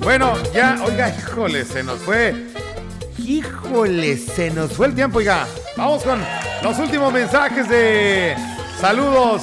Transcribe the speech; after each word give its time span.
Bueno, 0.00 0.32
ya, 0.54 0.78
oiga, 0.84 1.10
híjole, 1.10 1.64
se 1.64 1.82
nos 1.82 2.00
fue. 2.00 2.34
Híjole, 3.18 4.16
se 4.16 4.50
nos 4.50 4.72
fue 4.72 4.86
el 4.86 4.94
tiempo, 4.94 5.18
oiga. 5.18 5.46
Vamos 5.76 6.02
con 6.02 6.20
los 6.62 6.78
últimos 6.78 7.12
mensajes 7.12 7.68
de 7.68 8.34
saludos. 8.80 9.42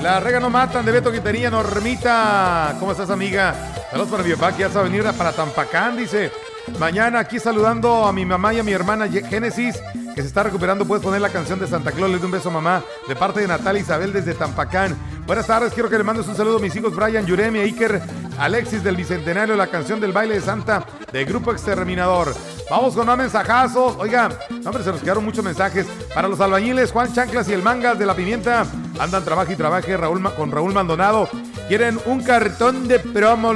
La 0.00 0.20
rega 0.20 0.38
no 0.38 0.48
matan 0.48 0.86
de 0.86 0.92
Beto 0.92 1.10
Quintanilla, 1.10 1.50
Normita. 1.50 2.76
¿Cómo 2.78 2.92
estás, 2.92 3.10
amiga? 3.10 3.54
Saludos 3.90 4.10
para 4.10 4.22
mi 4.22 4.32
papá 4.34 4.52
que 4.52 4.60
ya 4.60 4.66
a 4.66 4.82
venir 4.82 5.02
para 5.16 5.32
Tampacán, 5.32 5.96
dice. 5.96 6.30
Mañana 6.78 7.18
aquí 7.18 7.40
saludando 7.40 8.06
a 8.06 8.12
mi 8.12 8.24
mamá 8.24 8.54
y 8.54 8.60
a 8.60 8.62
mi 8.62 8.72
hermana 8.72 9.08
Génesis, 9.08 9.82
que 10.14 10.20
se 10.22 10.28
está 10.28 10.44
recuperando. 10.44 10.86
Puedes 10.86 11.04
poner 11.04 11.20
la 11.20 11.30
canción 11.30 11.58
de 11.58 11.66
Santa 11.66 11.90
Claus. 11.90 12.10
Le 12.10 12.18
doy 12.18 12.26
un 12.26 12.30
beso, 12.30 12.50
mamá, 12.50 12.84
de 13.08 13.16
parte 13.16 13.40
de 13.40 13.48
Natalia 13.48 13.82
Isabel 13.82 14.12
desde 14.12 14.34
Tampacán. 14.34 14.96
Buenas 15.26 15.46
tardes, 15.46 15.72
quiero 15.72 15.90
que 15.90 15.98
le 15.98 16.04
mandes 16.04 16.28
un 16.28 16.36
saludo 16.36 16.58
a 16.58 16.60
mis 16.60 16.74
hijos 16.76 16.94
Brian, 16.94 17.26
Yuremi, 17.26 17.58
Iker, 17.58 18.00
Alexis 18.38 18.84
del 18.84 18.96
Bicentenario, 18.96 19.56
la 19.56 19.66
canción 19.66 20.00
del 20.00 20.12
baile 20.12 20.34
de 20.34 20.40
Santa 20.40 20.84
de 21.12 21.24
Grupo 21.24 21.52
Exterminador. 21.52 22.34
Vamos 22.70 22.94
con 22.94 23.06
más 23.06 23.18
mensajazos. 23.18 23.96
Oiga, 23.98 24.30
hombre, 24.64 24.84
se 24.84 24.92
nos 24.92 25.00
quedaron 25.00 25.24
muchos 25.24 25.44
mensajes. 25.44 25.86
Para 26.14 26.28
los 26.28 26.40
albañiles, 26.40 26.92
Juan 26.92 27.12
Chanclas 27.12 27.48
y 27.48 27.52
el 27.52 27.62
Mangas 27.62 27.98
de 27.98 28.06
la 28.06 28.14
Pimienta. 28.14 28.66
Andan 28.98 29.24
trabajo 29.24 29.50
y 29.52 29.56
trabaje 29.56 29.96
Raúl, 29.96 30.22
con 30.34 30.52
Raúl 30.52 30.72
Maldonado. 30.72 31.28
Quieren 31.66 31.98
un 32.06 32.22
cartón 32.22 32.86
de 32.86 33.00
promo. 33.00 33.52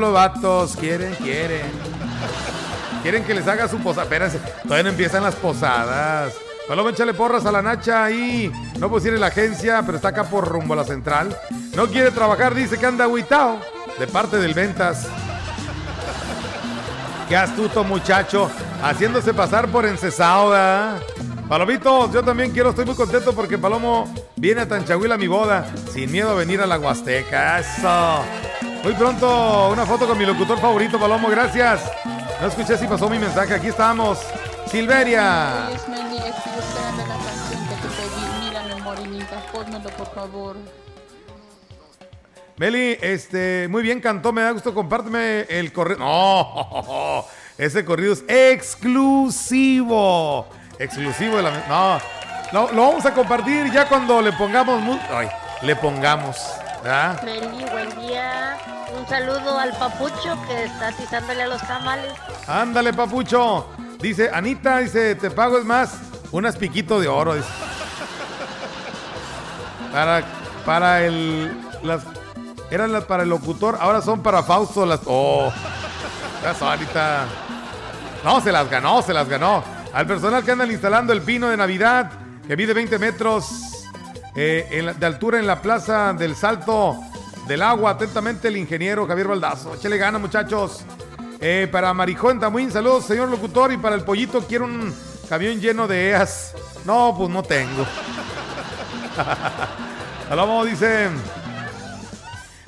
Quieren, 0.79 1.15
quieren. 1.17 1.71
Quieren 3.03 3.25
que 3.25 3.35
les 3.35 3.47
haga 3.47 3.69
su 3.69 3.79
posada. 3.79 4.05
Espérense, 4.05 4.41
todavía 4.63 4.91
empiezan 4.91 5.23
las 5.23 5.35
posadas. 5.37 6.35
Paloma, 6.69 6.91
échale 6.91 7.13
porras 7.15 7.45
a 7.45 7.53
la 7.53 7.63
Nacha 7.63 8.05
ahí. 8.05 8.51
No 8.79 8.89
puede 8.89 9.09
ir 9.09 9.15
en 9.15 9.21
la 9.21 9.27
agencia, 9.29 9.83
pero 9.85 9.97
está 9.97 10.09
acá 10.09 10.25
por 10.25 10.49
rumbo 10.49 10.75
a 10.75 10.79
la 10.79 10.85
central. 10.85 11.37
No 11.77 11.87
quiere 11.87 12.11
trabajar, 12.11 12.55
dice 12.55 12.79
que 12.79 12.87
anda 12.87 13.05
aguitao. 13.05 13.61
De 13.99 14.07
parte 14.07 14.39
del 14.39 14.55
Ventas. 14.55 15.07
Qué 17.29 17.37
astuto 17.37 17.85
muchacho, 17.85 18.51
haciéndose 18.83 19.33
pasar 19.33 19.69
por 19.69 19.87
encesado, 19.87 20.51
¿verdad? 20.51 21.01
Palomitos, 21.49 22.13
yo 22.13 22.23
también 22.23 22.51
quiero, 22.51 22.71
estoy 22.71 22.85
muy 22.85 22.95
contento 22.95 23.35
porque 23.35 23.59
Palomo 23.59 24.13
viene 24.37 24.63
a 24.63 24.69
Tanchahuila 24.69 25.15
a 25.15 25.19
mi 25.19 25.29
boda, 25.29 25.67
sin 25.93 26.11
miedo 26.11 26.31
a 26.31 26.35
venir 26.35 26.61
a 26.61 26.67
la 26.67 26.79
Huasteca. 26.79 27.59
Eso. 27.59 28.23
Muy 28.83 28.95
pronto, 28.95 29.71
una 29.71 29.87
foto 29.87 30.07
con 30.07 30.19
mi 30.19 30.27
locutor 30.27 30.59
favorito, 30.59 30.99
Palomo, 30.99 31.29
gracias. 31.29 31.81
No 32.41 32.49
escuché 32.49 32.77
si 32.77 32.87
pasó 32.87 33.09
mi 33.09 33.19
mensaje, 33.19 33.55
aquí 33.55 33.69
estamos. 33.69 34.19
Silveria. 34.67 35.69
por 39.97 40.15
favor. 40.15 40.82
Meli, 42.57 42.99
este, 43.01 43.67
muy 43.69 43.83
bien 43.83 44.01
cantó, 44.01 44.33
me 44.33 44.43
da 44.43 44.51
gusto, 44.51 44.75
compárteme 44.75 45.43
el 45.49 45.73
corrido. 45.73 46.01
No, 46.01 47.25
ese 47.59 47.85
corrido 47.85 48.13
es 48.13 48.25
exclusivo. 48.29 50.47
Exclusivo 50.79 51.39
de 51.39 51.43
la. 51.45 52.01
No, 52.53 52.71
lo 52.73 52.89
vamos 52.89 53.07
a 53.07 53.15
compartir 53.15 53.73
ya 53.73 53.89
cuando 53.89 54.21
le 54.21 54.33
pongamos. 54.33 55.01
Ay, 55.11 55.29
le 55.63 55.75
pongamos. 55.77 56.37
Meli, 57.25 57.65
buen 57.71 57.89
día. 58.01 58.59
Un 58.99 59.09
saludo 59.09 59.59
al 59.59 59.71
papucho 59.79 60.37
que 60.47 60.65
está 60.65 60.89
atizándole 60.89 61.45
a 61.45 61.47
los 61.47 61.63
tamales. 61.63 62.13
Ándale, 62.47 62.93
papucho. 62.93 63.69
Dice, 64.01 64.31
Anita, 64.33 64.79
dice, 64.79 65.15
te 65.15 65.31
pago 65.31 65.59
es 65.59 65.65
más, 65.65 65.95
unas 66.33 66.57
piquito 66.57 67.01
de 67.01 67.09
oro. 67.09 67.35
Para, 69.93 70.23
para 70.67 71.05
el. 71.05 71.57
Las 71.83 72.03
eran 72.73 72.91
las 72.91 73.05
para 73.05 73.23
el 73.23 73.29
locutor, 73.29 73.77
ahora 73.79 74.01
son 74.01 74.23
para 74.23 74.43
Fausto 74.43 74.87
las. 74.87 75.01
¡Oh! 75.05 75.53
Ya 76.43 76.67
ahorita. 76.67 77.27
No, 78.25 78.41
se 78.41 78.51
las 78.51 78.71
ganó, 78.71 79.03
se 79.03 79.13
las 79.13 79.29
ganó. 79.29 79.63
Al 79.93 80.07
personal 80.07 80.43
que 80.43 80.53
anda 80.53 80.65
instalando 80.65 81.13
el 81.13 81.21
pino 81.21 81.49
de 81.49 81.57
Navidad, 81.59 82.11
que 82.49 82.57
mide 82.57 82.73
20 82.73 82.99
metros 82.99 83.85
eh, 84.35 84.95
de 84.99 85.07
altura 85.07 85.39
en 85.39 85.47
la 85.47 85.61
plaza 85.61 86.15
del 86.15 86.35
Salto 86.35 86.97
del 87.47 87.61
Agua. 87.61 87.91
Atentamente 87.91 88.49
el 88.49 88.57
ingeniero 88.57 89.07
Javier 89.07 89.29
Baldazo. 89.29 89.75
Échale 89.75 89.99
gana, 89.99 90.19
muchachos. 90.19 90.81
Eh, 91.41 91.69
para 91.71 91.93
Marijón 91.93 92.41
Tamuín, 92.41 92.71
saludos, 92.71 93.05
señor 93.05 93.29
locutor. 93.29 93.71
Y 93.71 93.77
para 93.77 93.97
el 93.97 94.03
pollito, 94.03 94.47
quiero 94.47 94.65
un 94.65 94.95
camión 95.29 95.61
lleno 95.61 95.87
de 95.87 96.09
EAS. 96.11 96.55
No, 96.87 97.15
pues 97.19 97.29
no 97.29 97.43
tengo. 97.43 97.85
Saludos, 100.31 100.71
dicen. 100.71 101.42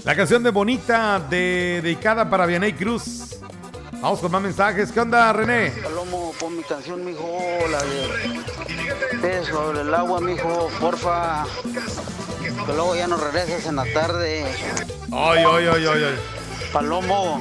La 0.04 0.15
canción 0.15 0.42
de 0.42 0.50
Bonita, 0.50 1.19
de, 1.31 1.81
dedicada 1.82 2.28
para 2.28 2.44
Vianey 2.44 2.75
Cruz. 2.75 3.38
Vamos 4.03 4.20
con 4.20 4.31
más 4.31 4.42
mensajes. 4.42 4.92
¿Qué 4.92 5.00
onda, 5.00 5.32
René? 5.32 5.70
Palomo, 5.82 6.34
pon 6.38 6.59
mi 6.59 6.62
canción, 6.62 7.03
mijo, 7.06 7.38
la 7.70 7.82
de 9.22 9.44
sobre 9.47 9.81
el 9.81 9.94
agua, 9.94 10.20
mijo, 10.20 10.69
porfa. 10.78 11.47
Que 12.42 12.72
luego 12.75 12.94
ya 12.94 13.06
nos 13.06 13.19
regreses 13.19 13.66
en 13.66 13.76
la 13.76 13.91
tarde. 13.94 14.44
Ay, 15.10 15.44
ay, 15.47 15.69
ay, 15.72 15.87
ay, 15.87 16.04
ay. 16.04 16.19
Palomo, 16.71 17.41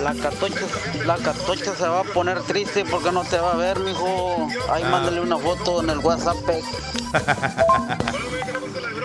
la 0.00 0.14
catocha, 0.14 0.66
la 1.06 1.16
catocha 1.16 1.76
se 1.76 1.86
va 1.86 2.00
a 2.00 2.04
poner 2.04 2.42
triste 2.42 2.84
porque 2.84 3.12
no 3.12 3.22
te 3.22 3.38
va 3.38 3.52
a 3.52 3.56
ver, 3.56 3.78
mijo. 3.78 4.48
Ahí 4.68 4.82
ah. 4.84 4.90
mándale 4.90 5.20
una 5.20 5.38
foto 5.38 5.80
en 5.80 5.90
el 5.90 5.98
WhatsApp. 5.98 6.38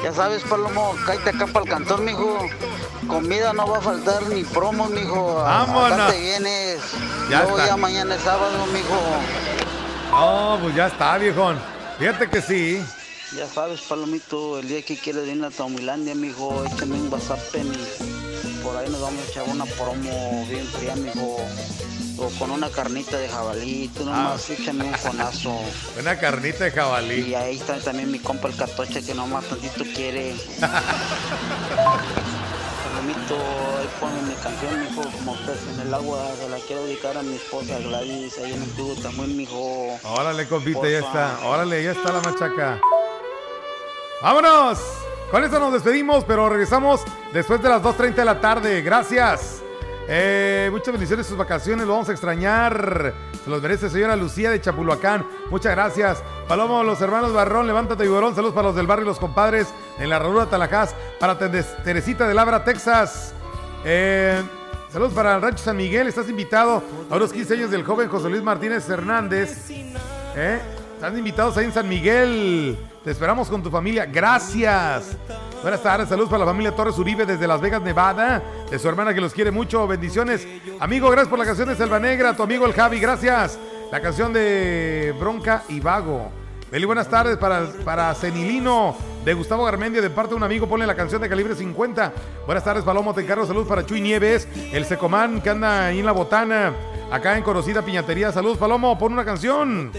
Ya 0.08 0.14
sabes, 0.14 0.42
Palomo, 0.44 0.96
cállate 1.06 1.32
acá 1.32 1.48
para 1.48 1.66
el 1.66 1.70
cantón, 1.70 2.06
mijo. 2.06 2.40
Comida 3.10 3.52
no 3.52 3.68
va 3.68 3.80
a 3.80 3.82
faltar 3.82 4.26
ni 4.30 4.46
promos, 4.46 4.90
mijo. 4.90 5.36
Vámonos. 5.36 5.92
Acá 5.92 6.12
te 6.14 6.22
vienes. 6.22 6.80
Ya 7.30 7.42
Luego 7.42 7.58
ya 7.58 7.76
mañana 7.76 8.16
es 8.16 8.22
sábado, 8.22 8.66
mijo. 8.68 8.98
Oh, 10.14 10.58
pues 10.62 10.76
ya 10.76 10.88
está, 10.88 11.18
viejón. 11.18 11.60
Fíjate 12.00 12.30
que 12.30 12.42
sí. 12.42 12.82
Ya 13.36 13.48
sabes, 13.48 13.82
Palomito, 13.82 14.60
el 14.60 14.70
día 14.70 14.82
que 14.82 14.98
quieres 14.98 15.26
venir 15.26 15.44
a 15.44 15.50
Taumilandia, 15.50 16.16
mijo, 16.16 16.64
échame 16.64 16.96
un 16.96 17.12
WhatsApp 17.12 17.40
y 17.56 18.17
por 18.68 18.76
ahí 18.76 18.90
nos 18.90 19.00
vamos 19.00 19.26
a 19.26 19.30
echar 19.30 19.44
una 19.48 19.66
promo 19.66 20.46
bien 20.50 20.68
fría, 20.68 20.94
mijo. 20.96 21.38
O 22.18 22.30
con 22.40 22.52
una 22.52 22.70
carnita 22.70 23.18
de 23.18 23.30
jabalí, 23.30 23.90
tú 23.96 24.04
nomás 24.04 24.50
ah. 24.50 24.54
échame 24.54 24.84
un 24.86 24.94
jonazo. 24.94 25.58
Una 26.00 26.20
carnita 26.20 26.66
de 26.66 26.72
jabalí. 26.72 27.30
Y 27.30 27.36
ahí 27.36 27.56
está 27.58 27.80
también 27.80 28.12
mi 28.12 28.20
compa 28.20 28.50
el 28.50 28.58
catoche 28.58 29.04
que 29.04 29.14
nomás 29.14 29.46
tantito 29.46 29.86
quiere. 29.96 30.36
Palomito, 32.84 33.38
ahí 33.80 33.88
pone 34.02 34.22
mi 34.24 34.34
canción, 34.34 34.82
mijo, 34.82 35.04
como 35.18 35.36
pez 35.46 35.60
en 35.74 35.80
el 35.88 35.94
agua. 35.94 36.20
Se 36.42 36.50
la 36.50 36.58
quiero 36.58 36.84
dedicar 36.84 37.16
a 37.18 37.24
mi 37.24 37.36
esposa 37.36 37.80
Gladys, 37.80 38.38
ahí 38.40 38.52
en 38.52 38.64
el 38.64 38.70
tubo 38.72 38.96
también, 38.96 39.38
mijo. 39.38 39.98
Órale, 40.04 40.46
compite, 40.48 40.92
ya 40.92 41.00
está. 41.00 41.40
Órale, 41.46 41.84
ya 41.84 41.92
está 41.92 42.12
la 42.12 42.22
machaca. 42.22 42.82
¡Vámonos! 44.22 44.80
Con 45.32 45.44
esto 45.44 45.60
nos 45.60 45.74
despedimos, 45.74 46.24
pero 46.24 46.48
regresamos 46.48 47.04
después 47.34 47.62
de 47.62 47.68
las 47.68 47.84
2.30 47.84 48.16
de 48.16 48.26
la 48.26 48.40
tarde. 48.40 48.82
Gracias. 48.82 49.62
Eh, 50.08 50.70
muchas 50.72 50.94
bendiciones 50.94 51.28
sus 51.28 51.38
vacaciones, 51.38 51.86
lo 51.86 51.92
vamos 51.92 52.08
a 52.08 52.14
extrañar. 52.14 53.14
Se 53.44 53.50
los 53.50 53.62
merece 53.62 53.90
señora 53.90 54.16
Lucía 54.16 54.50
de 54.50 54.62
Chapulhuacán. 54.62 55.28
Muchas 55.50 55.74
gracias. 55.74 56.24
Palomo, 56.48 56.82
los 56.82 57.02
hermanos 57.02 57.34
Barrón, 57.34 57.68
levántate 57.68 58.06
y. 58.06 58.08
Saludos 58.08 58.54
para 58.54 58.68
los 58.70 58.76
del 58.78 58.88
barrio 58.88 59.04
y 59.04 59.08
los 59.08 59.20
compadres 59.20 59.68
en 60.00 60.10
la 60.10 60.18
Ranura 60.18 60.46
Talajás. 60.46 60.96
Para 61.20 61.38
Teresita 61.38 62.26
de 62.26 62.34
Labra, 62.34 62.64
Texas. 62.64 63.34
Eh, 63.84 64.42
saludos 64.90 65.12
para 65.12 65.36
el 65.36 65.42
Rancho 65.42 65.62
San 65.62 65.76
Miguel. 65.76 66.08
Estás 66.08 66.30
invitado 66.30 66.82
a 67.10 67.18
los 67.18 67.34
15 67.34 67.54
años 67.56 67.72
del 67.72 67.84
joven 67.84 68.08
José 68.08 68.30
Luis 68.30 68.44
Martínez 68.44 68.88
Hernández. 68.90 69.70
Eh, 70.38 70.60
están 70.96 71.18
invitados 71.18 71.58
ahí 71.58 71.66
en 71.66 71.74
San 71.74 71.90
Miguel. 71.90 72.78
Te 73.08 73.12
esperamos 73.12 73.48
con 73.48 73.64
tu 73.64 73.70
familia. 73.70 74.06
Gracias. 74.06 75.16
Buenas 75.62 75.82
tardes, 75.82 76.10
saludos 76.10 76.30
para 76.30 76.44
la 76.44 76.52
familia 76.52 76.76
Torres 76.76 76.98
Uribe 76.98 77.26
desde 77.26 77.48
Las 77.48 77.62
Vegas, 77.62 77.82
Nevada. 77.82 78.44
De 78.70 78.78
su 78.78 78.90
hermana 78.90 79.14
que 79.14 79.22
los 79.22 79.32
quiere 79.32 79.50
mucho. 79.50 79.88
Bendiciones. 79.88 80.46
Amigo, 80.78 81.10
gracias 81.10 81.30
por 81.30 81.40
la 81.40 81.46
canción 81.46 81.70
de 81.70 81.78
Selva 81.78 82.02
Negra. 82.02 82.36
Tu 82.36 82.44
amigo 82.44 82.66
el 82.66 82.74
Javi, 82.74 83.00
gracias. 83.00 83.58
La 83.94 84.02
canción 84.02 84.34
de 84.34 85.16
Bronca 85.18 85.64
y 85.70 85.80
Vago. 85.80 86.34
Beli, 86.70 86.84
buenas 86.84 87.08
tardes 87.08 87.38
para, 87.38 87.68
para 87.86 88.14
Cenilino 88.14 88.98
de 89.24 89.34
Gustavo 89.34 89.64
Garmendia, 89.64 90.02
de 90.02 90.10
parte 90.10 90.32
de 90.32 90.36
un 90.36 90.44
amigo, 90.44 90.68
ponle 90.68 90.86
la 90.86 90.96
canción 90.96 91.22
de 91.22 91.30
calibre 91.30 91.56
50. 91.56 92.14
Buenas 92.46 92.66
tardes, 92.66 92.84
Palomo, 92.84 93.14
te 93.14 93.22
encargo, 93.22 93.46
saludos 93.46 93.70
para 93.70 93.86
Chuy 93.86 94.02
Nieves, 94.02 94.50
el 94.74 94.84
Secomán 94.84 95.40
que 95.40 95.50
anda 95.50 95.92
en 95.92 96.06
la 96.06 96.12
botana, 96.12 96.74
acá 97.10 97.38
en 97.38 97.44
conocida 97.44 97.82
piñatería. 97.82 98.34
Saludos, 98.34 98.58
Palomo, 98.58 99.00
pon 99.00 99.14
una 99.14 99.24
canción. 99.24 99.94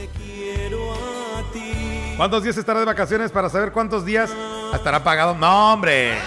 ¿Cuántos 2.19 2.43
días 2.43 2.57
estará 2.57 2.81
de 2.81 2.85
vacaciones 2.85 3.31
para 3.31 3.49
saber 3.49 3.71
cuántos 3.71 4.05
días 4.05 4.29
estará 4.75 5.05
pagado? 5.05 5.37
No, 5.37 5.73
hombre. 5.75 6.19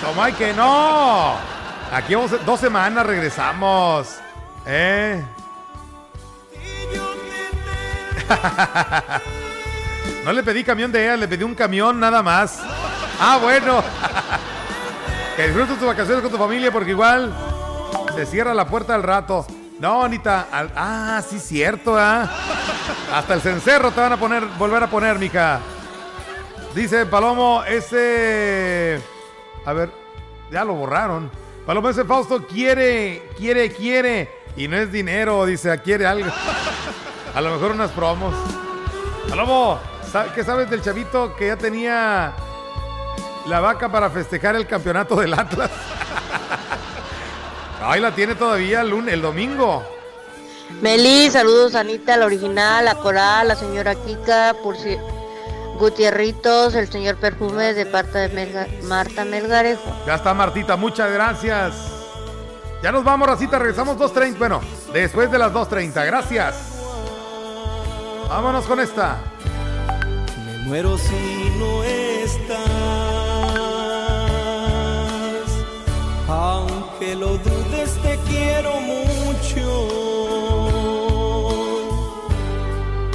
¿Cómo 0.00 0.22
hay 0.22 0.32
que 0.32 0.52
no? 0.52 1.34
Aquí 1.92 2.14
vamos 2.14 2.30
dos 2.46 2.60
semanas, 2.60 3.04
regresamos. 3.04 4.18
¿Eh? 4.64 5.24
No 10.24 10.34
le 10.34 10.42
pedí 10.42 10.62
camión 10.62 10.92
de 10.92 11.02
ella, 11.02 11.16
le 11.16 11.26
pedí 11.26 11.42
un 11.42 11.54
camión 11.54 11.98
nada 11.98 12.22
más. 12.22 12.60
Ah, 13.18 13.38
bueno. 13.42 13.82
Que 15.36 15.46
disfrutes 15.48 15.78
tus 15.78 15.86
vacaciones 15.88 16.22
con 16.22 16.30
tu 16.30 16.36
familia 16.36 16.70
porque 16.70 16.90
igual 16.90 17.32
Se 18.14 18.26
cierra 18.26 18.54
la 18.54 18.66
puerta 18.66 18.94
al 18.94 19.02
rato. 19.02 19.46
No, 19.80 20.04
Anita. 20.04 20.46
ah, 20.76 21.22
sí, 21.26 21.38
cierto, 21.40 21.96
¿ah? 21.98 22.30
Hasta 23.14 23.32
el 23.32 23.40
cencerro 23.40 23.90
te 23.90 24.00
van 24.00 24.12
a 24.12 24.18
poner, 24.18 24.44
volver 24.58 24.82
a 24.82 24.90
poner, 24.90 25.18
mica. 25.18 25.58
Dice 26.74 27.06
Palomo, 27.06 27.64
ese. 27.64 29.00
A 29.64 29.72
ver, 29.72 29.90
ya 30.50 30.66
lo 30.66 30.74
borraron. 30.74 31.30
Palomo, 31.64 31.88
ese 31.88 32.04
Fausto 32.04 32.46
quiere, 32.46 33.30
quiere, 33.38 33.72
quiere. 33.72 34.30
Y 34.54 34.68
no 34.68 34.76
es 34.76 34.92
dinero, 34.92 35.46
dice, 35.46 35.80
quiere 35.80 36.06
algo. 36.06 36.30
A 37.34 37.40
lo 37.40 37.50
mejor 37.50 37.70
unas 37.70 37.90
promos. 37.92 38.34
Palomo, 39.30 39.80
¿qué 40.34 40.44
sabes 40.44 40.68
del 40.68 40.82
chavito 40.82 41.34
que 41.36 41.46
ya 41.46 41.56
tenía 41.56 42.34
la 43.46 43.60
vaca 43.60 43.90
para 43.90 44.10
festejar 44.10 44.56
el 44.56 44.66
campeonato 44.66 45.16
del 45.16 45.32
Atlas? 45.32 45.70
Ahí 47.82 48.00
la 48.00 48.14
tiene 48.14 48.34
todavía 48.34 48.82
el, 48.82 48.90
lunes, 48.90 49.14
el 49.14 49.22
domingo. 49.22 49.82
Meli, 50.82 51.30
saludos 51.30 51.74
Anita, 51.74 52.16
la 52.16 52.26
original, 52.26 52.84
la 52.84 52.94
coral, 52.96 53.48
la 53.48 53.56
señora 53.56 53.94
Kika, 53.94 54.56
por 54.62 54.76
si... 54.76 54.96
Gutierritos, 55.78 56.74
el 56.74 56.92
señor 56.92 57.16
Perfume 57.16 57.72
de 57.72 57.86
parte 57.86 58.28
de 58.28 58.82
Marta 58.82 59.24
Melgarejo. 59.24 59.96
Ya 60.06 60.16
está 60.16 60.34
Martita, 60.34 60.76
muchas 60.76 61.10
gracias. 61.10 61.74
Ya 62.82 62.92
nos 62.92 63.02
vamos, 63.02 63.26
Racita, 63.26 63.58
regresamos 63.58 63.96
2.30. 63.96 64.38
Bueno, 64.38 64.60
después 64.92 65.30
de 65.30 65.38
las 65.38 65.52
2.30, 65.52 66.04
gracias. 66.04 66.82
Vámonos 68.28 68.66
con 68.66 68.78
esta. 68.80 69.18
Me 70.44 70.58
muero 70.66 70.98
si 70.98 71.50
no 71.58 71.82
estás. 71.82 73.29
Aunque 77.00 77.16
lo 77.16 77.38
dudes, 77.38 77.96
te 78.02 78.18
quiero 78.28 78.78
mucho. 78.78 79.62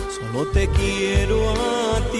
Solo 0.09 0.47
te 0.53 0.67
quiero 0.69 1.51
a 1.51 2.01
ti 2.11 2.14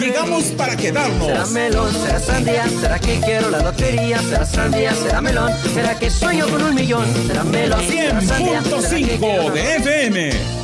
Llegamos 0.00 0.44
para 0.56 0.76
quedarnos. 0.76 1.26
Será 1.26 1.46
melón, 1.46 1.92
será 1.92 2.18
sandía, 2.18 2.64
será 2.80 2.98
que 2.98 3.20
quiero 3.20 3.50
la 3.50 3.58
lotería, 3.58 4.18
será 4.20 4.46
sandía, 4.46 4.94
será 4.94 5.20
melón, 5.20 5.52
será 5.74 5.98
que 5.98 6.10
sueño 6.10 6.46
con 6.48 6.62
un 6.62 6.74
millón, 6.74 7.04
será 7.26 7.44
melón. 7.44 7.80
100.5 7.80 9.52
de 9.52 9.76
FM. 9.76 10.63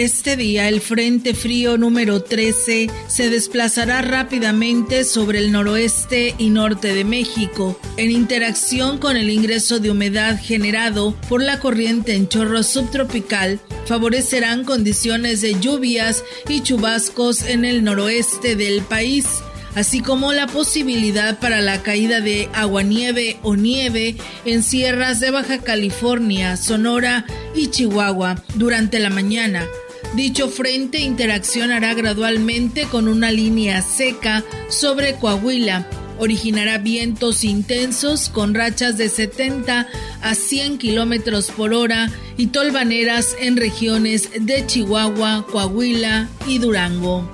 Este 0.00 0.34
día 0.34 0.66
el 0.70 0.80
Frente 0.80 1.34
Frío 1.34 1.76
número 1.76 2.22
13 2.22 2.88
se 3.06 3.28
desplazará 3.28 4.00
rápidamente 4.00 5.04
sobre 5.04 5.40
el 5.40 5.52
noroeste 5.52 6.34
y 6.38 6.48
norte 6.48 6.94
de 6.94 7.04
México, 7.04 7.78
en 7.98 8.10
interacción 8.10 8.96
con 8.96 9.18
el 9.18 9.28
ingreso 9.28 9.78
de 9.78 9.90
humedad 9.90 10.40
generado 10.42 11.14
por 11.28 11.42
la 11.42 11.60
corriente 11.60 12.14
en 12.14 12.28
chorro 12.28 12.62
subtropical, 12.62 13.60
favorecerán 13.84 14.64
condiciones 14.64 15.42
de 15.42 15.60
lluvias 15.60 16.24
y 16.48 16.62
chubascos 16.62 17.42
en 17.42 17.66
el 17.66 17.84
noroeste 17.84 18.56
del 18.56 18.80
país 18.80 19.26
así 19.74 20.00
como 20.00 20.32
la 20.32 20.46
posibilidad 20.46 21.38
para 21.38 21.60
la 21.60 21.82
caída 21.82 22.20
de 22.20 22.48
aguanieve 22.54 23.38
o 23.42 23.54
nieve 23.54 24.16
en 24.44 24.62
sierras 24.62 25.20
de 25.20 25.30
Baja 25.30 25.58
California, 25.58 26.56
Sonora 26.56 27.24
y 27.54 27.68
Chihuahua 27.68 28.42
durante 28.56 28.98
la 28.98 29.10
mañana, 29.10 29.66
Dicho 30.14 30.48
frente 30.48 30.98
interaccionará 30.98 31.94
gradualmente 31.94 32.84
con 32.84 33.08
una 33.08 33.30
línea 33.30 33.82
seca 33.82 34.44
sobre 34.68 35.14
Coahuila, 35.14 35.86
Originará 36.20 36.76
vientos 36.76 37.44
intensos 37.44 38.28
con 38.28 38.54
rachas 38.54 38.98
de 38.98 39.08
70 39.08 39.88
a 40.20 40.34
100 40.34 40.76
kilómetros 40.76 41.50
por 41.50 41.72
hora 41.72 42.10
y 42.36 42.48
tolvaneras 42.48 43.34
en 43.40 43.56
regiones 43.56 44.28
de 44.38 44.66
Chihuahua, 44.66 45.46
Coahuila 45.50 46.28
y 46.46 46.58
Durango. 46.58 47.26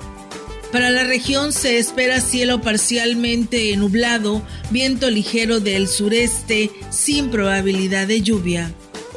Para 0.71 0.89
la 0.89 1.03
región 1.03 1.51
se 1.51 1.79
espera 1.79 2.21
cielo 2.21 2.61
parcialmente 2.61 3.75
nublado, 3.75 4.41
viento 4.71 5.09
ligero 5.09 5.59
del 5.59 5.89
sureste 5.89 6.71
sin 6.89 7.29
probabilidad 7.29 8.07
de 8.07 8.21
lluvia. 8.21 8.73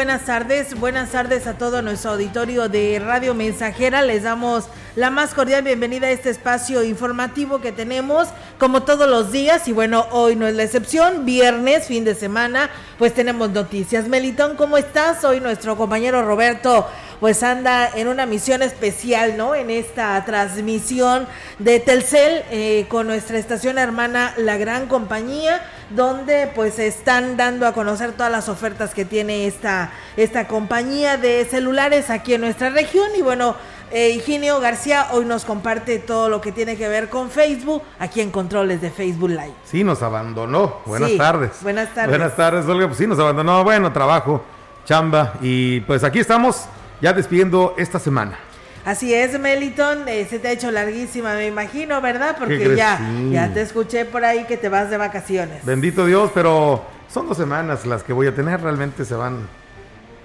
Buenas 0.00 0.24
tardes. 0.24 0.80
Buenas 0.80 1.10
tardes 1.10 1.46
a 1.46 1.58
todo 1.58 1.82
nuestro 1.82 2.12
auditorio 2.12 2.70
de 2.70 2.98
Radio 3.04 3.34
Mensajera. 3.34 4.00
Les 4.00 4.22
damos 4.22 4.64
la 4.96 5.10
más 5.10 5.34
cordial 5.34 5.62
bienvenida 5.62 6.06
a 6.06 6.10
este 6.10 6.30
espacio 6.30 6.82
informativo 6.82 7.60
que 7.60 7.70
tenemos 7.70 8.28
como 8.58 8.82
todos 8.84 9.06
los 9.10 9.30
días 9.30 9.68
y 9.68 9.72
bueno, 9.72 10.06
hoy 10.10 10.36
no 10.36 10.46
es 10.46 10.54
la 10.54 10.62
excepción, 10.62 11.26
viernes, 11.26 11.86
fin 11.86 12.04
de 12.04 12.14
semana, 12.14 12.70
pues 12.96 13.12
tenemos 13.12 13.50
noticias. 13.50 14.08
Melitón, 14.08 14.56
¿cómo 14.56 14.78
estás? 14.78 15.22
Hoy 15.22 15.38
nuestro 15.38 15.76
compañero 15.76 16.24
Roberto 16.24 16.88
pues 17.20 17.42
anda 17.42 17.90
en 17.94 18.08
una 18.08 18.24
misión 18.24 18.62
especial, 18.62 19.36
¿no? 19.36 19.54
En 19.54 19.68
esta 19.68 20.24
transmisión 20.24 21.28
de 21.58 21.78
Telcel 21.78 22.42
eh, 22.50 22.86
con 22.88 23.06
nuestra 23.06 23.38
estación 23.38 23.76
hermana 23.76 24.32
La 24.38 24.56
Gran 24.56 24.86
Compañía, 24.86 25.62
donde 25.90 26.50
pues 26.54 26.78
están 26.78 27.36
dando 27.36 27.66
a 27.66 27.72
conocer 27.72 28.12
todas 28.12 28.32
las 28.32 28.48
ofertas 28.48 28.94
que 28.94 29.04
tiene 29.04 29.46
esta, 29.46 29.92
esta 30.16 30.46
compañía 30.46 31.16
de 31.16 31.44
celulares 31.44 32.10
aquí 32.10 32.34
en 32.34 32.42
nuestra 32.42 32.70
región 32.70 33.08
y 33.16 33.22
bueno, 33.22 33.56
eh, 33.92 34.10
Higinio 34.10 34.60
García 34.60 35.08
hoy 35.10 35.24
nos 35.24 35.44
comparte 35.44 35.98
todo 35.98 36.28
lo 36.28 36.40
que 36.40 36.52
tiene 36.52 36.76
que 36.76 36.88
ver 36.88 37.08
con 37.08 37.28
Facebook, 37.28 37.82
aquí 37.98 38.20
en 38.20 38.30
Controles 38.30 38.80
de 38.80 38.90
Facebook 38.90 39.30
Live. 39.30 39.54
Sí, 39.64 39.82
nos 39.82 40.00
abandonó. 40.02 40.76
Buenas 40.86 41.16
tardes. 41.16 41.50
Buenas 41.62 41.92
tardes. 41.92 42.10
Buenas 42.10 42.36
tardes, 42.36 42.66
Olga. 42.66 42.86
Pues 42.86 42.98
sí, 42.98 43.06
nos 43.08 43.18
abandonó. 43.18 43.64
Bueno, 43.64 43.92
trabajo, 43.92 44.44
chamba. 44.84 45.34
Y 45.40 45.80
pues 45.80 46.04
aquí 46.04 46.20
estamos 46.20 46.66
ya 47.00 47.12
despidiendo 47.12 47.74
esta 47.76 47.98
semana. 47.98 48.38
Así 48.84 49.12
es, 49.12 49.38
Meliton, 49.38 50.08
eh, 50.08 50.26
se 50.28 50.38
te 50.38 50.48
ha 50.48 50.52
hecho 50.52 50.70
larguísima, 50.70 51.34
me 51.34 51.46
imagino, 51.46 52.00
¿verdad? 52.00 52.36
Porque 52.38 52.74
ya, 52.74 52.98
ya 53.30 53.52
te 53.52 53.60
escuché 53.60 54.04
por 54.06 54.24
ahí 54.24 54.44
que 54.44 54.56
te 54.56 54.68
vas 54.68 54.90
de 54.90 54.96
vacaciones. 54.96 55.64
Bendito 55.64 56.06
Dios, 56.06 56.30
pero 56.32 56.84
son 57.12 57.28
dos 57.28 57.36
semanas 57.36 57.84
las 57.84 58.02
que 58.02 58.12
voy 58.12 58.26
a 58.26 58.34
tener, 58.34 58.60
realmente 58.60 59.04
se 59.04 59.14
van 59.14 59.46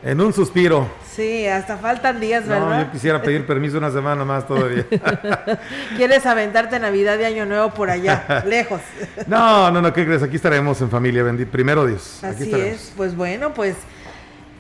en 0.04 0.22
un 0.22 0.32
suspiro. 0.32 0.88
Sí, 1.12 1.48
hasta 1.48 1.78
faltan 1.78 2.20
días, 2.20 2.48
¿verdad? 2.48 2.70
No, 2.70 2.84
yo 2.84 2.92
quisiera 2.92 3.22
pedir 3.22 3.46
permiso 3.48 3.78
una 3.78 3.92
semana 3.92 4.24
más 4.24 4.48
todavía. 4.48 4.86
¿Quieres 5.98 6.26
aventarte 6.26 6.80
Navidad 6.80 7.20
y 7.20 7.24
Año 7.24 7.46
Nuevo 7.46 7.72
por 7.72 7.90
allá, 7.90 8.44
lejos? 8.48 8.82
no, 9.28 9.72
no, 9.72 9.82
no, 9.82 9.92
¿qué 9.92 10.06
crees? 10.06 10.24
Aquí 10.24 10.36
estaremos 10.36 10.80
en 10.82 10.90
familia, 10.90 11.24
bendito. 11.24 11.52
Primero 11.52 11.86
Dios. 11.86 12.24
Así 12.24 12.54
es, 12.54 12.94
pues 12.96 13.16
bueno, 13.16 13.54
pues 13.54 13.76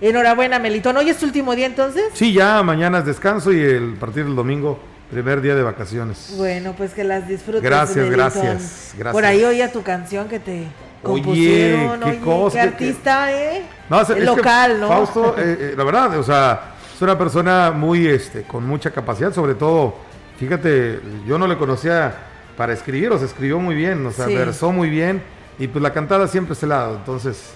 enhorabuena, 0.01 0.59
Melitón. 0.59 0.97
¿Hoy 0.97 1.09
es 1.09 1.17
tu 1.17 1.25
último 1.25 1.55
día 1.55 1.65
entonces? 1.65 2.05
Sí, 2.13 2.33
ya, 2.33 2.61
mañana 2.63 2.99
es 2.99 3.05
descanso 3.05 3.51
y 3.51 3.59
el 3.59 3.93
partir 3.93 4.25
del 4.25 4.35
domingo 4.35 4.79
primer 5.11 5.41
día 5.41 5.55
de 5.55 5.63
vacaciones. 5.63 6.33
Bueno, 6.37 6.73
pues 6.77 6.93
que 6.93 7.03
las 7.03 7.27
disfrutes. 7.27 7.61
Gracias, 7.61 8.09
gracias, 8.09 8.93
gracias. 8.97 9.13
Por 9.13 9.25
ahí 9.25 9.43
oía 9.43 9.71
tu 9.71 9.83
canción 9.83 10.27
que 10.27 10.39
te 10.39 10.67
Oye, 11.05 11.89
qué 12.03 12.19
cosa. 12.23 12.55
Qué 12.55 12.61
artista, 12.61 13.31
¿eh? 13.31 13.63
No, 13.89 14.01
es, 14.01 14.09
local, 14.23 14.79
¿no? 14.79 14.87
Fausto, 14.87 15.35
eh, 15.37 15.57
eh, 15.59 15.73
la 15.77 15.83
verdad, 15.83 16.17
o 16.17 16.23
sea, 16.23 16.73
es 16.93 17.01
una 17.01 17.17
persona 17.17 17.71
muy, 17.71 18.07
este, 18.07 18.43
con 18.43 18.65
mucha 18.65 18.91
capacidad, 18.91 19.33
sobre 19.33 19.55
todo, 19.55 19.95
fíjate, 20.37 20.99
yo 21.27 21.37
no 21.37 21.47
le 21.47 21.57
conocía 21.57 22.15
para 22.57 22.73
escribir, 22.73 23.11
o 23.11 23.17
sea, 23.17 23.27
escribió 23.27 23.59
muy 23.59 23.75
bien, 23.75 24.05
o 24.05 24.11
sea, 24.11 24.25
versó 24.27 24.71
muy 24.71 24.89
bien, 24.89 25.21
y 25.59 25.67
pues 25.67 25.81
la 25.83 25.93
cantada 25.93 26.27
siempre 26.27 26.53
es 26.53 26.63
lado, 26.63 26.95
entonces, 26.95 27.53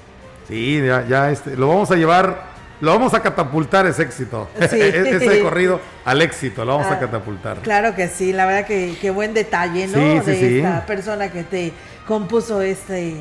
sí, 0.50 0.82
ya, 0.86 1.08
ya 1.08 1.32
este, 1.32 1.56
lo 1.56 1.70
vamos 1.70 1.89
a 1.91 1.96
llevar 1.96 2.50
lo 2.82 2.91
vamos 2.91 3.13
a 3.13 3.22
catapultar 3.22 3.86
ese 3.88 4.03
éxito, 4.03 4.48
sí. 4.70 4.79
ese 4.82 5.41
corrido 5.44 5.82
al 6.06 6.22
éxito, 6.22 6.63
lo 6.63 6.77
vamos 6.77 6.88
a 6.88 6.96
ah, 6.96 7.00
catapultar. 7.00 7.58
Claro 7.58 7.94
que 7.96 8.08
sí, 8.08 8.32
la 8.32 8.46
verdad 8.46 8.65
que, 8.65 8.98
qué 9.01 9.10
buen 9.12 9.34
detalle, 9.34 9.88
¿no? 9.88 9.94
Sí, 9.94 10.22
sí, 10.25 10.32
de 10.32 10.58
esta 10.60 10.86
persona 10.86 11.29
que 11.29 11.44
te 11.44 11.74
compuso 12.08 12.62
este 12.62 13.18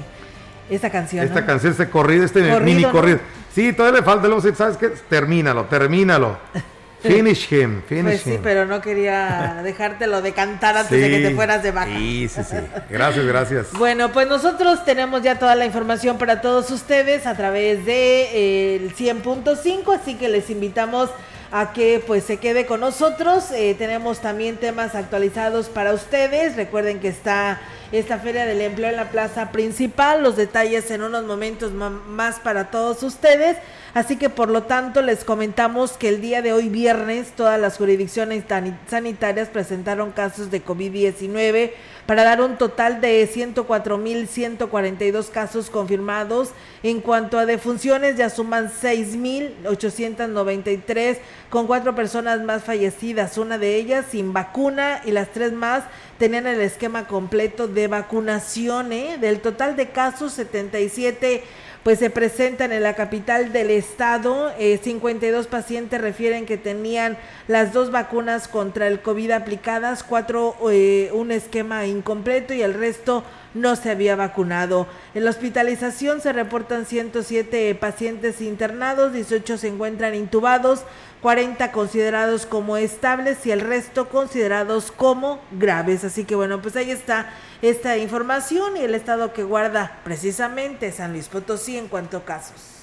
esta 0.71 0.91
canción. 0.91 1.25
Esta 1.25 1.47
canción, 1.47 1.73
este 1.73 1.89
corrido, 1.89 2.25
este 2.25 2.61
mini 2.61 2.85
corrido. 2.85 3.19
Sí, 3.53 3.73
todavía 3.73 4.01
le 4.01 4.05
falta, 4.05 4.29
luego, 4.29 4.43
¿sabes 4.55 4.77
qué? 4.77 4.89
Termínalo, 5.09 5.65
termínalo. 5.65 6.39
Finish 7.01 7.53
him, 7.53 7.83
finish 7.83 8.05
pues 8.05 8.21
sí, 8.23 8.39
pero 8.43 8.67
no 8.67 8.81
quería 8.81 9.61
dejártelo 9.63 10.21
de 10.21 10.33
cantar 10.33 10.77
antes 10.77 11.01
de 11.01 11.09
que 11.09 11.29
te 11.29 11.35
fueras 11.35 11.63
de 11.63 11.71
vaca. 11.71 11.97
Sí, 11.97 12.29
sí, 12.29 12.43
sí. 12.43 12.57
Gracias, 12.91 13.25
gracias. 13.25 13.73
bueno, 13.75 14.13
pues 14.13 14.27
nosotros 14.27 14.85
tenemos 14.85 15.23
ya 15.23 15.39
toda 15.39 15.55
la 15.55 15.65
información 15.65 16.19
para 16.19 16.41
todos 16.41 16.71
ustedes 16.71 17.27
a 17.27 17.37
través 17.37 17.85
de 17.87 18.77
el 18.77 18.97
100.5, 18.97 19.95
así 19.95 20.17
que 20.17 20.29
les 20.29 20.51
invitamos 20.51 21.11
a 21.51 21.73
que 21.73 22.03
pues 22.07 22.25
se 22.25 22.39
quede 22.39 22.67
con 22.67 22.81
nosotros. 22.81 23.51
Eh, 23.53 23.75
tenemos 23.79 24.21
también 24.21 24.57
temas 24.57 24.95
actualizados 24.95 25.69
para 25.69 25.93
ustedes. 25.95 26.57
Recuerden 26.57 27.01
que 27.01 27.09
está 27.09 27.61
esta 27.91 28.19
Feria 28.19 28.45
del 28.45 28.61
Empleo 28.61 28.91
en 28.91 28.97
la 28.97 29.11
plaza 29.11 29.51
principal. 29.51 30.23
Los 30.23 30.37
detalles 30.37 30.91
en 30.91 31.03
unos 31.03 31.25
momentos 31.25 31.73
más 31.73 32.39
para 32.41 32.71
todos 32.71 33.03
ustedes. 33.03 33.57
Así 33.95 34.17
que 34.17 34.29
por 34.29 34.51
lo 34.51 34.65
tanto 34.65 35.01
les 35.01 35.25
comentamos 35.25 35.93
que 35.93 36.09
el 36.09 36.21
día 36.21 36.43
de 36.43 36.53
hoy 36.53 36.69
viernes 36.69 37.33
todas 37.35 37.59
las 37.59 37.79
jurisdicciones 37.79 38.45
sanitarias 38.89 39.49
presentaron 39.49 40.13
casos 40.13 40.51
de 40.51 40.65
COVID-19 40.65 41.73
para 42.09 42.25
dar 42.25 42.41
un 42.41 42.57
total 42.57 43.01
de 43.03 43.29
104.142 43.31 45.29
casos 45.29 45.69
confirmados. 45.69 46.53
En 46.83 47.03
cuanto 47.03 47.39
a 47.39 47.45
defunciones, 47.45 48.17
ya 48.17 48.31
suman 48.31 48.73
6.893 48.73 51.19
con 51.51 51.67
cuatro 51.67 51.95
personas 51.95 52.41
más 52.41 52.65
fallecidas, 52.65 53.37
una 53.37 53.59
de 53.59 53.77
ellas 53.77 54.07
sin 54.11 54.33
vacuna 54.33 55.03
y 55.05 55.11
las 55.11 55.29
tres 55.33 55.53
más 55.53 55.85
tenían 56.19 56.47
el 56.47 56.63
esquema 56.63 57.07
completo 57.07 57.69
de 57.69 57.89
vacunación. 57.89 58.95
¿eh? 58.95 59.19
Del 59.21 59.41
total 59.41 59.77
de 59.77 59.91
casos, 59.91 60.33
77 60.33 61.45
pues 61.89 62.01
se 62.01 62.11
presentan 62.11 62.71
en 62.73 62.83
la 62.83 62.93
capital 62.93 63.51
del 63.51 63.71
estado. 63.71 64.53
52 64.59 65.47
eh, 65.47 65.49
pacientes 65.49 65.99
refieren 65.99 66.45
que 66.45 66.59
tenían 66.59 67.17
las 67.47 67.73
dos 67.73 67.91
vacunas 67.91 68.47
contra 68.47 68.89
el 68.89 69.01
COVID 69.01 69.31
aplicadas, 69.31 70.03
cuatro 70.03 70.55
eh, 70.71 71.09
un 71.15 71.31
esquema 71.31 71.87
incompleto 71.87 72.53
y 72.53 72.61
el 72.61 72.75
resto 72.75 73.25
no 73.55 73.75
se 73.75 73.91
había 73.91 74.17
vacunado. 74.17 74.87
En 75.15 75.25
la 75.25 75.31
hospitalización 75.31 76.21
se 76.21 76.35
reportan 76.35 76.85
107 76.85 77.75
pacientes 77.77 78.43
internados, 78.43 79.15
18 79.15 79.57
se 79.57 79.69
encuentran 79.69 80.15
intubados, 80.15 80.83
40 81.23 81.73
considerados 81.73 82.45
como 82.45 82.77
estables 82.77 83.47
y 83.47 83.51
el 83.51 83.61
resto 83.61 84.11
considerados 84.11 84.93
como 84.93 85.41
graves. 85.53 86.05
Así 86.05 86.25
que 86.25 86.35
bueno, 86.35 86.61
pues 86.61 86.77
ahí 86.77 86.91
está 86.91 87.31
esta 87.63 87.97
información 87.97 88.77
y 88.77 88.81
el 88.81 88.95
estado 88.95 89.33
que 89.33 89.43
guarda 89.43 90.01
precisamente 90.05 90.93
San 90.93 91.13
Luis 91.13 91.29
Potosí 91.29 91.77
en 91.79 91.89
cuanto 91.89 92.19
a 92.19 92.25
casos. 92.25 92.79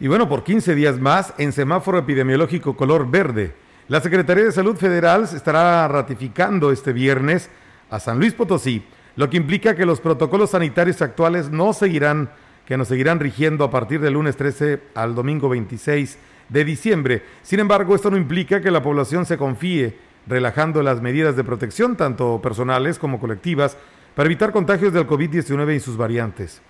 Y 0.00 0.08
bueno, 0.08 0.28
por 0.28 0.42
15 0.42 0.74
días 0.74 0.98
más, 0.98 1.34
en 1.38 1.52
semáforo 1.52 1.98
epidemiológico 1.98 2.76
color 2.76 3.10
verde, 3.10 3.54
la 3.88 4.00
Secretaría 4.00 4.44
de 4.44 4.52
Salud 4.52 4.76
Federal 4.76 5.24
estará 5.24 5.86
ratificando 5.88 6.72
este 6.72 6.92
viernes 6.92 7.50
a 7.90 8.00
San 8.00 8.18
Luis 8.18 8.32
Potosí, 8.32 8.84
lo 9.16 9.28
que 9.28 9.36
implica 9.36 9.76
que 9.76 9.86
los 9.86 10.00
protocolos 10.00 10.50
sanitarios 10.50 11.02
actuales 11.02 11.50
no 11.50 11.72
seguirán, 11.72 12.30
que 12.66 12.76
nos 12.76 12.88
seguirán 12.88 13.20
rigiendo 13.20 13.64
a 13.64 13.70
partir 13.70 14.00
del 14.00 14.14
lunes 14.14 14.36
13 14.36 14.80
al 14.94 15.14
domingo 15.14 15.48
26 15.48 16.18
de 16.48 16.64
diciembre. 16.64 17.22
Sin 17.42 17.60
embargo, 17.60 17.94
esto 17.94 18.10
no 18.10 18.16
implica 18.16 18.60
que 18.60 18.70
la 18.70 18.82
población 18.82 19.26
se 19.26 19.36
confíe 19.36 19.98
relajando 20.26 20.82
las 20.82 21.02
medidas 21.02 21.36
de 21.36 21.44
protección, 21.44 21.96
tanto 21.96 22.40
personales 22.40 22.98
como 22.98 23.20
colectivas, 23.20 23.76
para 24.14 24.26
evitar 24.26 24.52
contagios 24.52 24.92
del 24.92 25.06
COVID-19 25.06 25.76
y 25.76 25.80
sus 25.80 25.96
variantes. 25.96 26.62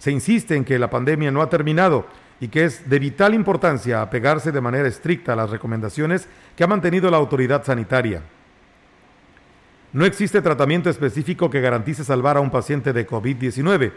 Se 0.00 0.10
insiste 0.10 0.56
en 0.56 0.64
que 0.64 0.78
la 0.78 0.88
pandemia 0.88 1.30
no 1.30 1.42
ha 1.42 1.50
terminado 1.50 2.06
y 2.40 2.48
que 2.48 2.64
es 2.64 2.88
de 2.88 2.98
vital 2.98 3.34
importancia 3.34 4.00
apegarse 4.00 4.50
de 4.50 4.60
manera 4.62 4.88
estricta 4.88 5.34
a 5.34 5.36
las 5.36 5.50
recomendaciones 5.50 6.26
que 6.56 6.64
ha 6.64 6.66
mantenido 6.66 7.10
la 7.10 7.18
autoridad 7.18 7.62
sanitaria. 7.64 8.22
No 9.92 10.06
existe 10.06 10.40
tratamiento 10.40 10.88
específico 10.88 11.50
que 11.50 11.60
garantice 11.60 12.02
salvar 12.02 12.38
a 12.38 12.40
un 12.40 12.50
paciente 12.50 12.94
de 12.94 13.06
COVID-19. 13.06 13.92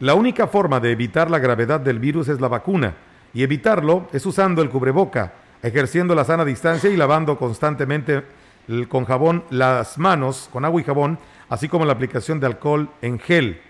La 0.00 0.14
única 0.14 0.48
forma 0.48 0.80
de 0.80 0.90
evitar 0.90 1.30
la 1.30 1.38
gravedad 1.38 1.78
del 1.78 2.00
virus 2.00 2.26
es 2.26 2.40
la 2.40 2.48
vacuna, 2.48 2.94
y 3.32 3.44
evitarlo 3.44 4.08
es 4.12 4.26
usando 4.26 4.60
el 4.60 4.70
cubreboca, 4.70 5.34
ejerciendo 5.62 6.16
la 6.16 6.24
sana 6.24 6.44
distancia 6.44 6.90
y 6.90 6.96
lavando 6.96 7.38
constantemente 7.38 8.24
con 8.88 9.04
jabón 9.04 9.44
las 9.50 9.98
manos, 9.98 10.48
con 10.52 10.64
agua 10.64 10.80
y 10.80 10.84
jabón, 10.84 11.18
así 11.48 11.68
como 11.68 11.84
la 11.84 11.92
aplicación 11.92 12.40
de 12.40 12.46
alcohol 12.46 12.88
en 13.02 13.20
gel. 13.20 13.60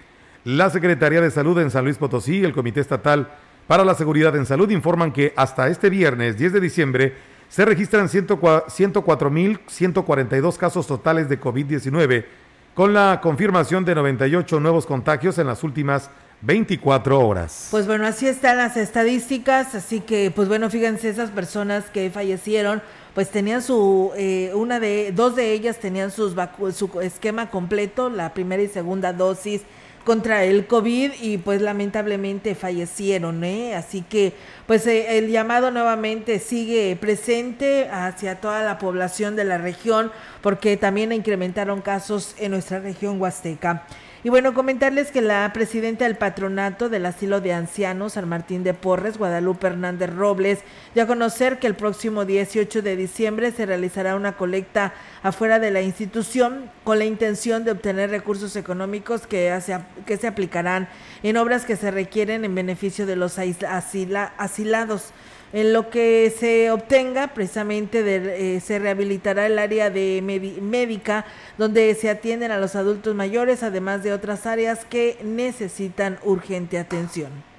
La 0.45 0.69
Secretaría 0.69 1.23
de 1.23 1.31
Salud 1.31 1.59
en 1.59 1.71
San 1.71 1.85
Luis 1.85 1.97
Potosí 1.97 2.41
y 2.41 2.45
el 2.45 2.53
Comité 2.53 2.81
Estatal 2.81 3.31
para 3.67 3.83
la 3.83 3.95
Seguridad 3.95 4.37
en 4.37 4.45
Salud 4.45 4.69
informan 4.69 5.11
que 5.11 5.33
hasta 5.37 5.69
este 5.69 5.89
viernes 5.89 6.37
10 6.37 6.53
de 6.53 6.61
diciembre 6.61 7.15
se 7.49 7.65
registran 7.65 8.09
104.142 8.09 10.59
casos 10.59 10.87
totales 10.87 11.31
de 11.31 11.41
COVID-19, 11.41 12.27
con 12.75 12.93
la 12.93 13.21
confirmación 13.23 13.87
de 13.87 13.95
98 13.95 14.61
nuevos 14.61 14.85
contagios 14.85 15.39
en 15.39 15.47
las 15.47 15.65
últimas 15.65 16.11
24 16.43 17.27
horas. 17.27 17.69
Pues 17.71 17.87
bueno, 17.87 18.07
así 18.07 18.29
están 18.29 18.59
las 18.59 18.77
estadísticas, 18.77 19.75
así 19.75 20.01
que 20.01 20.31
pues 20.31 20.49
bueno, 20.49 20.69
fíjense 20.69 21.09
esas 21.09 21.31
personas 21.31 21.87
que 21.87 22.11
fallecieron, 22.11 22.83
pues 23.15 23.31
tenían 23.31 23.63
su, 23.63 24.13
eh, 24.15 24.53
una 24.55 24.79
de, 24.79 25.11
dos 25.13 25.37
de 25.37 25.53
ellas 25.53 25.79
tenían 25.79 26.11
sus 26.11 26.35
su 26.75 27.01
esquema 27.01 27.49
completo, 27.49 28.11
la 28.11 28.35
primera 28.35 28.63
y 28.63 28.69
segunda 28.69 29.15
dosis 29.15 29.63
contra 30.05 30.45
el 30.45 30.67
COVID 30.67 31.13
y 31.21 31.39
pues 31.39 31.63
lamentablemente 31.63 32.55
fallecieron, 32.55 33.43
¿eh? 33.43 33.75
Así 33.75 34.03
que 34.03 34.35
pues 34.67 34.87
eh, 34.87 35.19
el 35.19 35.31
llamado 35.31 35.71
nuevamente 35.71 36.39
sigue 36.39 36.97
presente 37.01 37.89
hacia 37.91 38.41
toda 38.41 38.63
la 38.63 38.79
población 38.79 39.35
de 39.37 39.45
la 39.45 39.59
región 39.59 40.13
porque 40.45 40.77
también 40.77 41.11
incrementaron 41.11 41.81
casos 41.81 42.35
en 42.39 42.51
nuestra 42.51 42.79
región 42.79 43.19
huasteca. 43.19 43.87
Y 44.23 44.29
bueno, 44.29 44.53
comentarles 44.53 45.11
que 45.11 45.23
la 45.23 45.51
presidenta 45.55 46.05
del 46.05 46.19
patronato 46.19 46.91
del 46.91 47.07
asilo 47.07 47.41
de 47.41 47.55
ancianos, 47.55 48.13
San 48.13 48.29
Martín 48.29 48.63
de 48.63 48.75
Porres, 48.75 49.17
Guadalupe 49.17 49.69
Hernández 49.69 50.15
Robles, 50.15 50.59
dio 50.93 51.05
a 51.05 51.07
conocer 51.07 51.59
que 51.59 51.67
el 51.67 51.75
próximo 51.75 52.27
18 52.27 52.83
de 52.83 52.95
diciembre 52.95 53.53
se 53.53 53.65
realizará 53.65 54.17
una 54.17 54.37
colecta 54.37 54.93
afuera 55.23 55.59
de 55.59 55.71
la 55.71 55.81
institución 55.81 56.71
con 56.85 56.99
la 56.99 57.07
intención 57.07 57.65
de 57.65 57.71
obtener 57.71 58.11
recursos 58.11 58.55
económicos 58.55 59.27
que, 59.27 59.59
que 60.05 60.17
se 60.19 60.27
aplicarán 60.27 60.91
en 61.23 61.39
obras 61.39 61.65
que 61.65 61.77
se 61.77 61.91
requieren 61.91 62.45
en 62.45 62.55
beneficio 62.55 63.07
de 63.07 63.17
los 63.17 63.39
asilados. 63.39 65.15
En 65.55 65.73
lo 65.73 65.89
que 65.89 66.35
se 66.37 66.73
obtenga, 66.73 67.29
precisamente 67.29 68.03
de, 68.03 68.57
eh, 68.57 68.61
se 68.61 68.81
rehabilitará 68.81 69.47
el 69.47 69.57
área 69.61 69.89
de 69.89 70.21
médica, 70.21 71.27
donde 71.59 71.95
se 71.95 72.11
atienden 72.11 72.51
a 72.51 72.59
los 72.59 72.75
adultos 72.75 73.15
mayores, 73.15 73.63
además 73.63 74.03
de 74.03 74.13
otras 74.13 74.47
áreas 74.47 74.85
que 74.85 75.17
necesitan 75.23 76.19
urgente 76.25 76.77
atención 76.77 77.54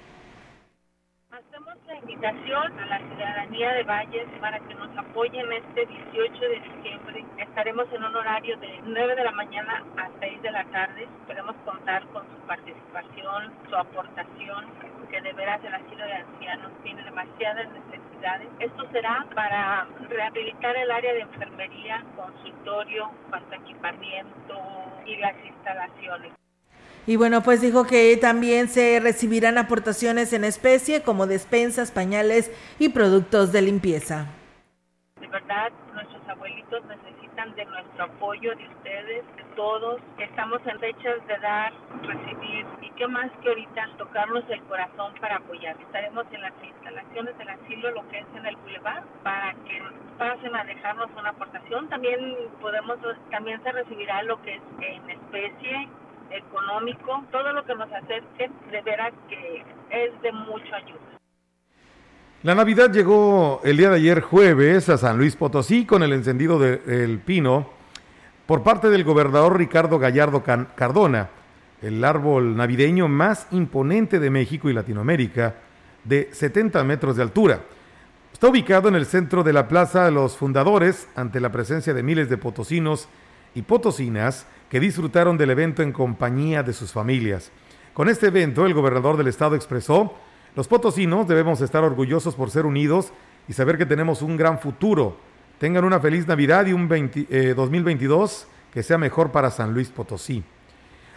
a 2.25 2.86
la 2.88 2.98
ciudadanía 2.98 3.74
de 3.74 3.84
Valles 3.84 4.27
para 4.41 4.60
que 4.60 4.74
nos 4.74 4.89
apoyen 4.98 5.46
este 5.53 5.86
18 5.86 6.39
de 6.41 6.60
diciembre. 6.60 7.24
Estaremos 7.38 7.86
en 7.94 8.03
un 8.03 8.15
horario 8.15 8.58
de 8.58 8.82
9 8.84 9.15
de 9.15 9.24
la 9.24 9.32
mañana 9.32 9.84
a 9.96 10.10
6 10.20 10.41
de 10.41 10.50
la 10.50 10.63
tarde. 10.65 11.03
Esperemos 11.22 11.55
contar 11.63 12.03
con 12.08 12.24
su 12.24 12.48
participación, 12.48 13.53
su 13.70 13.75
aportación, 13.75 14.65
que 15.12 15.22
de 15.22 15.34
veras 15.34 15.63
el 15.65 15.75
asilo 15.75 16.03
de 16.03 16.13
ancianos 16.13 16.72
tiene 16.82 17.03
demasiadas 17.03 17.67
necesidades. 17.70 18.48
Esto 18.60 18.89
será 18.91 19.24
para 19.36 19.86
rehabilitar 20.10 20.75
el 20.77 20.89
área 20.89 21.13
de 21.13 21.22
enfermería, 21.22 22.03
consultorio, 22.15 23.11
cuanto 23.29 23.53
equipamiento 23.53 24.55
y 25.05 25.18
las 25.18 25.35
instalaciones. 25.46 26.45
Y 27.07 27.18
bueno, 27.18 27.44
pues 27.44 27.61
dijo 27.61 27.85
que 27.85 28.18
también 28.18 28.68
se 28.68 29.00
recibirán 29.00 29.59
aportaciones 29.59 30.33
en 30.33 30.44
especie 30.44 31.03
como 31.03 31.27
despensas, 31.27 31.91
pañales 31.91 32.51
y 32.79 32.89
productos 32.89 33.51
de 33.51 33.61
limpieza. 33.61 34.25
De 35.22 35.27
verdad, 35.27 35.72
nuestros 35.94 36.27
abuelitos 36.27 36.83
necesitan 36.85 37.53
de 37.55 37.65
nuestro 37.65 38.05
apoyo, 38.05 38.55
de 38.55 38.68
ustedes, 38.70 39.24
de 39.37 39.44
todos. 39.55 40.01
Estamos 40.18 40.59
en 40.65 40.79
fechas 40.79 41.15
de 41.27 41.37
dar, 41.37 41.74
recibir 42.01 42.65
y 42.81 42.89
qué 42.98 43.07
más 43.07 43.29
que 43.44 43.50
ahorita 43.50 43.87
tocarnos 44.00 44.44
el 44.50 44.61
corazón 44.63 45.13
para 45.22 45.35
apoyar. 45.35 45.79
Estaremos 45.79 46.25
en 46.31 46.41
las 46.41 46.53
instalaciones 46.63 47.37
del 47.37 47.50
asilo, 47.50 47.91
lo 47.91 48.09
que 48.09 48.18
es 48.18 48.25
en 48.35 48.48
el 48.48 48.55
Boulevard, 48.55 49.03
para 49.22 49.53
que 49.53 49.79
pasen 50.18 50.55
a 50.55 50.63
dejarnos 50.63 51.11
una 51.15 51.29
aportación. 51.29 51.87
También 51.87 52.35
podemos, 52.59 52.98
también 53.29 53.61
se 53.61 53.72
recibirá 53.72 54.24
lo 54.24 54.41
que 54.41 54.55
es 54.55 54.61
en 54.81 55.09
especie 55.11 55.87
económico, 56.31 57.24
todo 57.31 57.53
lo 57.53 57.66
que 57.66 57.75
nos 57.75 57.92
acerque, 57.92 58.50
de 58.72 58.81
veras 58.81 59.14
que 59.29 59.64
es 59.90 60.22
de 60.22 60.31
mucha 60.31 60.75
ayuda. 60.75 61.00
La 62.44 62.53
Navidad 62.53 62.92
llegó 62.92 63.61
el 63.64 63.77
día 63.77 63.90
de 63.90 63.96
ayer 63.96 64.22
jueves 64.22 64.88
a 64.90 64.98
San 64.98 65.18
Luis 65.18 65.35
Potosí 65.35 65.85
con 65.85 66.03
el 66.03 66.14
encendido 66.14 66.59
del 66.59 67.20
pino 67.20 67.70
por 68.46 68.61
parte 68.61 68.90
del 68.90 69.03
gobernador 69.03 69.57
Ricardo 69.57 69.98
Gallardo 69.98 70.44
Cardona, 70.44 71.29
el 71.81 72.03
árbol 72.03 72.55
navideño 72.55 73.07
más 73.07 73.48
imponente 73.50 74.20
de 74.20 74.29
México 74.29 74.70
y 74.70 74.74
Latinoamérica, 74.74 75.55
de 76.03 76.29
70 76.31 76.83
metros 76.83 77.16
de 77.16 77.24
altura. 77.24 77.61
Está 78.31 78.50
ubicado 78.50 78.90
en 78.90 78.96
el 78.96 79.07
centro 79.07 79.44
de 79.44 79.53
la 79.53 79.68
Plaza 79.68 80.05
de 80.05 80.11
los 80.11 80.38
Fundadores, 80.38 81.07
ante 81.16 81.40
la 81.40 81.51
presencia 81.51 81.96
de 81.96 82.03
miles 82.03 82.29
de 82.29 82.38
potosinos 82.38 83.09
y 83.55 83.64
potosinas 83.64 84.46
que 84.70 84.80
disfrutaron 84.80 85.38
del 85.38 85.51
evento 85.51 85.84
en 85.84 85.92
compañía 85.92 86.64
de 86.64 86.74
sus 86.74 86.92
familias. 86.92 87.51
Con 87.94 88.10
este 88.10 88.28
evento, 88.28 88.66
el 88.66 88.74
gobernador 88.74 89.18
del 89.18 89.28
estado 89.28 89.56
expresó, 89.56 90.14
los 90.56 90.68
potosinos 90.68 91.28
debemos 91.28 91.62
estar 91.62 91.84
orgullosos 91.84 92.36
por 92.36 92.50
ser 92.50 92.66
unidos 92.66 93.12
y 93.48 93.54
saber 93.54 93.78
que 93.78 93.86
tenemos 93.86 94.22
un 94.22 94.38
gran 94.38 94.60
futuro. 94.60 95.18
Tengan 95.60 95.86
una 95.86 96.00
feliz 96.00 96.28
Navidad 96.28 96.66
y 96.66 96.74
un 96.74 96.88
2022 96.88 98.44
eh, 98.44 98.48
que 98.74 98.84
sea 98.84 98.98
mejor 98.98 99.32
para 99.32 99.51
San 99.51 99.74
Luis 99.74 99.90
Potosí. 99.90 100.44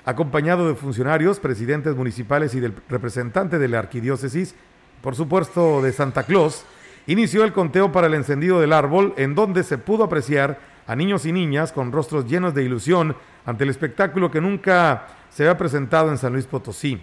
Acompañado 0.05 0.69
de 0.69 0.75
funcionarios, 0.75 1.41
presidentes 1.41 1.95
municipales 1.95 2.55
y 2.55 2.61
del 2.61 2.75
representante 2.89 3.59
de 3.59 3.69
la 3.69 3.81
arquidiócesis, 3.81 4.55
por 5.03 5.15
supuesto 5.15 5.83
de 5.83 5.93
Santa 5.93 6.23
Claus, 6.23 6.65
inició 7.07 7.45
el 7.45 7.53
conteo 7.53 7.93
para 7.93 8.07
el 8.07 8.15
encendido 8.15 8.61
del 8.61 8.73
árbol 8.73 9.15
en 9.17 9.35
donde 9.35 9.65
se 9.65 9.79
pudo 9.79 10.05
apreciar 10.05 10.59
a 10.88 10.96
niños 10.96 11.27
y 11.27 11.33
niñas 11.33 11.70
con 11.70 11.92
rostros 11.92 12.27
llenos 12.27 12.55
de 12.55 12.64
ilusión 12.64 13.14
ante 13.44 13.64
el 13.64 13.70
espectáculo 13.70 14.31
que 14.31 14.40
nunca 14.40 15.07
se 15.29 15.44
había 15.44 15.59
presentado 15.59 16.11
en 16.11 16.16
San 16.16 16.33
Luis 16.33 16.46
Potosí. 16.46 16.98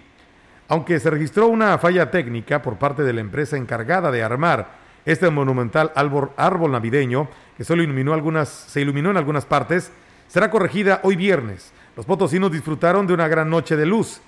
Aunque 0.67 0.99
se 0.99 1.11
registró 1.11 1.47
una 1.47 1.77
falla 1.77 2.09
técnica 2.09 2.63
por 2.63 2.77
parte 2.77 3.03
de 3.03 3.13
la 3.13 3.21
empresa 3.21 3.57
encargada 3.57 4.09
de 4.09 4.23
armar 4.23 4.69
este 5.05 5.29
monumental 5.29 5.91
árbol, 5.95 6.31
árbol 6.35 6.71
navideño, 6.71 7.29
que 7.55 7.63
solo 7.63 7.83
iluminó 7.83 8.15
algunas, 8.15 8.49
se 8.49 8.81
iluminó 8.81 9.11
en 9.11 9.17
algunas 9.17 9.45
partes, 9.45 9.91
será 10.27 10.49
corregida 10.49 11.01
hoy 11.03 11.15
viernes. 11.15 11.71
Los 11.95 12.07
potosinos 12.07 12.51
disfrutaron 12.51 13.05
de 13.05 13.13
una 13.13 13.27
gran 13.27 13.51
noche 13.51 13.75
de 13.75 13.85
luz. 13.85 14.19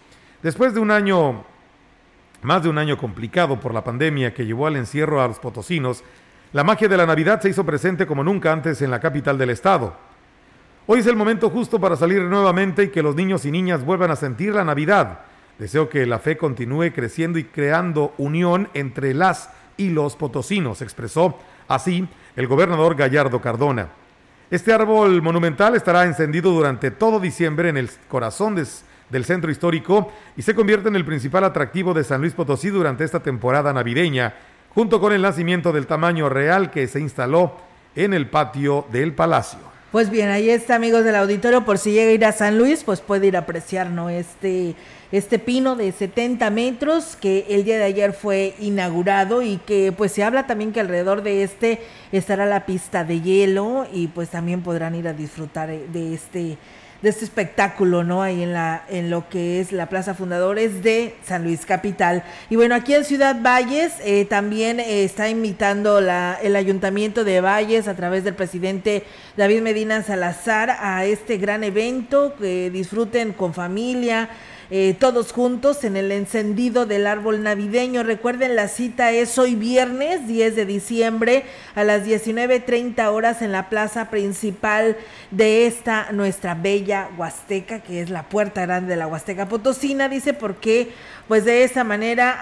Después 0.43 0.76
de 0.76 0.80
un 0.80 0.91
año, 0.91 1.43
más 2.43 2.62
de 2.62 2.70
un 2.70 2.78
año 2.78 2.96
complicado 2.96 3.60
por 3.60 3.74
la 3.74 3.84
pandemia 3.84 4.36
que 4.36 4.46
llevó 4.46 4.67
al 4.67 4.76
encierro 4.76 5.20
a 5.20 5.28
los 5.28 5.39
potosinos, 5.39 6.04
la 6.54 6.64
magia 6.64 6.88
de 6.88 6.98
la 6.98 7.06
Navidad 7.06 7.42
se 7.42 7.50
hizo 7.50 7.66
presente 7.66 8.08
como 8.08 8.24
nunca 8.24 8.52
antes 8.52 8.82
en 8.82 8.90
la 8.90 9.00
capital 9.00 9.38
del 9.38 9.50
estado. 9.50 9.94
Hoy 10.86 11.00
es 11.00 11.08
el 11.08 11.18
momento 11.18 11.50
justo 11.50 11.80
para 11.80 11.98
salir 11.98 12.22
nuevamente 12.22 12.84
y 12.84 12.88
que 12.90 13.04
los 13.04 13.16
niños 13.16 13.46
y 13.46 13.52
niñas 13.52 13.84
vuelvan 13.84 14.12
a 14.12 14.16
sentir 14.16 14.54
la 14.54 14.64
Navidad. 14.64 15.20
Deseo 15.60 15.90
que 15.90 16.06
la 16.06 16.20
fe 16.20 16.38
continúe 16.38 16.94
creciendo 16.94 17.38
y 17.38 17.44
creando 17.44 18.14
unión 18.18 18.70
entre 18.74 19.14
las 19.14 19.50
y 19.76 19.90
los 19.90 20.16
potosinos, 20.16 20.82
expresó 20.82 21.38
así 21.68 22.08
el 22.36 22.48
gobernador 22.48 22.96
Gallardo 22.96 23.42
Cardona. 23.42 23.90
Este 24.50 24.72
árbol 24.72 25.22
monumental 25.22 25.76
estará 25.76 26.06
encendido 26.06 26.52
durante 26.52 26.92
todo 26.92 27.20
diciembre 27.20 27.68
en 27.68 27.76
el 27.76 27.90
corazón 28.08 28.56
del 28.56 29.26
centro 29.26 29.52
histórico 29.52 30.12
y 30.38 30.42
se 30.42 30.56
convierte 30.56 30.88
en 30.88 30.96
el 30.96 31.04
principal 31.04 31.44
atractivo 31.44 31.94
de 31.94 32.06
San 32.06 32.22
Luis 32.22 32.34
Potosí 32.34 32.70
durante 32.70 33.04
esta 33.04 33.20
temporada 33.20 33.74
navideña 33.74 34.34
junto 34.78 35.00
con 35.00 35.12
el 35.12 35.24
nacimiento 35.24 35.74
del 35.74 35.88
tamaño 35.88 36.30
real 36.30 36.70
que 36.70 36.88
se 36.88 37.00
instaló 37.00 37.54
en 37.96 38.13
el 38.13 38.30
patio 38.30 38.86
del 38.92 39.12
palacio. 39.12 39.58
Pues 39.92 40.12
bien, 40.12 40.30
ahí 40.30 40.52
está, 40.52 40.76
amigos 40.76 41.04
del 41.04 41.16
auditorio, 41.16 41.66
por 41.66 41.80
si 41.80 41.94
llega 41.94 42.12
a 42.12 42.13
ir 42.13 42.24
a 42.24 42.32
San 42.32 42.60
Luis, 42.60 42.84
pues 42.84 43.02
puede 43.02 43.26
ir 43.26 43.38
a 43.38 43.40
apreciar, 43.40 43.90
¿no? 43.90 44.12
Este, 44.12 44.76
este 45.12 45.40
pino 45.40 45.76
de 45.76 45.92
70 45.92 46.52
metros 46.52 47.16
que 47.20 47.48
el 47.50 47.63
día 47.63 47.80
de 47.80 47.86
ayer 47.86 48.13
fue 48.13 48.54
inaugurado 48.60 49.42
y 49.42 49.58
que 49.58 49.92
pues 49.98 50.12
se 50.12 50.24
habla 50.24 50.46
también 50.46 50.72
que 50.72 50.80
alrededor 50.80 51.24
de 51.24 51.42
este 51.42 51.82
estará 52.12 52.46
la 52.46 52.68
pista 52.68 53.04
de 53.04 53.22
hielo 53.22 53.88
y 53.92 54.10
pues 54.10 54.30
también 54.30 54.62
podrán 54.62 54.94
ir 54.94 55.08
a 55.08 55.13
disfrutar 55.13 55.70
de 55.70 56.13
este 56.13 56.60
de 57.02 57.10
este 57.10 57.26
espectáculo, 57.26 58.04
¿no? 58.04 58.22
Ahí 58.22 58.44
en 58.44 58.54
la 58.54 58.84
en 58.90 59.10
lo 59.10 59.30
que 59.30 59.60
es 59.60 59.72
la 59.72 59.88
Plaza 59.88 60.14
Fundadores 60.14 60.84
de 60.84 61.16
San 61.26 61.44
Luis 61.44 61.66
Capital. 61.66 62.24
Y 62.50 62.56
bueno, 62.56 62.76
aquí 62.76 62.94
en 62.94 63.06
Ciudad 63.06 63.36
Valles 63.42 63.94
eh, 64.04 64.26
también 64.26 64.80
eh, 64.80 65.04
está 65.04 65.30
invitando 65.30 66.02
la, 66.02 66.38
el 66.42 66.56
Ayuntamiento 66.56 67.24
de 67.24 67.42
Valles 67.42 67.88
a 67.88 67.96
través 67.96 68.24
del 68.24 68.34
presidente 68.34 69.04
David 69.36 69.62
Medina 69.62 70.02
Salazar 70.02 70.78
a 70.80 71.06
este 71.06 71.38
gran 71.38 71.64
evento 71.64 72.34
que 72.40 72.70
disfruten 72.72 73.34
con 73.34 73.54
familia 73.54 74.30
eh, 74.70 74.96
todos 75.00 75.32
juntos 75.32 75.84
en 75.84 75.96
el 75.96 76.12
encendido 76.12 76.86
del 76.86 77.08
árbol 77.08 77.42
navideño. 77.42 78.04
Recuerden, 78.04 78.56
la 78.56 78.68
cita 78.68 79.12
es 79.12 79.38
hoy 79.38 79.56
viernes 79.56 80.28
10 80.28 80.56
de 80.56 80.66
diciembre 80.66 81.46
a 81.76 81.84
las 81.84 82.06
19.30 82.06 83.08
horas 83.08 83.42
en 83.42 83.52
la 83.52 83.70
plaza 83.70 84.10
principal 84.10 84.98
de 85.32 85.68
esta 85.68 86.12
nuestra 86.12 86.54
bella 86.54 87.10
Huasteca, 87.18 87.80
que 87.80 88.02
es 88.02 88.10
la 88.10 88.24
puerta 88.24 88.62
grande 88.62 88.90
de 88.90 88.98
la 88.98 89.08
Huasteca 89.08 89.48
Potosina, 89.48 90.10
dice, 90.10 90.34
porque 90.34 90.92
pues 91.28 91.46
de 91.46 91.64
esa 91.64 91.84
manera 91.84 92.42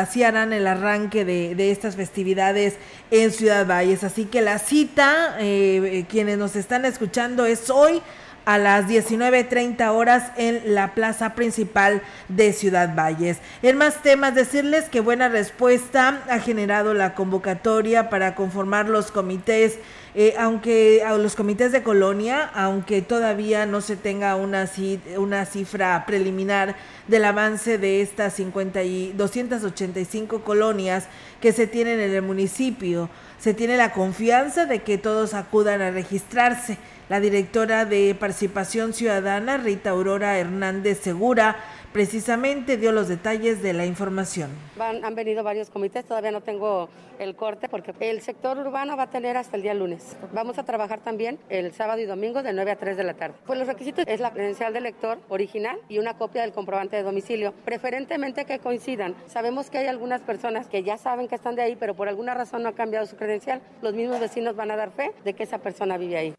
así 0.00 0.22
harán 0.22 0.52
el 0.52 0.66
arranque 0.66 1.24
de, 1.24 1.70
estas 1.70 1.96
festividades 1.96 2.74
en 3.10 3.32
Ciudad 3.32 3.66
Valles. 3.66 4.04
Así 4.04 4.24
que 4.24 4.40
la 4.40 4.58
cita, 4.58 5.36
eh, 5.40 5.80
eh, 5.84 6.06
quienes 6.08 6.38
nos 6.38 6.56
están 6.56 6.84
escuchando, 6.84 7.46
es 7.46 7.70
hoy 7.70 8.02
a 8.44 8.58
las 8.58 8.86
19.30 8.86 9.88
horas 9.92 10.32
en 10.36 10.74
la 10.74 10.94
plaza 10.94 11.34
principal 11.34 12.02
de 12.28 12.52
Ciudad 12.52 12.94
Valles. 12.94 13.38
En 13.62 13.78
más 13.78 14.02
temas, 14.02 14.34
decirles 14.34 14.88
que 14.88 15.00
buena 15.00 15.28
respuesta 15.28 16.22
ha 16.28 16.38
generado 16.40 16.94
la 16.94 17.14
convocatoria 17.14 18.10
para 18.10 18.34
conformar 18.34 18.88
los 18.88 19.10
comités, 19.10 19.78
eh, 20.14 20.34
aunque 20.38 21.02
a 21.04 21.16
los 21.16 21.36
comités 21.36 21.72
de 21.72 21.82
colonia, 21.82 22.50
aunque 22.54 23.00
todavía 23.00 23.64
no 23.64 23.80
se 23.80 23.96
tenga 23.96 24.36
una, 24.36 24.68
una 25.16 25.46
cifra 25.46 26.04
preliminar 26.06 26.76
del 27.08 27.24
avance 27.24 27.78
de 27.78 28.02
estas 28.02 28.34
50 28.34 28.82
y 28.82 29.12
285 29.12 30.42
colonias 30.42 31.06
que 31.40 31.52
se 31.52 31.66
tienen 31.66 32.00
en 32.00 32.12
el 32.12 32.22
municipio. 32.22 33.08
Se 33.38 33.54
tiene 33.54 33.76
la 33.76 33.92
confianza 33.92 34.66
de 34.66 34.82
que 34.82 34.98
todos 34.98 35.34
acudan 35.34 35.80
a 35.82 35.90
registrarse. 35.90 36.78
La 37.12 37.20
directora 37.20 37.84
de 37.84 38.16
Participación 38.18 38.94
Ciudadana, 38.94 39.58
Rita 39.58 39.90
Aurora 39.90 40.38
Hernández 40.38 40.98
Segura, 41.00 41.56
precisamente 41.92 42.78
dio 42.78 42.90
los 42.90 43.06
detalles 43.06 43.62
de 43.62 43.74
la 43.74 43.84
información. 43.84 44.48
han 44.78 45.14
venido 45.14 45.44
varios 45.44 45.68
comités, 45.68 46.06
todavía 46.06 46.30
no 46.30 46.40
tengo 46.40 46.88
el 47.18 47.36
corte 47.36 47.68
porque 47.68 47.92
el 48.00 48.22
sector 48.22 48.56
urbano 48.56 48.96
va 48.96 49.02
a 49.02 49.10
tener 49.10 49.36
hasta 49.36 49.58
el 49.58 49.62
día 49.62 49.74
lunes. 49.74 50.16
Vamos 50.32 50.58
a 50.58 50.62
trabajar 50.62 51.00
también 51.00 51.38
el 51.50 51.74
sábado 51.74 52.00
y 52.00 52.06
domingo 52.06 52.42
de 52.42 52.54
9 52.54 52.70
a 52.70 52.76
3 52.76 52.96
de 52.96 53.04
la 53.04 53.12
tarde. 53.12 53.34
Pues 53.44 53.58
los 53.58 53.68
requisitos 53.68 54.06
es 54.08 54.20
la 54.20 54.30
credencial 54.30 54.72
del 54.72 54.84
lector 54.84 55.18
original 55.28 55.78
y 55.90 55.98
una 55.98 56.16
copia 56.16 56.40
del 56.40 56.52
comprobante 56.52 56.96
de 56.96 57.02
domicilio, 57.02 57.52
preferentemente 57.66 58.46
que 58.46 58.58
coincidan. 58.58 59.14
Sabemos 59.26 59.68
que 59.68 59.76
hay 59.76 59.86
algunas 59.86 60.22
personas 60.22 60.66
que 60.66 60.82
ya 60.82 60.96
saben 60.96 61.28
que 61.28 61.34
están 61.34 61.56
de 61.56 61.62
ahí, 61.62 61.76
pero 61.76 61.94
por 61.94 62.08
alguna 62.08 62.32
razón 62.32 62.62
no 62.62 62.70
ha 62.70 62.74
cambiado 62.74 63.04
su 63.04 63.16
credencial. 63.16 63.60
Los 63.82 63.92
mismos 63.92 64.18
vecinos 64.18 64.56
van 64.56 64.70
a 64.70 64.76
dar 64.76 64.92
fe 64.92 65.12
de 65.26 65.34
que 65.34 65.42
esa 65.42 65.58
persona 65.58 65.98
vive 65.98 66.16
ahí. 66.16 66.34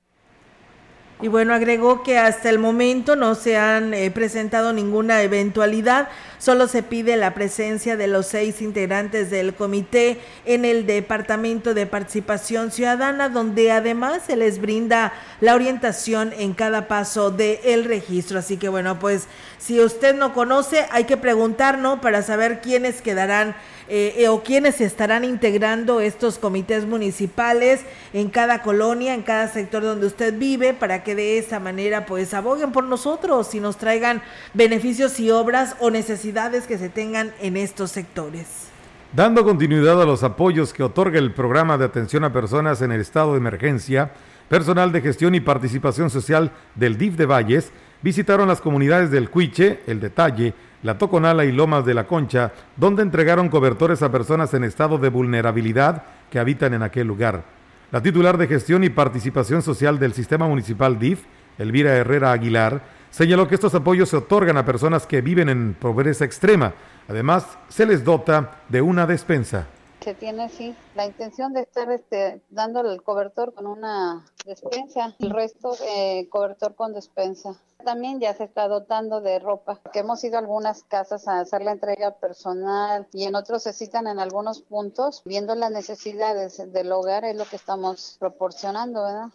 Y 1.22 1.30
bueno, 1.30 1.54
agregó 1.54 2.04
que 2.04 2.18
hasta 2.18 2.50
el 2.50 2.60
momento 2.60 3.16
no 3.16 3.36
se 3.36 3.56
han 3.56 3.94
eh, 3.94 4.12
presentado 4.12 4.74
ninguna 4.74 5.22
eventualidad, 5.22 6.10
solo 6.38 6.68
se 6.68 6.84
pide 6.84 7.16
la 7.16 7.34
presencia 7.34 7.96
de 7.96 8.08
los 8.08 8.26
seis 8.28 8.62
integrantes 8.62 9.30
del 9.30 9.54
comité 9.54 10.20
en 10.44 10.66
el 10.66 10.86
Departamento 10.86 11.74
de 11.74 11.86
Participación 11.86 12.72
Ciudadana, 12.72 13.30
donde 13.30 13.72
además 13.72 14.24
se 14.28 14.36
les 14.36 14.60
brinda 14.60 15.14
la 15.40 15.56
orientación 15.56 16.34
en 16.38 16.54
cada 16.54 16.90
paso 16.90 17.32
del 17.32 17.86
registro. 17.86 18.40
Así 18.40 18.58
que 18.58 18.68
bueno, 18.68 19.00
pues 19.00 19.28
si 19.60 19.80
usted 19.80 20.16
no 20.16 20.34
conoce, 20.34 20.88
hay 20.92 21.06
que 21.06 21.16
preguntar, 21.16 21.78
¿no? 21.78 22.02
Para 22.02 22.22
saber 22.22 22.60
quiénes 22.60 23.02
quedarán 23.02 23.56
eh, 23.88 24.16
eh, 24.18 24.28
o 24.30 24.44
quienes 24.44 24.80
estarán 24.82 25.24
integrando 25.24 26.00
estos 26.02 26.38
comités 26.38 26.86
municipales 26.86 27.82
en 28.14 28.30
cada 28.30 28.62
colonia, 28.62 29.14
en 29.14 29.24
cada 29.24 29.48
sector 29.48 29.84
donde 29.84 30.08
usted 30.08 30.38
vive, 30.38 30.74
para 30.74 31.04
que 31.04 31.16
de 31.16 31.38
esa 31.38 31.60
manera 31.60 32.06
pues 32.06 32.34
aboguen 32.34 32.72
por 32.72 32.86
nosotros 32.86 33.54
y 33.56 33.60
nos 33.60 33.78
traigan 33.78 34.22
beneficios 34.54 35.20
y 35.20 35.32
obras 35.32 35.76
o 35.80 35.90
necesidades 35.90 36.66
que 36.66 36.78
se 36.78 36.90
tengan 36.90 37.34
en 37.42 37.58
estos 37.58 37.92
sectores. 37.92 38.70
Dando 39.12 39.44
continuidad 39.44 40.02
a 40.02 40.06
los 40.06 40.24
apoyos 40.24 40.74
que 40.74 40.82
otorga 40.82 41.20
el 41.20 41.34
programa 41.34 41.78
de 41.78 41.86
atención 41.86 42.24
a 42.24 42.34
personas 42.34 42.82
en 42.82 42.92
el 42.92 43.02
estado 43.02 43.34
de 43.34 43.38
emergencia, 43.38 44.12
personal 44.50 44.92
de 44.92 45.02
gestión 45.02 45.36
y 45.36 45.40
participación 45.40 46.10
social 46.10 46.52
del 46.76 46.98
DIF 46.98 47.16
de 47.16 47.26
Valles 47.26 47.72
visitaron 48.02 48.48
las 48.48 48.60
comunidades 48.60 49.12
del 49.12 49.30
Cuiche, 49.30 49.82
El 49.88 50.00
Detalle, 50.00 50.54
la 50.84 50.98
Toconala 50.98 51.46
y 51.46 51.52
Lomas 51.52 51.86
de 51.86 51.94
la 51.94 52.06
Concha, 52.06 52.52
donde 52.78 53.02
entregaron 53.02 53.50
cobertores 53.50 54.02
a 54.04 54.12
personas 54.12 54.54
en 54.54 54.64
estado 54.64 54.98
de 54.98 55.10
vulnerabilidad 55.10 56.04
que 56.30 56.40
habitan 56.40 56.74
en 56.74 56.84
aquel 56.84 57.08
lugar. 57.08 57.44
La 57.92 58.02
titular 58.02 58.38
de 58.38 58.48
gestión 58.48 58.84
y 58.84 58.90
participación 58.90 59.62
social 59.62 59.98
del 59.98 60.14
sistema 60.14 60.48
municipal 60.48 61.00
DIF, 61.00 61.24
Elvira 61.58 61.96
Herrera 61.96 62.32
Aguilar, 62.32 62.82
señaló 63.10 63.48
que 63.48 63.56
estos 63.56 63.76
apoyos 63.76 64.10
se 64.10 64.18
otorgan 64.18 64.58
a 64.58 64.66
personas 64.66 65.06
que 65.08 65.22
viven 65.22 65.50
en 65.50 65.76
pobreza 65.80 66.26
extrema. 66.26 66.74
Además, 67.08 67.58
se 67.70 67.86
les 67.86 68.04
dota 68.04 68.60
de 68.70 68.82
una 68.82 69.06
despensa 69.06 69.68
se 70.04 70.14
tiene 70.14 70.50
sí 70.50 70.76
la 70.96 71.06
intención 71.06 71.54
de 71.54 71.62
estar 71.62 71.90
este, 71.92 72.42
dándole 72.50 72.94
el 72.94 73.02
cobertor 73.02 73.54
con 73.54 73.68
una 73.68 74.26
despensa, 74.46 75.16
el 75.20 75.30
resto 75.30 75.76
eh, 75.88 76.28
cobertor 76.30 76.76
con 76.76 76.94
despensa. 76.94 77.56
También 77.86 78.20
ya 78.20 78.34
se 78.34 78.46
está 78.46 78.68
dotando 78.68 79.22
de 79.22 79.40
ropa, 79.40 79.80
que 79.92 80.00
hemos 80.00 80.24
ido 80.24 80.36
a 80.36 80.40
algunas 80.40 80.84
casas 80.84 81.28
a 81.28 81.40
hacer 81.40 81.62
la 81.62 81.72
entrega 81.72 82.12
personal 82.12 83.08
y 83.14 83.26
en 83.26 83.36
otros 83.36 83.64
se 83.64 83.74
citan 83.74 84.08
en 84.08 84.20
algunos 84.20 84.62
puntos, 84.62 85.22
viendo 85.26 85.56
las 85.56 85.72
necesidades 85.72 86.62
del 86.72 86.92
hogar 86.92 87.26
es 87.26 87.36
lo 87.36 87.46
que 87.46 87.56
estamos 87.56 88.18
proporcionando, 88.20 89.04
¿verdad? 89.04 89.30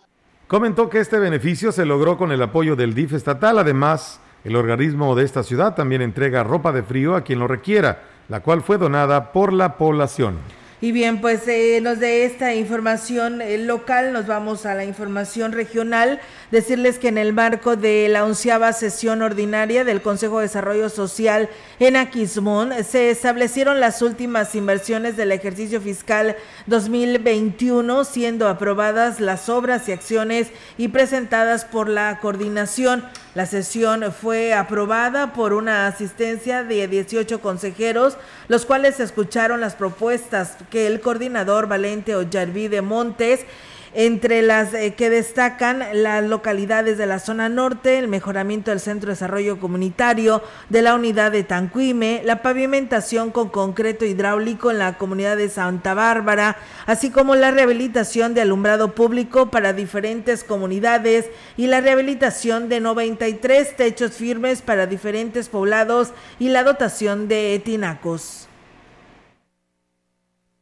Comentó 0.46 0.88
que 0.88 1.00
este 1.00 1.18
beneficio 1.18 1.72
se 1.72 1.84
logró 1.84 2.16
con 2.16 2.32
el 2.32 2.42
apoyo 2.42 2.74
del 2.74 2.94
DIF 2.94 3.14
estatal, 3.14 3.58
además 3.58 4.20
el 4.44 4.56
organismo 4.56 5.14
de 5.14 5.24
esta 5.24 5.42
ciudad 5.42 5.74
también 5.74 6.00
entrega 6.00 6.42
ropa 6.42 6.72
de 6.72 6.82
frío 6.82 7.16
a 7.16 7.22
quien 7.22 7.38
lo 7.38 7.48
requiera, 7.48 8.02
la 8.28 8.40
cual 8.40 8.62
fue 8.62 8.78
donada 8.78 9.32
por 9.32 9.52
la 9.52 9.76
población. 9.76 10.38
Y 10.80 10.92
bien, 10.92 11.20
pues 11.20 11.48
eh, 11.48 11.80
nos 11.82 11.98
de 11.98 12.24
esta 12.24 12.54
información 12.54 13.42
eh, 13.42 13.58
local 13.58 14.12
nos 14.12 14.28
vamos 14.28 14.64
a 14.64 14.76
la 14.76 14.84
información 14.84 15.50
regional. 15.50 16.20
Decirles 16.52 17.00
que 17.00 17.08
en 17.08 17.18
el 17.18 17.32
marco 17.32 17.74
de 17.74 18.08
la 18.08 18.24
onceava 18.24 18.72
sesión 18.72 19.22
ordinaria 19.22 19.82
del 19.82 20.02
Consejo 20.02 20.38
de 20.38 20.44
Desarrollo 20.46 20.88
Social 20.88 21.48
en 21.80 21.96
Aquismón 21.96 22.72
se 22.84 23.10
establecieron 23.10 23.80
las 23.80 24.02
últimas 24.02 24.54
inversiones 24.54 25.16
del 25.16 25.32
ejercicio 25.32 25.80
fiscal 25.80 26.36
2021, 26.66 28.04
siendo 28.04 28.46
aprobadas 28.46 29.18
las 29.18 29.48
obras 29.48 29.88
y 29.88 29.92
acciones 29.92 30.46
y 30.76 30.88
presentadas 30.88 31.64
por 31.64 31.88
la 31.88 32.20
coordinación. 32.20 33.04
La 33.38 33.46
sesión 33.46 34.12
fue 34.12 34.52
aprobada 34.52 35.32
por 35.32 35.52
una 35.52 35.86
asistencia 35.86 36.64
de 36.64 36.88
18 36.88 37.40
consejeros, 37.40 38.16
los 38.48 38.66
cuales 38.66 38.98
escucharon 38.98 39.60
las 39.60 39.76
propuestas 39.76 40.56
que 40.70 40.88
el 40.88 41.00
coordinador 41.00 41.68
Valente 41.68 42.16
Ollarvide 42.16 42.82
Montes 42.82 43.46
entre 43.94 44.42
las 44.42 44.74
eh, 44.74 44.94
que 44.94 45.10
destacan 45.10 45.84
las 45.92 46.24
localidades 46.24 46.98
de 46.98 47.06
la 47.06 47.18
zona 47.18 47.48
norte, 47.48 47.98
el 47.98 48.08
mejoramiento 48.08 48.70
del 48.70 48.80
Centro 48.80 49.08
de 49.08 49.14
Desarrollo 49.14 49.58
Comunitario 49.58 50.42
de 50.68 50.82
la 50.82 50.94
unidad 50.94 51.32
de 51.32 51.44
Tanquime, 51.44 52.22
la 52.24 52.42
pavimentación 52.42 53.30
con 53.30 53.48
concreto 53.48 54.04
hidráulico 54.04 54.70
en 54.70 54.78
la 54.78 54.98
comunidad 54.98 55.36
de 55.36 55.48
Santa 55.48 55.94
Bárbara, 55.94 56.56
así 56.86 57.10
como 57.10 57.34
la 57.34 57.50
rehabilitación 57.50 58.34
de 58.34 58.42
alumbrado 58.42 58.94
público 58.94 59.50
para 59.50 59.72
diferentes 59.72 60.44
comunidades 60.44 61.26
y 61.56 61.66
la 61.66 61.80
rehabilitación 61.80 62.68
de 62.68 62.80
93 62.80 63.76
techos 63.76 64.12
firmes 64.12 64.62
para 64.62 64.86
diferentes 64.86 65.48
poblados 65.48 66.12
y 66.38 66.48
la 66.48 66.64
dotación 66.64 67.28
de 67.28 67.60
tinacos 67.64 68.47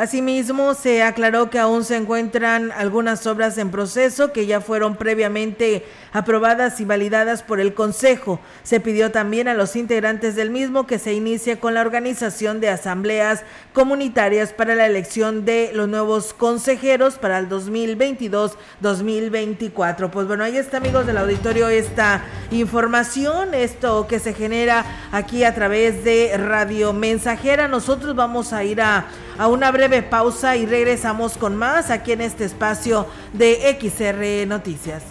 Asimismo, 0.02 0.74
se 0.74 1.04
aclaró 1.04 1.52
que 1.52 1.60
aún 1.60 1.84
se 1.84 1.96
encuentran 1.96 2.72
algunas 2.72 3.28
obras 3.28 3.60
en 3.60 3.70
proceso 3.70 4.34
que 4.34 4.48
ya 4.48 4.60
fueron 4.60 4.96
previamente 4.96 5.86
aprobadas 6.12 6.82
y 6.82 6.86
validadas 6.86 7.44
por 7.44 7.60
el 7.60 7.76
Consejo. 7.76 8.40
Se 8.64 8.80
pidió 8.80 9.12
también 9.12 9.48
a 9.48 9.54
los 9.54 9.76
integrantes 9.76 10.36
del 10.36 10.50
mismo 10.50 10.88
que 10.88 10.98
se 10.98 11.14
inicie 11.14 11.60
con 11.60 11.76
la 11.76 11.82
organización 11.82 12.60
de 12.60 12.70
asambleas 12.70 13.44
comunitarias 13.74 14.54
para 14.54 14.74
la 14.74 14.88
elección 14.88 15.46
de 15.46 15.70
los 15.76 15.88
nuevos 15.88 16.34
consejeros 16.34 17.20
para 17.20 17.38
el 17.38 17.48
2022-2024. 17.48 20.10
Pues 20.10 20.26
bueno, 20.26 20.44
ahí 20.44 20.58
está 20.58 20.78
amigos 20.78 21.06
del 21.06 21.20
auditorio 21.20 21.70
esta 21.70 22.24
información, 22.50 23.54
esto 23.54 24.08
que 24.08 24.18
se 24.18 24.34
genera 24.34 24.84
aquí 25.12 25.44
a 25.44 25.54
través 25.54 26.04
de 26.04 26.36
Radio 26.38 26.92
Mensajera. 26.92 27.68
Nosotros 27.68 28.16
vamos 28.16 28.52
a 28.52 28.64
ir 28.64 28.82
a, 28.82 29.06
a 29.42 29.48
una 29.48 29.72
breve 29.72 30.04
pausa 30.04 30.56
y 30.56 30.68
regresamos 30.68 31.36
con 31.36 31.56
más 31.56 31.90
aquí 31.90 32.12
en 32.12 32.22
este 32.22 32.46
espacio 32.46 33.08
de 33.34 33.76
XR 33.82 34.48
Noticias. 34.48 35.11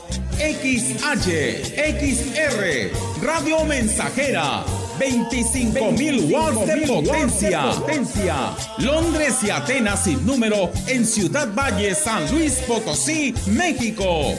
XH, 0.41 1.75
XR, 1.77 2.89
Radio 3.21 3.63
Mensajera, 3.63 4.65
25.000 4.97 6.31
watts 6.31 6.65
de 6.65 6.87
potencia. 6.87 7.61
potencia. 7.69 8.35
Londres 8.79 9.35
y 9.43 9.51
Atenas 9.51 10.03
sin 10.03 10.25
número 10.25 10.71
en 10.87 11.05
Ciudad 11.05 11.47
Valle, 11.53 11.93
San 11.93 12.29
Luis 12.31 12.55
Potosí, 12.67 13.35
México. 13.45 14.35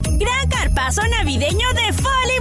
Gran 0.00 0.48
carpazo 0.48 1.02
navideño 1.08 1.68
de 1.74 1.92
Foli 1.92 2.31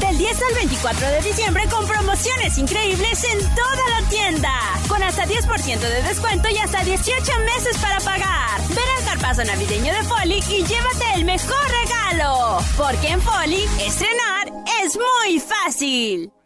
Del 0.00 0.18
10 0.18 0.42
al 0.42 0.54
24 0.54 1.08
de 1.08 1.22
diciembre 1.22 1.64
con 1.70 1.86
promociones 1.86 2.58
increíbles 2.58 3.24
en 3.24 3.38
toda 3.54 4.00
la 4.00 4.08
tienda. 4.08 4.52
Con 4.88 5.02
hasta 5.02 5.26
10% 5.26 5.80
de 5.80 6.02
descuento 6.02 6.48
y 6.48 6.58
hasta 6.58 6.82
18 6.82 7.22
meses 7.54 7.76
para 7.78 7.98
pagar. 8.00 8.60
Ven 8.68 8.78
al 8.98 9.04
carpazo 9.04 9.44
navideño 9.44 9.92
de 9.92 10.02
Foli 10.04 10.38
y 10.48 10.64
llévate 10.64 11.14
el 11.16 11.24
mejor 11.24 11.64
regalo. 11.82 12.58
Porque 12.76 13.08
en 13.08 13.20
Foli, 13.20 13.64
estrenar 13.80 14.48
es 14.82 14.96
muy 14.96 15.40
fácil. 15.40 16.39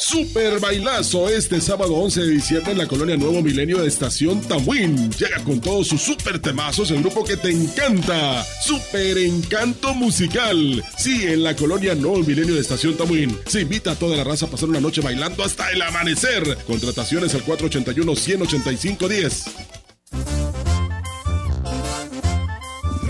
Super 0.00 0.58
bailazo 0.60 1.28
este 1.28 1.60
sábado 1.60 1.94
11 1.94 2.22
de 2.22 2.28
diciembre 2.28 2.72
en 2.72 2.78
la 2.78 2.86
colonia 2.86 3.18
Nuevo 3.18 3.42
Milenio 3.42 3.82
de 3.82 3.88
Estación 3.88 4.40
Tamuín. 4.40 5.10
Llega 5.12 5.44
con 5.44 5.60
todos 5.60 5.88
sus 5.88 6.00
super 6.00 6.38
temazos 6.38 6.90
el 6.90 7.00
grupo 7.00 7.22
que 7.22 7.36
te 7.36 7.50
encanta. 7.50 8.42
Super 8.64 9.18
Encanto 9.18 9.92
Musical. 9.94 10.82
Sí, 10.96 11.26
en 11.26 11.42
la 11.42 11.54
colonia 11.54 11.94
Nuevo 11.94 12.20
Milenio 12.20 12.54
de 12.54 12.62
Estación 12.62 12.96
Tamuín. 12.96 13.38
Se 13.46 13.60
invita 13.60 13.90
a 13.92 13.96
toda 13.96 14.16
la 14.16 14.24
raza 14.24 14.46
a 14.46 14.50
pasar 14.50 14.70
una 14.70 14.80
noche 14.80 15.02
bailando 15.02 15.44
hasta 15.44 15.70
el 15.70 15.82
amanecer. 15.82 16.56
Contrataciones 16.66 17.34
al 17.34 17.44
481-185-10. 17.44 19.50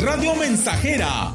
Radio 0.01 0.35
Mensajera, 0.35 1.35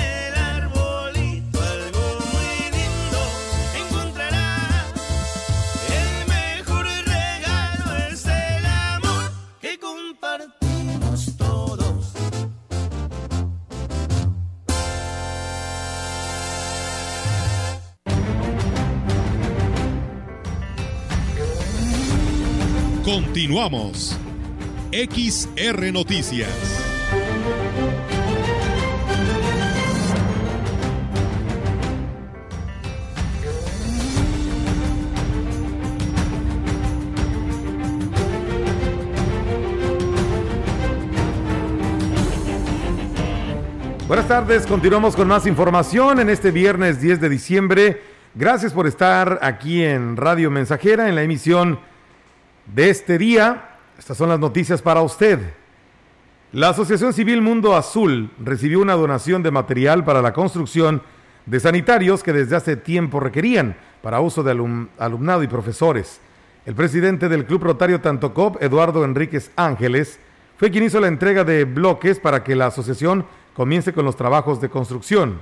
Continuamos. 23.11 24.17
XR 24.93 25.91
Noticias. 25.91 26.47
Buenas 44.07 44.27
tardes, 44.29 44.65
continuamos 44.65 45.17
con 45.17 45.27
más 45.27 45.45
información 45.45 46.21
en 46.21 46.29
este 46.29 46.51
viernes 46.51 47.01
10 47.01 47.19
de 47.19 47.27
diciembre. 47.27 48.01
Gracias 48.35 48.71
por 48.71 48.87
estar 48.87 49.39
aquí 49.41 49.83
en 49.83 50.15
Radio 50.15 50.49
Mensajera 50.49 51.09
en 51.09 51.15
la 51.15 51.23
emisión 51.23 51.90
de 52.73 52.89
este 52.89 53.17
día. 53.17 53.77
Estas 53.97 54.17
son 54.17 54.29
las 54.29 54.39
noticias 54.39 54.81
para 54.81 55.01
usted. 55.01 55.39
La 56.51 56.69
Asociación 56.69 57.13
Civil 57.13 57.41
Mundo 57.41 57.75
Azul 57.75 58.31
recibió 58.43 58.81
una 58.81 58.93
donación 58.93 59.43
de 59.43 59.51
material 59.51 60.03
para 60.03 60.21
la 60.21 60.33
construcción 60.33 61.01
de 61.45 61.59
sanitarios 61.59 62.23
que 62.23 62.33
desde 62.33 62.55
hace 62.55 62.75
tiempo 62.75 63.19
requerían 63.19 63.75
para 64.01 64.19
uso 64.19 64.43
de 64.43 64.51
alum 64.51 64.87
alumnado 64.97 65.43
y 65.43 65.47
profesores. 65.47 66.19
El 66.65 66.75
presidente 66.75 67.29
del 67.29 67.45
Club 67.45 67.63
Rotario 67.63 68.01
Tantocop, 68.01 68.61
Eduardo 68.61 69.03
Enríquez 69.03 69.51
Ángeles, 69.55 70.19
fue 70.57 70.69
quien 70.69 70.83
hizo 70.83 70.99
la 70.99 71.07
entrega 71.07 71.43
de 71.43 71.65
bloques 71.65 72.19
para 72.19 72.43
que 72.43 72.55
la 72.55 72.67
asociación 72.67 73.25
comience 73.55 73.93
con 73.93 74.05
los 74.05 74.15
trabajos 74.15 74.61
de 74.61 74.69
construcción. 74.69 75.41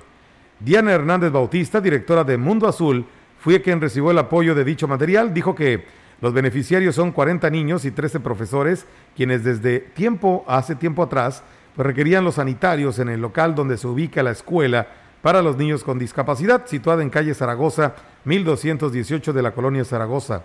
Diana 0.60 0.92
Hernández 0.92 1.32
Bautista, 1.32 1.82
directora 1.82 2.24
de 2.24 2.38
Mundo 2.38 2.68
Azul, 2.68 3.06
fue 3.40 3.62
quien 3.62 3.82
recibió 3.82 4.12
el 4.12 4.18
apoyo 4.18 4.54
de 4.56 4.64
dicho 4.64 4.88
material. 4.88 5.34
Dijo 5.34 5.56
que 5.56 5.86
los 6.22 6.34
beneficiarios 6.34 6.96
son 6.96 7.12
40 7.12 7.50
niños 7.50 7.86
y 7.86 7.92
13 7.92 8.20
profesores, 8.20 8.86
quienes 9.16 9.44
desde 9.44 9.80
tiempo, 9.80 10.44
hace 10.48 10.76
tiempo 10.76 11.04
atrás, 11.04 11.44
pues 11.76 11.86
requerían 11.86 12.26
los 12.26 12.36
sanitarios 12.36 13.00
en 13.00 13.10
el 13.10 13.22
local 13.22 13.56
donde 13.56 13.78
se 13.78 13.88
ubica 13.88 14.22
la 14.22 14.32
escuela 14.32 14.88
para 15.22 15.42
los 15.42 15.58
niños 15.58 15.84
con 15.84 16.00
discapacidad, 16.00 16.66
situada 16.66 17.02
en 17.04 17.10
calle 17.10 17.34
Zaragoza, 17.34 17.96
1218 18.26 19.32
de 19.32 19.42
la 19.42 19.52
colonia 19.52 19.86
Zaragoza. 19.86 20.44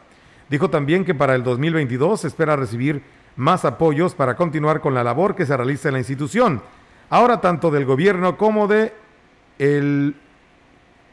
Dijo 0.49 0.71
también 0.71 1.05
que 1.05 1.15
para 1.15 1.35
el 1.35 1.43
2022 1.43 2.21
se 2.21 2.29
espera 2.29 2.57
recibir 2.57 3.03
más 3.37 3.65
apoyos 3.65 4.15
para 4.15 4.37
continuar 4.37 4.81
con 4.81 4.95
la 4.95 5.03
labor 5.03 5.35
que 5.35 5.47
se 5.47 5.57
realiza 5.57 5.89
en 5.89 5.95
la 5.95 6.01
institución, 6.01 6.63
ahora 7.11 7.41
tanto 7.41 7.71
del 7.71 7.85
gobierno 7.85 8.37
como 8.37 8.69
de 8.69 8.93
el 9.59 10.15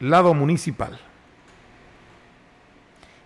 lado 0.00 0.34
municipal. 0.34 1.00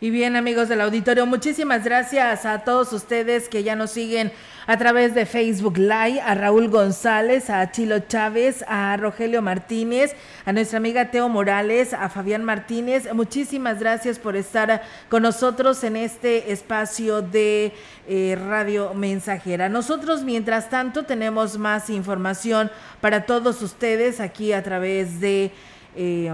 Y 0.07 0.11
bien, 0.11 0.37
amigos 0.37 0.69
del 0.69 0.83
auditorio, 0.83 1.27
muchísimas 1.27 1.83
gracias 1.83 2.47
a 2.47 2.61
todos 2.61 2.93
ustedes 2.93 3.49
que 3.49 3.65
ya 3.65 3.75
nos 3.75 3.91
siguen 3.91 4.31
a 4.69 4.77
través 4.77 5.17
de 5.17 5.27
Facebook 5.27 5.79
Live, 5.79 6.21
a 6.21 6.37
Raúl 6.37 6.69
González, 6.69 7.51
a 7.51 7.73
Chilo 7.73 7.99
Chávez, 7.99 8.65
a 8.69 8.97
Rogelio 8.99 9.43
Martínez, 9.43 10.15
a 10.45 10.53
nuestra 10.53 10.77
amiga 10.77 11.11
Teo 11.11 11.29
Morales, 11.29 11.93
a 11.93 12.09
Fabián 12.09 12.45
Martínez. 12.45 13.13
Muchísimas 13.15 13.81
gracias 13.81 14.21
por 14.21 14.37
estar 14.37 14.81
con 15.09 15.25
nosotros 15.25 15.83
en 15.83 15.97
este 15.97 16.53
espacio 16.53 17.21
de 17.21 17.73
eh, 18.07 18.39
Radio 18.47 18.95
Mensajera. 18.95 19.69
Nosotros, 19.69 20.23
mientras 20.23 20.71
tanto, 20.71 21.03
tenemos 21.03 21.59
más 21.59 21.91
información 21.91 22.71
para 23.01 23.27
todos 23.27 23.61
ustedes 23.61 24.21
aquí 24.21 24.53
a 24.53 24.63
través 24.63 25.19
de... 25.19 25.51
Eh, 25.97 26.33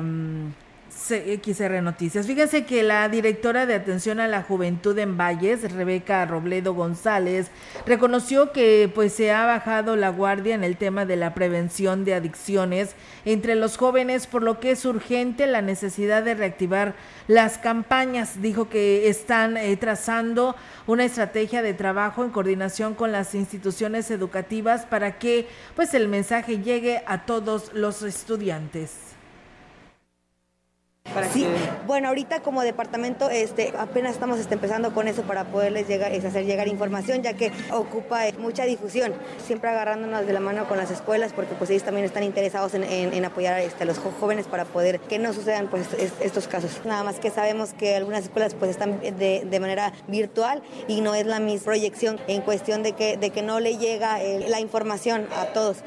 XR 1.09 1.83
Noticias. 1.83 2.27
Fíjense 2.27 2.65
que 2.65 2.83
la 2.83 3.09
directora 3.09 3.67
de 3.67 3.75
atención 3.75 4.21
a 4.21 4.29
la 4.29 4.43
juventud 4.43 4.99
en 4.99 5.17
Valles, 5.17 5.73
Rebeca 5.73 6.25
Robledo 6.27 6.75
González, 6.75 7.51
reconoció 7.87 8.53
que 8.53 8.91
pues 8.95 9.12
se 9.12 9.33
ha 9.33 9.45
bajado 9.45 9.97
la 9.97 10.11
guardia 10.11 10.55
en 10.55 10.65
el 10.65 10.77
tema 10.77 11.05
de 11.05 11.17
la 11.17 11.35
prevención 11.35 12.05
de 12.05 12.15
adicciones 12.15 12.95
entre 13.25 13.55
los 13.55 13.77
jóvenes, 13.77 14.27
por 14.27 14.43
lo 14.43 14.61
que 14.61 14.71
es 14.73 14.85
urgente 14.85 15.47
la 15.47 15.62
necesidad 15.62 16.23
de 16.23 16.35
reactivar 16.35 16.95
las 17.29 17.59
campañas. 17.59 18.41
Dijo 18.41 18.69
que 18.69 19.09
están 19.09 19.57
eh, 19.57 19.77
trazando 19.77 20.57
una 20.87 21.05
estrategia 21.05 21.62
de 21.62 21.75
trabajo 21.75 22.25
en 22.25 22.31
coordinación 22.31 22.95
con 22.95 23.12
las 23.12 23.35
instituciones 23.35 24.11
educativas 24.11 24.87
para 24.87 25.19
que 25.19 25.47
pues 25.77 25.95
el 25.95 26.09
mensaje 26.09 26.59
llegue 26.59 27.03
a 27.07 27.25
todos 27.27 27.73
los 27.75 28.03
estudiantes 28.03 29.12
sí, 31.33 31.46
bueno, 31.87 32.09
ahorita 32.09 32.40
como 32.40 32.62
departamento 32.62 33.31
este, 33.31 33.72
apenas 33.79 34.12
estamos 34.12 34.38
este, 34.38 34.55
empezando 34.55 34.92
con 34.92 35.09
eso 35.09 35.22
para 35.22 35.44
poderles 35.44 35.88
llegar, 35.88 36.12
es 36.12 36.25
hacer 36.25 36.44
llegar 36.44 36.68
información, 36.68 37.22
ya 37.22 37.35
que 37.35 37.53
ocupa 37.70 38.29
eh, 38.29 38.35
mucha 38.38 38.64
difusión, 38.64 39.12
siempre 39.44 39.70
agarrándonos 39.70 40.27
de 40.27 40.33
la 40.33 40.40
mano 40.40 40.66
con 40.68 40.79
las 40.79 40.90
escuelas, 40.90 41.33
porque 41.33 41.55
pues 41.55 41.70
ellos 41.70 41.83
también 41.83 42.05
están 42.05 42.22
interesados 42.22 42.75
en, 42.75 43.25
apoyar 43.25 43.61
este, 43.61 43.85
a 43.85 43.87
los 43.87 43.98
jóvenes 43.98 44.46
para 44.46 44.64
poder 44.64 44.98
que 45.01 45.18
no 45.18 45.33
sucedan 45.33 45.68
pues 45.68 45.87
estos 46.20 46.48
casos. 46.48 46.81
Nada 46.85 47.05
más 47.05 47.18
que 47.18 47.31
sabemos 47.31 47.72
que 47.72 47.94
algunas 47.94 48.25
escuelas 48.25 48.55
pues 48.55 48.70
están 48.70 49.01
de, 49.01 49.59
manera 49.62 49.92
virtual 50.09 50.61
y 50.88 51.03
no 51.03 51.14
es 51.14 51.25
la 51.27 51.38
misma 51.38 51.66
proyección 51.66 52.18
en 52.27 52.42
cuestión 52.42 52.83
de 52.83 52.92
que, 52.92 53.16
de 53.16 53.31
que 53.31 53.42
no 53.42 53.61
le 53.61 53.77
llega 53.77 54.20
eh, 54.20 54.46
la 54.48 54.61
información 54.61 55.29
a 55.37 55.46
todos. 55.46 55.85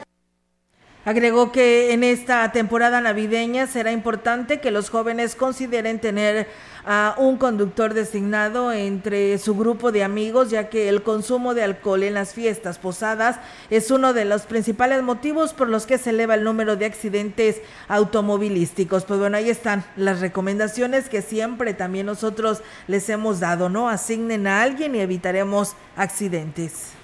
Agregó 1.06 1.52
que 1.52 1.94
en 1.94 2.04
esta 2.04 2.52
temporada 2.52 3.00
navideña 3.00 3.68
será 3.68 3.91
importante 3.91 4.60
que 4.60 4.72
los 4.72 4.89
jóvenes 4.89 5.36
consideren 5.36 6.00
tener 6.00 6.48
a 6.84 7.13
un 7.20 7.38
conductor 7.38 7.94
designado 7.94 8.74
entre 8.74 9.38
su 9.38 9.56
grupo 9.56 9.91
de 9.91 10.04
amigos, 10.04 10.50
ya 10.50 10.68
que 10.68 10.89
el 10.89 11.04
consumo 11.04 11.54
de 11.54 11.62
alcohol 11.62 12.02
en 12.02 12.15
las 12.15 12.34
fiestas 12.34 12.80
posadas 12.80 13.39
es 13.70 13.91
uno 13.91 14.13
de 14.13 14.26
los 14.26 14.48
principales 14.48 15.04
motivos 15.04 15.54
por 15.54 15.70
los 15.70 15.86
que 15.86 16.00
se 16.00 16.10
eleva 16.10 16.34
el 16.34 16.44
número 16.44 16.76
de 16.76 16.88
accidentes 16.88 17.62
automovilísticos. 17.88 19.06
Pues 19.06 19.20
bueno, 19.20 19.38
ahí 19.38 19.52
están 19.52 19.86
las 19.96 20.22
recomendaciones 20.22 21.08
que 21.08 21.22
siempre 21.22 21.76
también 21.76 22.08
nosotros 22.08 22.63
les 22.88 23.08
hemos 23.10 23.39
dado, 23.39 23.70
¿no? 23.70 23.89
Asignen 23.89 24.48
a 24.48 24.63
alguien 24.63 24.96
y 24.96 25.02
evitaremos 25.02 25.76
accidentes. 25.96 26.94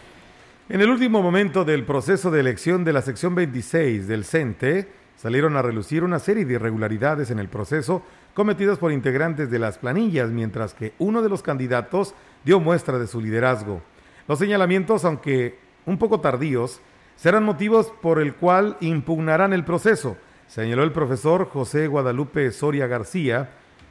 En 0.71 0.79
el 0.79 0.89
último 0.89 1.21
momento 1.21 1.65
del 1.65 1.83
proceso 1.83 2.31
de 2.31 2.39
elección 2.39 2.85
de 2.85 2.93
la 2.93 3.01
sección 3.01 3.35
26 3.35 4.07
del 4.07 4.23
CENTE, 4.23 4.87
salieron 5.17 5.57
a 5.57 5.61
relucir 5.61 6.01
una 6.01 6.17
serie 6.17 6.45
de 6.45 6.53
irregularidades 6.53 7.29
en 7.29 7.39
el 7.39 7.49
proceso 7.49 8.03
cometidas 8.33 8.77
por 8.77 8.93
integrantes 8.93 9.51
de 9.51 9.59
las 9.59 9.77
planillas, 9.77 10.29
mientras 10.29 10.73
que 10.73 10.93
uno 10.97 11.21
de 11.21 11.27
los 11.27 11.43
candidatos 11.43 12.15
dio 12.45 12.61
muestra 12.61 12.99
de 12.99 13.07
su 13.07 13.19
liderazgo. 13.19 13.81
Los 14.29 14.39
señalamientos, 14.39 15.03
aunque 15.03 15.59
un 15.85 15.97
poco 15.97 16.21
tardíos, 16.21 16.79
serán 17.17 17.43
motivos 17.43 17.91
por 18.01 18.21
el 18.21 18.35
cual 18.35 18.77
impugnarán 18.79 19.51
el 19.51 19.65
proceso, 19.65 20.15
señaló 20.47 20.83
el 20.83 20.93
profesor 20.93 21.49
José 21.49 21.87
Guadalupe 21.87 22.49
Soria 22.53 22.87
García, 22.87 23.49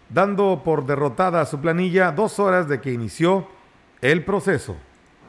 dando 0.08 0.62
por 0.64 0.86
derrotada 0.86 1.42
a 1.42 1.46
su 1.46 1.60
planilla 1.60 2.10
dos 2.12 2.38
horas 2.38 2.70
de 2.70 2.80
que 2.80 2.90
inició 2.90 3.48
el 4.00 4.24
proceso. 4.24 4.78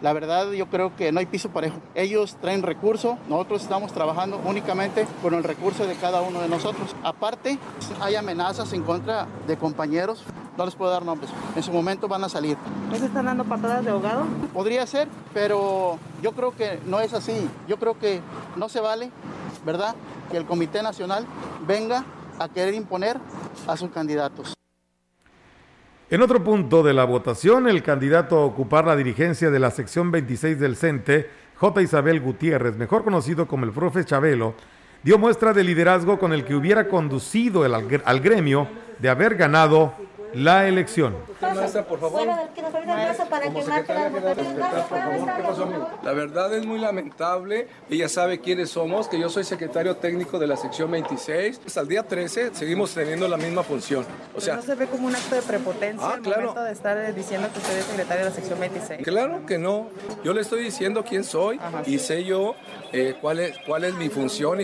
La 0.01 0.13
verdad 0.13 0.51
yo 0.51 0.65
creo 0.67 0.95
que 0.95 1.11
no 1.11 1.19
hay 1.19 1.27
piso 1.27 1.49
parejo. 1.49 1.77
Ellos 1.93 2.35
traen 2.41 2.63
recursos, 2.63 3.17
nosotros 3.29 3.61
estamos 3.61 3.93
trabajando 3.93 4.41
únicamente 4.45 5.05
con 5.21 5.35
el 5.35 5.43
recurso 5.43 5.85
de 5.85 5.93
cada 5.95 6.21
uno 6.21 6.41
de 6.41 6.49
nosotros. 6.49 6.95
Aparte, 7.03 7.59
hay 7.99 8.15
amenazas 8.15 8.73
en 8.73 8.81
contra 8.81 9.27
de 9.45 9.57
compañeros, 9.57 10.23
no 10.57 10.65
les 10.65 10.73
puedo 10.73 10.91
dar 10.91 11.05
nombres. 11.05 11.29
En 11.55 11.61
su 11.61 11.71
momento 11.71 12.07
van 12.07 12.23
a 12.23 12.29
salir. 12.29 12.57
¿No 12.89 12.97
se 12.97 13.05
están 13.05 13.25
dando 13.25 13.43
patadas 13.43 13.85
de 13.85 13.91
ahogado? 13.91 14.25
Podría 14.53 14.87
ser, 14.87 15.07
pero 15.35 15.99
yo 16.23 16.31
creo 16.31 16.55
que 16.55 16.79
no 16.87 16.99
es 16.99 17.13
así. 17.13 17.47
Yo 17.67 17.77
creo 17.77 17.99
que 17.99 18.21
no 18.55 18.69
se 18.69 18.79
vale, 18.79 19.11
¿verdad? 19.65 19.95
Que 20.31 20.37
el 20.37 20.45
Comité 20.45 20.81
Nacional 20.81 21.27
venga 21.67 22.05
a 22.39 22.49
querer 22.49 22.73
imponer 22.73 23.19
a 23.67 23.77
sus 23.77 23.91
candidatos. 23.91 24.55
En 26.11 26.21
otro 26.21 26.43
punto 26.43 26.83
de 26.83 26.93
la 26.93 27.05
votación, 27.05 27.69
el 27.69 27.83
candidato 27.83 28.37
a 28.37 28.43
ocupar 28.43 28.85
la 28.85 28.97
dirigencia 28.97 29.49
de 29.49 29.59
la 29.59 29.71
sección 29.71 30.11
26 30.11 30.59
del 30.59 30.75
CENTE, 30.75 31.29
J. 31.55 31.81
Isabel 31.83 32.19
Gutiérrez, 32.19 32.75
mejor 32.75 33.05
conocido 33.05 33.47
como 33.47 33.63
el 33.63 33.71
profe 33.71 34.03
Chabelo, 34.03 34.53
dio 35.03 35.17
muestra 35.17 35.53
de 35.53 35.63
liderazgo 35.63 36.19
con 36.19 36.33
el 36.33 36.43
que 36.43 36.53
hubiera 36.53 36.89
conducido 36.89 37.65
el, 37.65 37.73
al 37.73 38.19
gremio 38.19 38.67
de 38.99 39.07
haber 39.07 39.35
ganado 39.35 39.93
la 40.33 40.67
elección. 40.67 41.15
por 41.87 41.99
favor. 41.99 42.27
La 46.03 46.13
verdad 46.13 46.53
es 46.53 46.65
muy 46.65 46.79
lamentable. 46.79 47.67
Ella 47.89 48.09
sabe 48.09 48.39
quiénes 48.39 48.69
somos, 48.69 49.07
que 49.07 49.19
yo 49.19 49.29
soy 49.29 49.43
secretario 49.43 49.95
técnico 49.97 50.39
de 50.39 50.47
la 50.47 50.57
sección 50.57 50.91
26. 50.91 51.61
Hasta 51.65 51.81
el 51.81 51.87
día 51.87 52.03
13 52.03 52.53
seguimos 52.53 52.93
teniendo 52.93 53.27
la 53.27 53.37
misma 53.37 53.63
función. 53.63 54.05
O 54.35 54.41
sea, 54.41 54.55
¿No 54.55 54.61
se 54.61 54.75
ve 54.75 54.87
como 54.87 55.07
un 55.07 55.15
acto 55.15 55.35
de 55.35 55.41
prepotencia 55.41 56.07
ah, 56.07 56.19
claro. 56.21 56.41
momento 56.41 56.63
de 56.63 56.71
estar 56.71 57.13
diciendo 57.13 57.49
que 57.51 57.59
usted 57.59 57.77
es 57.77 57.85
secretario 57.85 58.23
de 58.25 58.29
la 58.29 58.35
sección 58.35 58.59
26? 58.59 59.03
Claro 59.03 59.45
que 59.45 59.57
no. 59.57 59.89
Yo 60.23 60.33
le 60.33 60.41
estoy 60.41 60.63
diciendo 60.63 61.03
quién 61.07 61.23
soy 61.23 61.59
y 61.85 61.99
sé 61.99 62.23
yo 62.23 62.55
eh, 62.91 63.15
cuál, 63.19 63.39
es, 63.39 63.57
cuál 63.65 63.83
es 63.83 63.93
mi 63.95 64.09
función. 64.09 64.63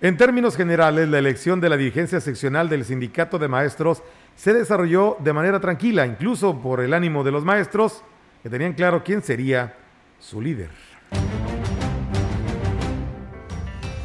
En 0.00 0.16
términos 0.16 0.56
generales, 0.56 1.08
la 1.08 1.18
elección 1.18 1.60
de 1.60 1.68
la 1.68 1.76
dirigencia 1.76 2.20
seccional 2.20 2.68
del 2.68 2.84
sindicato 2.84 3.36
de 3.36 3.48
maestros 3.48 4.04
se 4.36 4.54
desarrolló 4.54 5.16
de 5.18 5.32
manera 5.32 5.58
tranquila, 5.58 6.06
incluso 6.06 6.60
por 6.62 6.80
el 6.80 6.94
ánimo 6.94 7.24
de 7.24 7.32
los 7.32 7.44
maestros, 7.44 8.04
que 8.44 8.48
tenían 8.48 8.74
claro 8.74 9.02
quién 9.02 9.22
sería 9.22 9.74
su 10.20 10.40
líder. 10.40 10.70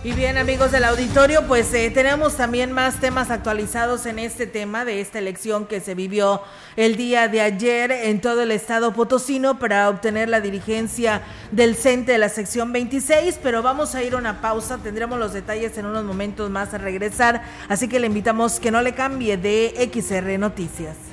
Y 0.05 0.11
bien 0.11 0.37
amigos 0.37 0.73
del 0.73 0.83
auditorio, 0.83 1.47
pues 1.47 1.73
eh, 1.73 1.89
tenemos 1.89 2.35
también 2.35 2.73
más 2.73 2.99
temas 2.99 3.31
actualizados 3.31 4.05
en 4.05 4.19
este 4.19 4.45
tema 4.45 4.83
de 4.83 4.99
esta 4.99 5.17
elección 5.17 5.65
que 5.65 5.79
se 5.79 5.95
vivió 5.95 6.41
el 6.75 6.97
día 6.97 7.29
de 7.29 7.39
ayer 7.39 7.89
en 7.89 8.19
todo 8.19 8.41
el 8.41 8.51
estado 8.51 8.91
potosino 8.91 9.59
para 9.59 9.87
obtener 9.87 10.27
la 10.27 10.41
dirigencia 10.41 11.21
del 11.51 11.77
CENTE 11.77 12.11
de 12.11 12.17
la 12.17 12.27
sección 12.27 12.73
26, 12.73 13.39
pero 13.41 13.63
vamos 13.63 13.95
a 13.95 14.03
ir 14.03 14.15
a 14.15 14.17
una 14.17 14.41
pausa, 14.41 14.77
tendremos 14.79 15.17
los 15.17 15.31
detalles 15.31 15.77
en 15.77 15.85
unos 15.85 16.03
momentos 16.03 16.49
más 16.49 16.73
a 16.73 16.79
regresar, 16.79 17.41
así 17.69 17.87
que 17.87 18.01
le 18.01 18.07
invitamos 18.07 18.59
que 18.59 18.71
no 18.71 18.81
le 18.81 18.93
cambie 18.93 19.37
de 19.37 19.89
XR 19.89 20.37
Noticias. 20.37 21.12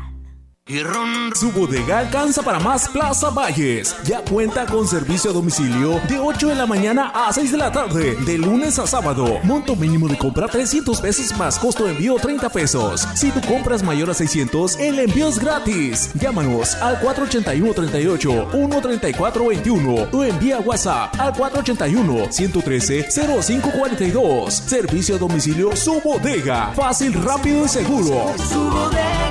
Su 1.35 1.51
bodega 1.51 1.99
alcanza 1.99 2.43
para 2.43 2.59
más 2.59 2.87
Plaza 2.87 3.29
Valles. 3.29 3.95
Ya 4.05 4.21
cuenta 4.21 4.65
con 4.67 4.87
servicio 4.87 5.31
a 5.31 5.33
domicilio 5.33 5.99
de 6.07 6.19
8 6.19 6.49
de 6.49 6.55
la 6.55 6.65
mañana 6.65 7.11
a 7.13 7.33
6 7.33 7.51
de 7.51 7.57
la 7.57 7.71
tarde, 7.71 8.15
de 8.15 8.37
lunes 8.37 8.77
a 8.77 8.85
sábado. 8.85 9.39
Monto 9.43 9.75
mínimo 9.75 10.07
de 10.07 10.17
compra 10.17 10.47
300 10.47 11.01
pesos 11.01 11.37
más 11.37 11.57
costo 11.57 11.85
de 11.85 11.91
envío 11.91 12.15
30 12.15 12.49
pesos. 12.49 13.07
Si 13.15 13.31
tu 13.31 13.41
compra 13.41 13.75
es 13.75 13.83
mayor 13.83 14.11
a 14.11 14.13
600, 14.13 14.77
el 14.77 14.99
envío 14.99 15.27
es 15.27 15.39
gratis. 15.39 16.11
Llámanos 16.13 16.75
al 16.75 16.99
481 16.99 17.73
38 17.73 18.47
134 18.51 19.47
21 19.47 20.09
o 20.11 20.23
envía 20.23 20.59
WhatsApp 20.59 21.19
al 21.19 21.33
481 21.33 22.31
113 22.31 23.07
0542. 23.11 24.53
Servicio 24.53 25.15
a 25.15 25.17
domicilio 25.17 25.75
Su 25.75 25.99
Bodega. 26.01 26.71
Fácil, 26.75 27.13
rápido 27.13 27.65
y 27.65 27.67
seguro. 27.67 28.33
Su 28.37 28.69
bodega 28.69 29.30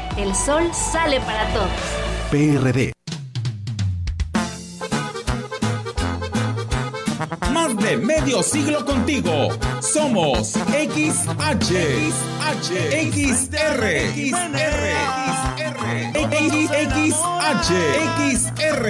El 0.21 0.35
sol 0.35 0.69
sale 0.71 1.19
para 1.21 1.51
todos. 1.51 1.71
PRD. 2.29 2.93
Más 7.51 7.75
de 7.77 7.97
medio 7.97 8.43
siglo 8.43 8.85
contigo. 8.85 9.49
Somos 9.81 10.49
XH, 10.49 11.73
XH, 12.13 12.69
XR, 13.09 13.83
XR, 14.13 14.93
XH, 16.93 17.71
XR, 18.29 18.85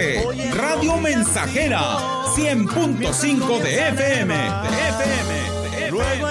Radio 0.58 0.98
Mensajera, 0.98 1.98
100.5 2.36 3.60
de 3.62 3.88
FM, 3.88 4.34
de 4.36 4.90
FM, 4.90 5.80
de 5.80 5.92
Luego 5.92 6.31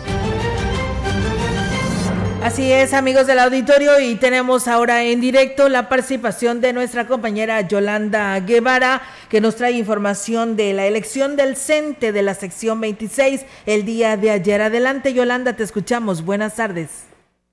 Así 2.43 2.71
es, 2.71 2.95
amigos 2.95 3.27
del 3.27 3.37
auditorio, 3.37 3.99
y 3.99 4.15
tenemos 4.15 4.67
ahora 4.67 5.03
en 5.03 5.21
directo 5.21 5.69
la 5.69 5.87
participación 5.87 6.59
de 6.59 6.73
nuestra 6.73 7.05
compañera 7.05 7.61
Yolanda 7.61 8.39
Guevara, 8.39 9.01
que 9.29 9.41
nos 9.41 9.57
trae 9.57 9.73
información 9.73 10.55
de 10.55 10.73
la 10.73 10.87
elección 10.87 11.35
del 11.35 11.55
CENTE 11.55 12.11
de 12.11 12.23
la 12.23 12.33
sección 12.33 12.81
26 12.81 13.45
el 13.67 13.85
día 13.85 14.17
de 14.17 14.31
ayer. 14.31 14.59
Adelante, 14.59 15.13
Yolanda, 15.13 15.55
te 15.55 15.61
escuchamos. 15.61 16.25
Buenas 16.25 16.55
tardes. 16.55 17.07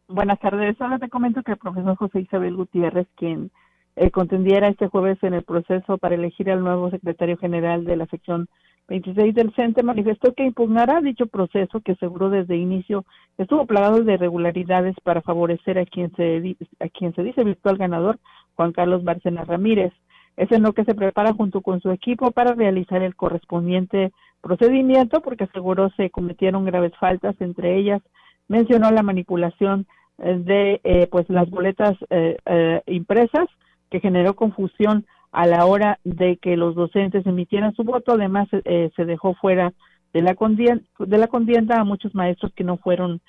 Buenas 0.09 0.41
tardes. 0.41 0.81
Ahora 0.81 0.99
te 0.99 1.11
comento 1.11 1.43
que 1.43 1.53
el 1.53 1.59
profesor 1.59 1.95
José 1.97 2.21
Isabel 2.21 2.57
Gutiérrez, 2.57 3.07
quien 3.15 3.51
eh, 3.95 4.11
contendiera 4.11 4.69
este 4.69 4.89
jueves 4.89 5.19
en 5.23 5.35
el 5.35 5.43
proceso 5.43 5.99
para 5.99 6.15
elegir 6.15 6.51
al 6.51 6.65
nuevo 6.65 6.89
secretario 6.89 7.37
general 7.37 7.85
de 7.85 7.97
la 7.97 8.07
sección 8.07 8.49
26 8.89 9.35
del 9.35 9.53
CENTE, 9.55 9.83
manifestó 9.83 10.33
que 10.33 10.45
impugnará 10.45 11.01
dicho 11.01 11.27
proceso 11.27 11.81
que 11.81 11.93
aseguró 11.93 12.31
desde 12.31 12.57
inicio 12.57 13.05
estuvo 13.37 13.67
plagado 13.67 14.03
de 14.03 14.15
irregularidades 14.15 14.97
para 15.03 15.21
favorecer 15.21 15.79
a 15.79 15.85
quien 15.85 16.11
se, 16.17 16.57
a 16.81 16.89
quien 16.89 17.15
se 17.15 17.23
dice 17.23 17.45
virtual 17.45 17.77
ganador, 17.77 18.19
Juan 18.57 18.73
Carlos 18.73 19.05
Bárcenas 19.05 19.47
Ramírez. 19.47 19.93
Es 20.37 20.51
en 20.53 20.63
lo 20.63 20.73
que 20.73 20.85
se 20.85 20.95
prepara 20.95 21.33
junto 21.35 21.61
con 21.61 21.81
su 21.81 21.91
equipo 21.91 22.31
para 22.31 22.55
realizar 22.55 23.03
el 23.03 23.15
correspondiente 23.15 24.13
procedimiento 24.41 25.21
porque 25.21 25.45
aseguró 25.45 25.91
se 25.97 26.11
cometieron 26.11 26.65
graves 26.65 26.93
faltas, 26.99 27.37
entre 27.41 27.77
ellas 27.77 28.01
mencionó 28.49 28.91
la 28.91 29.03
manipulación 29.03 29.87
eh, 30.19 30.41
de 30.43 30.81
eh, 30.85 31.07
pues 31.11 31.29
las 31.29 31.51
boletas 31.51 31.97
eh, 32.11 32.37
eh, 32.47 32.83
impresas 32.87 33.47
que 33.91 34.01
generó 34.01 34.35
confusión 34.35 35.07
a 35.33 35.47
la 35.47 35.67
hora 35.67 35.99
de 36.05 36.37
que 36.37 36.57
los 36.57 36.75
docentes 36.75 37.27
emitieran 37.27 37.75
su 37.75 37.85
voto. 37.85 38.13
Además, 38.13 38.49
eh, 38.53 38.91
se 38.97 39.05
dejó 39.05 39.35
fuera 39.35 39.73
de 40.13 40.23
la, 40.23 40.35
contienda, 40.35 40.83
de 40.99 41.19
la 41.19 41.29
contienda 41.29 41.81
a 41.81 41.85
muchos 41.85 42.15
maestros 42.15 42.53
que 42.55 42.65
no 42.65 42.79
fueron, 42.79 43.21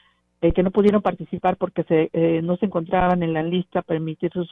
eh, 0.42 0.52
que 0.54 0.64
no 0.64 0.72
pudieron 0.72 1.02
participar 1.02 1.58
porque 1.58 1.84
se, 1.84 2.10
eh, 2.14 2.42
no 2.42 2.58
se 2.58 2.68
encontraban 2.68 3.24
en 3.24 3.34
la 3.34 3.44
lista 3.44 3.82
para 3.82 3.98
emitir 3.98 4.32
su 4.32 4.46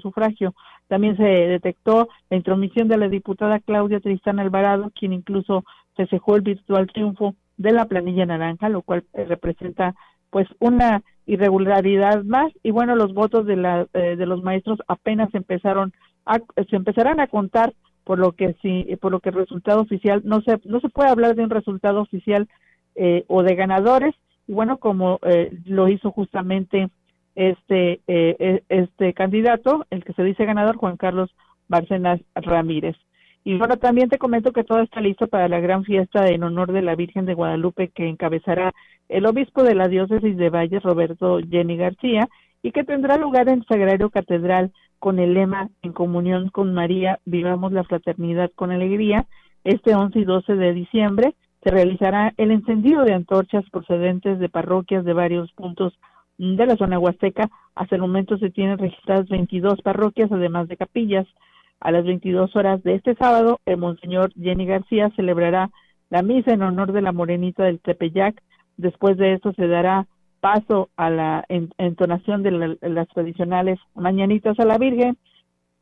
sufragio. 0.00 0.54
También 0.88 1.16
se 1.16 1.24
detectó 1.24 2.08
la 2.30 2.36
intromisión 2.36 2.88
de 2.88 2.98
la 2.98 3.08
diputada 3.08 3.60
Claudia 3.60 4.00
Tristán 4.00 4.38
Alvarado, 4.38 4.90
quien 4.94 5.12
incluso 5.12 5.64
festejó 5.96 6.36
el 6.36 6.42
virtual 6.42 6.86
triunfo 6.86 7.34
de 7.56 7.72
la 7.72 7.86
planilla 7.86 8.26
naranja, 8.26 8.68
lo 8.68 8.82
cual 8.82 9.04
eh, 9.12 9.24
representa 9.24 9.94
pues 10.30 10.48
una 10.58 11.02
irregularidad 11.26 12.24
más 12.24 12.52
y 12.62 12.70
bueno 12.70 12.96
los 12.96 13.14
votos 13.14 13.46
de 13.46 13.56
la 13.56 13.86
eh, 13.92 14.16
de 14.16 14.26
los 14.26 14.42
maestros 14.42 14.80
apenas 14.88 15.32
empezaron 15.34 15.92
a, 16.24 16.38
se 16.68 16.76
empezarán 16.76 17.20
a 17.20 17.26
contar 17.26 17.74
por 18.04 18.18
lo 18.18 18.32
que 18.32 18.56
sí 18.62 18.86
por 19.00 19.12
lo 19.12 19.20
que 19.20 19.28
el 19.30 19.36
resultado 19.36 19.80
oficial 19.80 20.22
no 20.24 20.40
se 20.42 20.58
no 20.64 20.80
se 20.80 20.88
puede 20.88 21.10
hablar 21.10 21.34
de 21.34 21.44
un 21.44 21.50
resultado 21.50 22.00
oficial 22.00 22.48
eh, 22.94 23.24
o 23.28 23.42
de 23.42 23.54
ganadores. 23.54 24.14
Y 24.46 24.52
bueno 24.52 24.78
como 24.78 25.20
eh, 25.22 25.56
lo 25.64 25.88
hizo 25.88 26.10
justamente 26.10 26.88
este 27.34 28.00
eh, 28.06 28.36
eh, 28.38 28.62
este 28.68 29.14
candidato 29.14 29.86
el 29.90 30.04
que 30.04 30.12
se 30.14 30.24
dice 30.24 30.44
ganador 30.44 30.76
Juan 30.76 30.96
Carlos 30.96 31.30
Bárcenas 31.68 32.20
Ramírez. 32.34 32.96
Y 33.44 33.58
bueno, 33.58 33.76
también 33.76 34.08
te 34.08 34.18
comento 34.18 34.52
que 34.52 34.62
todo 34.62 34.80
está 34.80 35.00
listo 35.00 35.26
para 35.26 35.48
la 35.48 35.58
gran 35.58 35.84
fiesta 35.84 36.26
en 36.28 36.44
honor 36.44 36.70
de 36.70 36.82
la 36.82 36.94
Virgen 36.94 37.26
de 37.26 37.34
Guadalupe 37.34 37.88
que 37.88 38.08
encabezará 38.08 38.72
el 39.08 39.26
obispo 39.26 39.64
de 39.64 39.74
la 39.74 39.88
diócesis 39.88 40.36
de 40.36 40.48
Valles, 40.48 40.82
Roberto 40.82 41.40
Jenny 41.50 41.76
García, 41.76 42.28
y 42.62 42.70
que 42.70 42.84
tendrá 42.84 43.16
lugar 43.16 43.48
en 43.48 43.64
Sagrario 43.64 44.10
Catedral 44.10 44.72
con 45.02 45.18
el 45.18 45.34
lema 45.34 45.68
En 45.82 45.92
comunión 45.92 46.48
con 46.50 46.72
María, 46.72 47.18
vivamos 47.24 47.72
la 47.72 47.82
fraternidad 47.82 48.52
con 48.54 48.70
alegría. 48.70 49.26
Este 49.64 49.96
11 49.96 50.20
y 50.20 50.24
12 50.24 50.54
de 50.54 50.72
diciembre 50.72 51.34
se 51.60 51.72
realizará 51.72 52.32
el 52.36 52.52
encendido 52.52 53.02
de 53.02 53.12
antorchas 53.12 53.64
procedentes 53.72 54.38
de 54.38 54.48
parroquias 54.48 55.04
de 55.04 55.12
varios 55.12 55.50
puntos 55.54 55.98
de 56.38 56.66
la 56.66 56.76
zona 56.76 57.00
huasteca. 57.00 57.50
Hasta 57.74 57.96
el 57.96 58.00
momento 58.00 58.38
se 58.38 58.50
tienen 58.50 58.78
registradas 58.78 59.28
22 59.28 59.82
parroquias, 59.82 60.30
además 60.30 60.68
de 60.68 60.76
capillas. 60.76 61.26
A 61.80 61.90
las 61.90 62.04
22 62.04 62.54
horas 62.54 62.80
de 62.84 62.94
este 62.94 63.16
sábado, 63.16 63.58
el 63.66 63.78
Monseñor 63.78 64.32
Jenny 64.34 64.66
García 64.66 65.10
celebrará 65.16 65.70
la 66.10 66.22
misa 66.22 66.52
en 66.52 66.62
honor 66.62 66.92
de 66.92 67.02
la 67.02 67.10
Morenita 67.10 67.64
del 67.64 67.80
Tepeyac. 67.80 68.40
Después 68.76 69.16
de 69.16 69.32
esto 69.32 69.52
se 69.54 69.66
dará 69.66 70.06
paso 70.42 70.90
a 70.96 71.08
la 71.08 71.44
entonación 71.48 72.42
de 72.42 72.76
las 72.80 73.08
tradicionales 73.10 73.78
mañanitas 73.94 74.58
a 74.58 74.64
la 74.64 74.76
Virgen, 74.76 75.16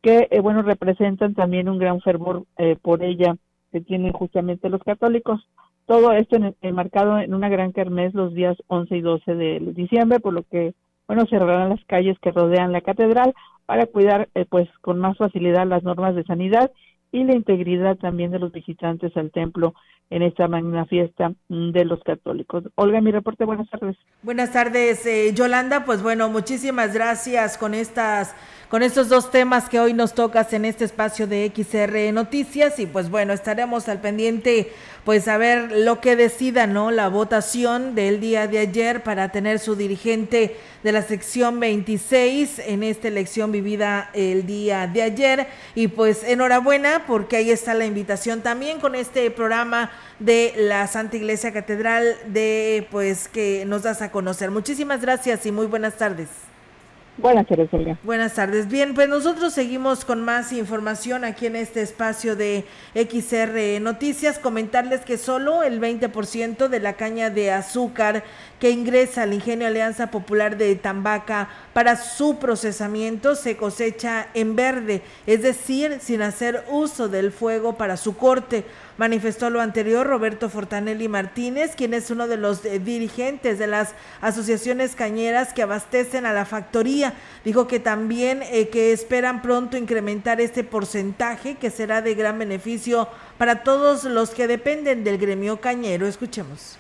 que, 0.02 0.28
eh, 0.30 0.40
bueno, 0.40 0.60
representan 0.60 1.34
también 1.34 1.66
un 1.70 1.78
gran 1.78 2.02
fervor 2.02 2.44
eh, 2.58 2.76
por 2.80 3.02
ella 3.02 3.36
que 3.72 3.80
tienen 3.80 4.12
justamente 4.12 4.68
los 4.68 4.82
católicos. 4.82 5.48
Todo 5.86 6.12
esto 6.12 6.36
enmarcado 6.60 7.20
en 7.20 7.32
una 7.32 7.48
gran 7.48 7.72
kermés 7.72 8.12
los 8.12 8.34
días 8.34 8.54
11 8.66 8.98
y 8.98 9.00
12 9.00 9.34
de 9.34 9.60
diciembre, 9.74 10.20
por 10.20 10.34
lo 10.34 10.42
que, 10.42 10.74
bueno, 11.06 11.24
cerrarán 11.24 11.70
las 11.70 11.84
calles 11.86 12.18
que 12.18 12.30
rodean 12.30 12.72
la 12.72 12.82
catedral 12.82 13.32
para 13.64 13.86
cuidar, 13.86 14.28
eh, 14.34 14.44
pues, 14.44 14.68
con 14.82 14.98
más 14.98 15.16
facilidad 15.16 15.66
las 15.66 15.84
normas 15.84 16.14
de 16.14 16.24
sanidad 16.24 16.70
y 17.12 17.24
la 17.24 17.34
integridad 17.34 17.96
también 17.96 18.30
de 18.30 18.40
los 18.40 18.52
visitantes 18.52 19.16
al 19.16 19.30
templo 19.30 19.72
en 20.10 20.22
esta 20.22 20.48
magna 20.48 20.84
fiesta 20.86 21.32
de 21.48 21.84
los 21.84 22.02
católicos. 22.02 22.64
Olga, 22.74 23.00
mi 23.00 23.12
reporte, 23.12 23.44
buenas 23.44 23.70
tardes. 23.70 23.96
Buenas 24.22 24.52
tardes, 24.52 25.06
eh, 25.06 25.32
Yolanda. 25.32 25.84
Pues 25.84 26.02
bueno, 26.02 26.28
muchísimas 26.28 26.92
gracias 26.92 27.56
con 27.56 27.74
estas 27.74 28.34
con 28.70 28.84
estos 28.84 29.08
dos 29.08 29.32
temas 29.32 29.68
que 29.68 29.80
hoy 29.80 29.94
nos 29.94 30.14
tocas 30.14 30.52
en 30.52 30.64
este 30.64 30.84
espacio 30.84 31.26
de 31.26 31.50
XR 31.52 32.12
Noticias 32.12 32.78
y 32.78 32.86
pues 32.86 33.10
bueno, 33.10 33.32
estaremos 33.32 33.88
al 33.88 34.00
pendiente 34.00 34.72
pues 35.04 35.26
a 35.26 35.38
ver 35.38 35.72
lo 35.72 36.00
que 36.00 36.14
decida, 36.14 36.68
¿no? 36.68 36.92
La 36.92 37.08
votación 37.08 37.96
del 37.96 38.20
día 38.20 38.46
de 38.46 38.60
ayer 38.60 39.02
para 39.02 39.30
tener 39.30 39.58
su 39.58 39.74
dirigente 39.74 40.56
de 40.84 40.92
la 40.92 41.02
sección 41.02 41.58
26 41.58 42.60
en 42.60 42.84
esta 42.84 43.08
elección 43.08 43.50
vivida 43.50 44.08
el 44.14 44.46
día 44.46 44.86
de 44.86 45.02
ayer 45.02 45.48
y 45.74 45.88
pues 45.88 46.22
enhorabuena 46.22 47.06
porque 47.08 47.38
ahí 47.38 47.50
está 47.50 47.74
la 47.74 47.86
invitación 47.86 48.40
también 48.40 48.78
con 48.78 48.94
este 48.94 49.32
programa 49.32 49.90
de 50.18 50.54
la 50.56 50.86
Santa 50.86 51.16
Iglesia 51.16 51.52
Catedral 51.52 52.16
de 52.26 52.86
pues 52.90 53.28
que 53.28 53.64
nos 53.66 53.82
das 53.82 54.02
a 54.02 54.10
conocer. 54.10 54.50
Muchísimas 54.50 55.00
gracias 55.00 55.46
y 55.46 55.52
muy 55.52 55.66
buenas 55.66 55.96
tardes. 55.96 56.28
Buenas 57.20 57.46
tardes, 57.46 57.68
Olga. 57.72 57.98
Buenas 58.02 58.34
tardes. 58.34 58.68
Bien, 58.68 58.94
pues 58.94 59.06
nosotros 59.06 59.52
seguimos 59.52 60.06
con 60.06 60.22
más 60.22 60.52
información 60.52 61.24
aquí 61.24 61.44
en 61.46 61.56
este 61.56 61.82
espacio 61.82 62.34
de 62.34 62.64
XR 62.94 63.80
Noticias. 63.82 64.38
Comentarles 64.38 65.02
que 65.02 65.18
solo 65.18 65.62
el 65.62 65.80
20% 65.82 66.68
de 66.68 66.80
la 66.80 66.94
caña 66.94 67.28
de 67.28 67.50
azúcar 67.50 68.24
que 68.58 68.70
ingresa 68.70 69.24
al 69.24 69.34
ingenio 69.34 69.66
Alianza 69.66 70.10
Popular 70.10 70.56
de 70.56 70.74
Tambaca 70.76 71.50
para 71.74 71.96
su 71.96 72.38
procesamiento 72.38 73.34
se 73.34 73.56
cosecha 73.56 74.28
en 74.32 74.56
verde, 74.56 75.02
es 75.26 75.42
decir, 75.42 75.98
sin 76.00 76.22
hacer 76.22 76.64
uso 76.70 77.08
del 77.08 77.32
fuego 77.32 77.76
para 77.76 77.98
su 77.98 78.16
corte. 78.16 78.64
Manifestó 79.00 79.48
lo 79.48 79.62
anterior 79.62 80.06
Roberto 80.06 80.50
Fortanelli 80.50 81.08
Martínez, 81.08 81.74
quien 81.74 81.94
es 81.94 82.10
uno 82.10 82.28
de 82.28 82.36
los 82.36 82.62
eh, 82.66 82.78
dirigentes 82.78 83.58
de 83.58 83.66
las 83.66 83.94
asociaciones 84.20 84.94
cañeras 84.94 85.54
que 85.54 85.62
abastecen 85.62 86.26
a 86.26 86.34
la 86.34 86.44
factoría. 86.44 87.14
Dijo 87.42 87.66
que 87.66 87.80
también 87.80 88.42
eh, 88.42 88.68
que 88.68 88.92
esperan 88.92 89.40
pronto 89.40 89.78
incrementar 89.78 90.42
este 90.42 90.64
porcentaje 90.64 91.54
que 91.54 91.70
será 91.70 92.02
de 92.02 92.14
gran 92.14 92.38
beneficio 92.38 93.08
para 93.38 93.62
todos 93.62 94.04
los 94.04 94.32
que 94.32 94.46
dependen 94.46 95.02
del 95.02 95.16
gremio 95.16 95.62
cañero. 95.62 96.06
Escuchemos. 96.06 96.76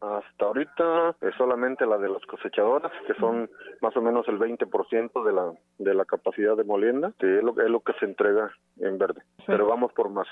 Hasta 0.00 0.44
ahorita 0.44 1.16
es 1.20 1.34
solamente 1.36 1.86
la 1.86 1.98
de 1.98 2.08
las 2.08 2.24
cosechadoras, 2.26 2.92
que 3.06 3.14
son 3.14 3.50
más 3.80 3.96
o 3.96 4.02
menos 4.02 4.26
el 4.28 4.38
20% 4.38 5.24
de 5.24 5.32
la, 5.32 5.52
de 5.78 5.94
la 5.94 6.04
capacidad 6.04 6.56
de 6.56 6.64
molienda, 6.64 7.12
que 7.18 7.38
es 7.38 7.42
lo, 7.42 7.58
es 7.60 7.70
lo 7.70 7.80
que 7.80 7.92
se 7.94 8.04
entrega 8.04 8.50
en 8.78 8.98
verde. 8.98 9.22
Pero 9.46 9.66
vamos 9.66 9.92
por 9.92 10.08
más. 10.10 10.28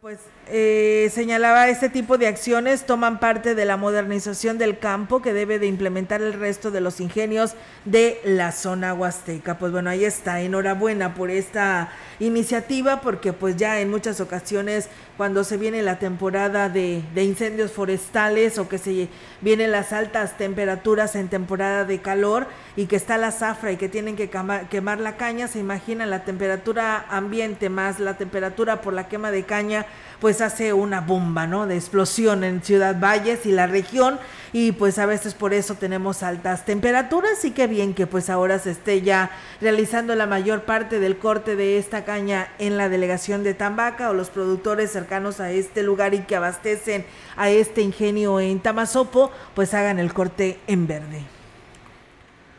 Pues 0.00 0.18
eh, 0.46 1.10
señalaba 1.12 1.68
este 1.68 1.90
tipo 1.90 2.16
de 2.16 2.26
acciones 2.26 2.86
toman 2.86 3.20
parte 3.20 3.54
de 3.54 3.66
la 3.66 3.76
modernización 3.76 4.56
del 4.56 4.78
campo 4.78 5.20
que 5.20 5.34
debe 5.34 5.58
de 5.58 5.66
implementar 5.66 6.22
el 6.22 6.32
resto 6.32 6.70
de 6.70 6.80
los 6.80 7.00
ingenios 7.00 7.54
de 7.84 8.18
la 8.24 8.50
zona 8.52 8.94
huasteca. 8.94 9.58
Pues 9.58 9.72
bueno, 9.72 9.90
ahí 9.90 10.06
está. 10.06 10.40
Enhorabuena 10.40 11.12
por 11.12 11.30
esta 11.30 11.90
iniciativa 12.18 13.02
porque 13.02 13.34
pues 13.34 13.58
ya 13.58 13.78
en 13.80 13.90
muchas 13.90 14.22
ocasiones 14.22 14.88
cuando 15.20 15.44
se 15.44 15.58
viene 15.58 15.82
la 15.82 15.98
temporada 15.98 16.70
de, 16.70 17.02
incendios 17.14 17.72
forestales 17.72 18.56
o 18.56 18.70
que 18.70 18.78
se 18.78 19.10
vienen 19.42 19.70
las 19.70 19.92
altas 19.92 20.38
temperaturas 20.38 21.14
en 21.14 21.28
temporada 21.28 21.84
de 21.84 21.98
calor 21.98 22.46
y 22.74 22.86
que 22.86 22.96
está 22.96 23.18
la 23.18 23.30
zafra 23.30 23.70
y 23.70 23.76
que 23.76 23.90
tienen 23.90 24.16
que 24.16 24.30
quemar 24.30 24.98
la 24.98 25.18
caña, 25.18 25.46
se 25.46 25.58
imagina 25.58 26.06
la 26.06 26.24
temperatura 26.24 27.04
ambiente 27.10 27.68
más 27.68 28.00
la 28.00 28.16
temperatura 28.16 28.80
por 28.80 28.94
la 28.94 29.08
quema 29.08 29.30
de 29.30 29.44
caña 29.44 29.84
pues 30.22 30.40
hace 30.42 30.72
una 30.74 31.00
bomba, 31.00 31.46
¿no? 31.46 31.66
De 31.66 31.76
explosión 31.76 32.44
en 32.44 32.62
Ciudad 32.62 32.98
Valles 32.98 33.46
y 33.46 33.52
la 33.52 33.66
región 33.66 34.18
y 34.52 34.72
pues 34.72 34.98
a 34.98 35.06
veces 35.06 35.34
por 35.34 35.54
eso 35.54 35.76
tenemos 35.76 36.22
altas 36.22 36.64
temperaturas 36.64 37.44
y 37.44 37.52
qué 37.52 37.66
bien 37.66 37.94
que 37.94 38.06
pues 38.06 38.28
ahora 38.28 38.58
se 38.58 38.72
esté 38.72 39.00
ya 39.00 39.30
realizando 39.60 40.14
la 40.14 40.26
mayor 40.26 40.62
parte 40.62 40.98
del 40.98 41.16
corte 41.18 41.56
de 41.56 41.78
esta 41.78 42.04
caña 42.04 42.48
en 42.58 42.76
la 42.76 42.88
delegación 42.88 43.44
de 43.44 43.54
Tambaca 43.54 44.10
o 44.10 44.14
los 44.14 44.28
productores 44.28 44.90
cercanos 44.90 45.09
a 45.12 45.50
este 45.50 45.82
lugar 45.82 46.14
y 46.14 46.20
que 46.20 46.36
abastecen 46.36 47.04
a 47.36 47.50
este 47.50 47.82
ingenio 47.82 48.38
en 48.38 48.60
Tamazopo 48.60 49.32
pues 49.54 49.74
hagan 49.74 49.98
el 49.98 50.12
corte 50.12 50.60
en 50.68 50.86
verde. 50.86 51.22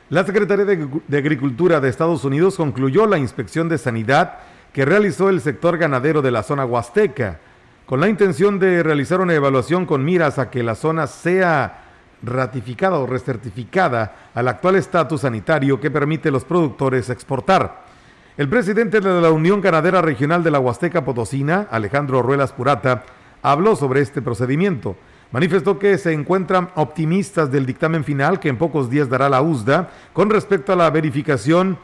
La 0.10 0.26
Secretaría 0.26 0.66
de, 0.66 1.18
Agricultura 1.18 1.80
de 1.80 1.88
Estados 1.88 2.26
Unidos 2.26 2.58
concluyó 2.58 3.08
la 3.08 3.18
inspección 3.18 3.70
de 3.70 3.78
sanidad 3.78 4.40
que 4.74 4.84
realizó 4.84 5.30
el 5.30 5.40
sector 5.40 5.78
ganadero 5.78 6.22
de 6.22 6.32
la 6.32 6.44
zona 6.44 6.66
huasteca 6.66 7.40
con 7.86 8.02
la 8.02 8.10
intención 8.10 8.60
de 8.60 8.84
realizar 8.84 9.22
una 9.22 9.34
evaluación 9.34 9.86
con 9.86 10.04
miras 10.04 10.38
a 10.38 10.50
que 10.50 10.62
la 10.62 10.76
zona 10.76 11.08
sea 11.08 11.86
ratificada 12.22 13.00
o 13.00 13.08
recertificada 13.08 14.30
al 14.34 14.50
actual 14.50 14.76
estatus 14.76 15.22
sanitario 15.22 15.80
que 15.80 15.90
permite 15.90 16.28
a 16.28 16.34
los 16.34 16.44
productores 16.44 17.10
exportar. 17.10 17.91
El 18.38 18.48
presidente 18.48 19.02
de 19.02 19.22
la 19.22 19.30
Unión 19.30 19.60
Ganadera 19.60 20.02
Regional 20.02 20.42
de 20.42 20.52
la 20.52 20.60
Huasteca 20.60 21.04
Potosina, 21.04 21.68
Alejandro 21.70 22.22
Ruelas 22.22 22.54
Purata, 22.54 23.04
habló 23.42 23.76
sobre 23.76 24.00
este 24.00 24.22
procedimiento. 24.22 24.96
Manifestó 25.32 25.78
que 25.78 25.98
se 25.98 26.14
encuentran 26.14 26.70
optimistas 26.76 27.52
del 27.52 27.66
dictamen 27.66 28.06
final 28.06 28.40
que 28.40 28.48
en 28.48 28.58
pocos 28.58 28.90
días 28.90 29.10
dará 29.10 29.28
la 29.28 29.42
USDA 29.42 29.90
con 30.14 30.30
respecto 30.30 30.72
a 30.72 30.78
la 30.78 30.90
verificación 30.90 31.78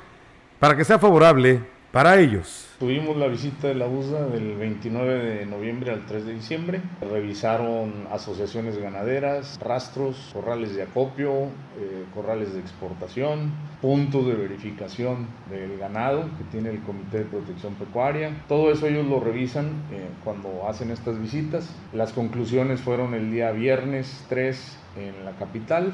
para 0.59 0.77
que 0.77 0.85
sea 0.85 0.99
favorable 0.99 1.61
para 1.91 2.17
ellos. 2.17 2.66
Tuvimos 2.79 3.17
la 3.17 3.25
visita 3.25 3.69
de 3.69 3.73
la 3.73 3.87
USDA 3.87 4.27
del 4.27 4.55
29 4.55 5.39
de 5.39 5.45
noviembre 5.47 5.91
al 5.91 6.05
3 6.05 6.27
de 6.27 6.33
diciembre. 6.35 6.81
Revisaron 7.01 8.05
asociaciones 8.11 8.77
ganaderas, 8.77 9.59
rastros, 9.59 10.29
corrales 10.31 10.75
de 10.75 10.83
acopio, 10.83 11.45
eh, 11.79 12.05
corrales 12.13 12.53
de 12.53 12.59
exportación, 12.59 13.51
puntos 13.81 14.27
de 14.27 14.35
verificación 14.35 15.25
del 15.49 15.79
ganado 15.79 16.29
que 16.37 16.43
tiene 16.51 16.69
el 16.69 16.79
Comité 16.83 17.19
de 17.19 17.25
Protección 17.25 17.73
Pecuaria. 17.73 18.43
Todo 18.47 18.71
eso 18.71 18.85
ellos 18.85 19.07
lo 19.07 19.19
revisan 19.21 19.65
eh, 19.91 20.09
cuando 20.23 20.67
hacen 20.69 20.91
estas 20.91 21.19
visitas. 21.19 21.67
Las 21.93 22.13
conclusiones 22.13 22.79
fueron 22.79 23.15
el 23.15 23.31
día 23.31 23.49
viernes 23.53 24.23
3 24.29 24.77
en 24.97 25.25
la 25.25 25.31
capital. 25.31 25.93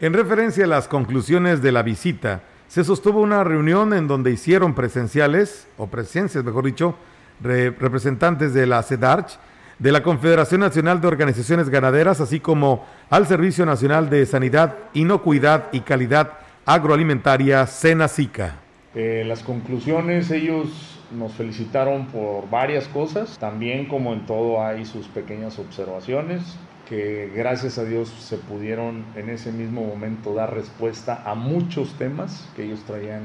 En 0.00 0.12
referencia 0.12 0.64
a 0.64 0.68
las 0.68 0.88
conclusiones 0.88 1.62
de 1.62 1.70
la 1.70 1.84
visita, 1.84 2.42
se 2.68 2.84
sostuvo 2.84 3.20
una 3.20 3.42
reunión 3.44 3.94
en 3.94 4.06
donde 4.06 4.30
hicieron 4.30 4.74
presenciales, 4.74 5.66
o 5.78 5.86
presencias 5.86 6.44
mejor 6.44 6.66
dicho, 6.66 6.94
representantes 7.40 8.52
de 8.52 8.66
la 8.66 8.82
CEDARCH, 8.82 9.38
de 9.78 9.92
la 9.92 10.02
Confederación 10.02 10.60
Nacional 10.60 11.00
de 11.00 11.08
Organizaciones 11.08 11.70
Ganaderas, 11.70 12.20
así 12.20 12.40
como 12.40 12.84
al 13.08 13.26
Servicio 13.26 13.64
Nacional 13.64 14.10
de 14.10 14.26
Sanidad, 14.26 14.74
Inocuidad 14.92 15.68
y 15.72 15.80
Calidad 15.80 16.32
Agroalimentaria, 16.66 17.66
SENACICA. 17.66 18.56
Eh, 18.94 19.24
las 19.26 19.42
conclusiones, 19.42 20.30
ellos 20.30 21.00
nos 21.10 21.32
felicitaron 21.34 22.06
por 22.08 22.50
varias 22.50 22.86
cosas, 22.88 23.38
también 23.38 23.86
como 23.86 24.12
en 24.12 24.26
todo 24.26 24.62
hay 24.62 24.84
sus 24.84 25.06
pequeñas 25.06 25.58
observaciones 25.58 26.58
que 26.88 27.30
gracias 27.34 27.78
a 27.78 27.84
Dios 27.84 28.08
se 28.08 28.38
pudieron 28.38 29.04
en 29.14 29.28
ese 29.28 29.52
mismo 29.52 29.84
momento 29.84 30.34
dar 30.34 30.54
respuesta 30.54 31.22
a 31.24 31.34
muchos 31.34 31.94
temas 31.98 32.48
que 32.56 32.64
ellos 32.64 32.80
traían 32.86 33.22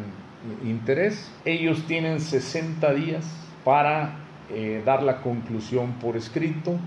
interés. 0.65 1.31
Ellos 1.45 1.83
tienen 1.87 2.19
60 2.19 2.93
días 2.93 3.25
para 3.63 4.15
eh, 4.49 4.81
dar 4.85 5.01
la 5.03 5.21
conclusión 5.21 5.93
por 5.93 6.17
escrito. 6.17 6.77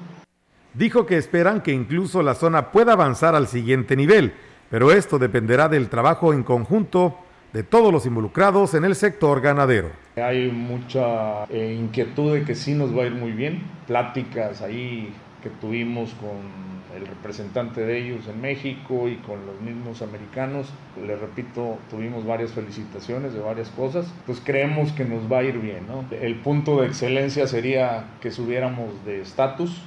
Dijo 0.75 1.07
que 1.07 1.17
esperan 1.17 1.63
que 1.63 1.73
incluso 1.73 2.23
la 2.23 2.35
zona 2.35 2.71
pueda 2.71 2.93
avanzar 2.93 3.35
al 3.35 3.47
siguiente 3.47 3.97
nivel, 3.97 4.35
pero 4.71 4.93
esto 4.93 5.19
dependerá 5.19 5.69
del 5.69 5.89
trabajo 5.89 6.35
en 6.35 6.43
conjunto 6.43 7.17
de 7.55 7.63
todos 7.63 7.91
los 7.91 8.05
involucrados 8.05 8.75
en 8.75 8.85
el 8.85 8.95
sector 8.95 9.41
ganadero. 9.41 9.91
Hay 10.17 10.51
mucha 10.51 11.45
eh, 11.45 11.75
inquietud 11.79 12.35
de 12.35 12.45
que 12.45 12.55
sí 12.55 12.75
nos 12.75 12.95
va 12.95 13.05
a 13.05 13.07
ir 13.07 13.15
muy 13.15 13.33
bien, 13.33 13.63
pláticas 13.87 14.61
ahí 14.61 15.15
que 15.43 15.51
tuvimos 15.51 16.11
con 16.15 16.77
el 16.97 17.07
representante 17.07 17.83
de 17.83 17.99
ellos 17.99 18.27
en 18.29 18.41
México 18.41 19.09
y 19.09 19.17
con 19.17 19.45
los 19.47 19.61
mismos 19.61 20.03
americanos. 20.03 20.69
Les 21.07 21.19
repito, 21.19 21.79
tuvimos 21.91 22.25
varias 22.25 22.53
felicitaciones 22.53 23.35
de 23.35 23.41
varias 23.41 23.69
cosas, 23.71 24.07
pues 24.25 24.41
creemos 24.43 24.93
que 24.93 25.05
nos 25.05 25.31
va 25.31 25.39
a 25.39 25.45
ir 25.45 25.59
bien. 25.59 25.87
¿no? 25.87 26.05
El 26.11 26.37
punto 26.37 26.81
de 26.81 26.87
excelencia 26.87 27.47
sería 27.47 28.07
que 28.21 28.31
subiéramos 28.31 29.05
de 29.05 29.21
estatus. 29.21 29.83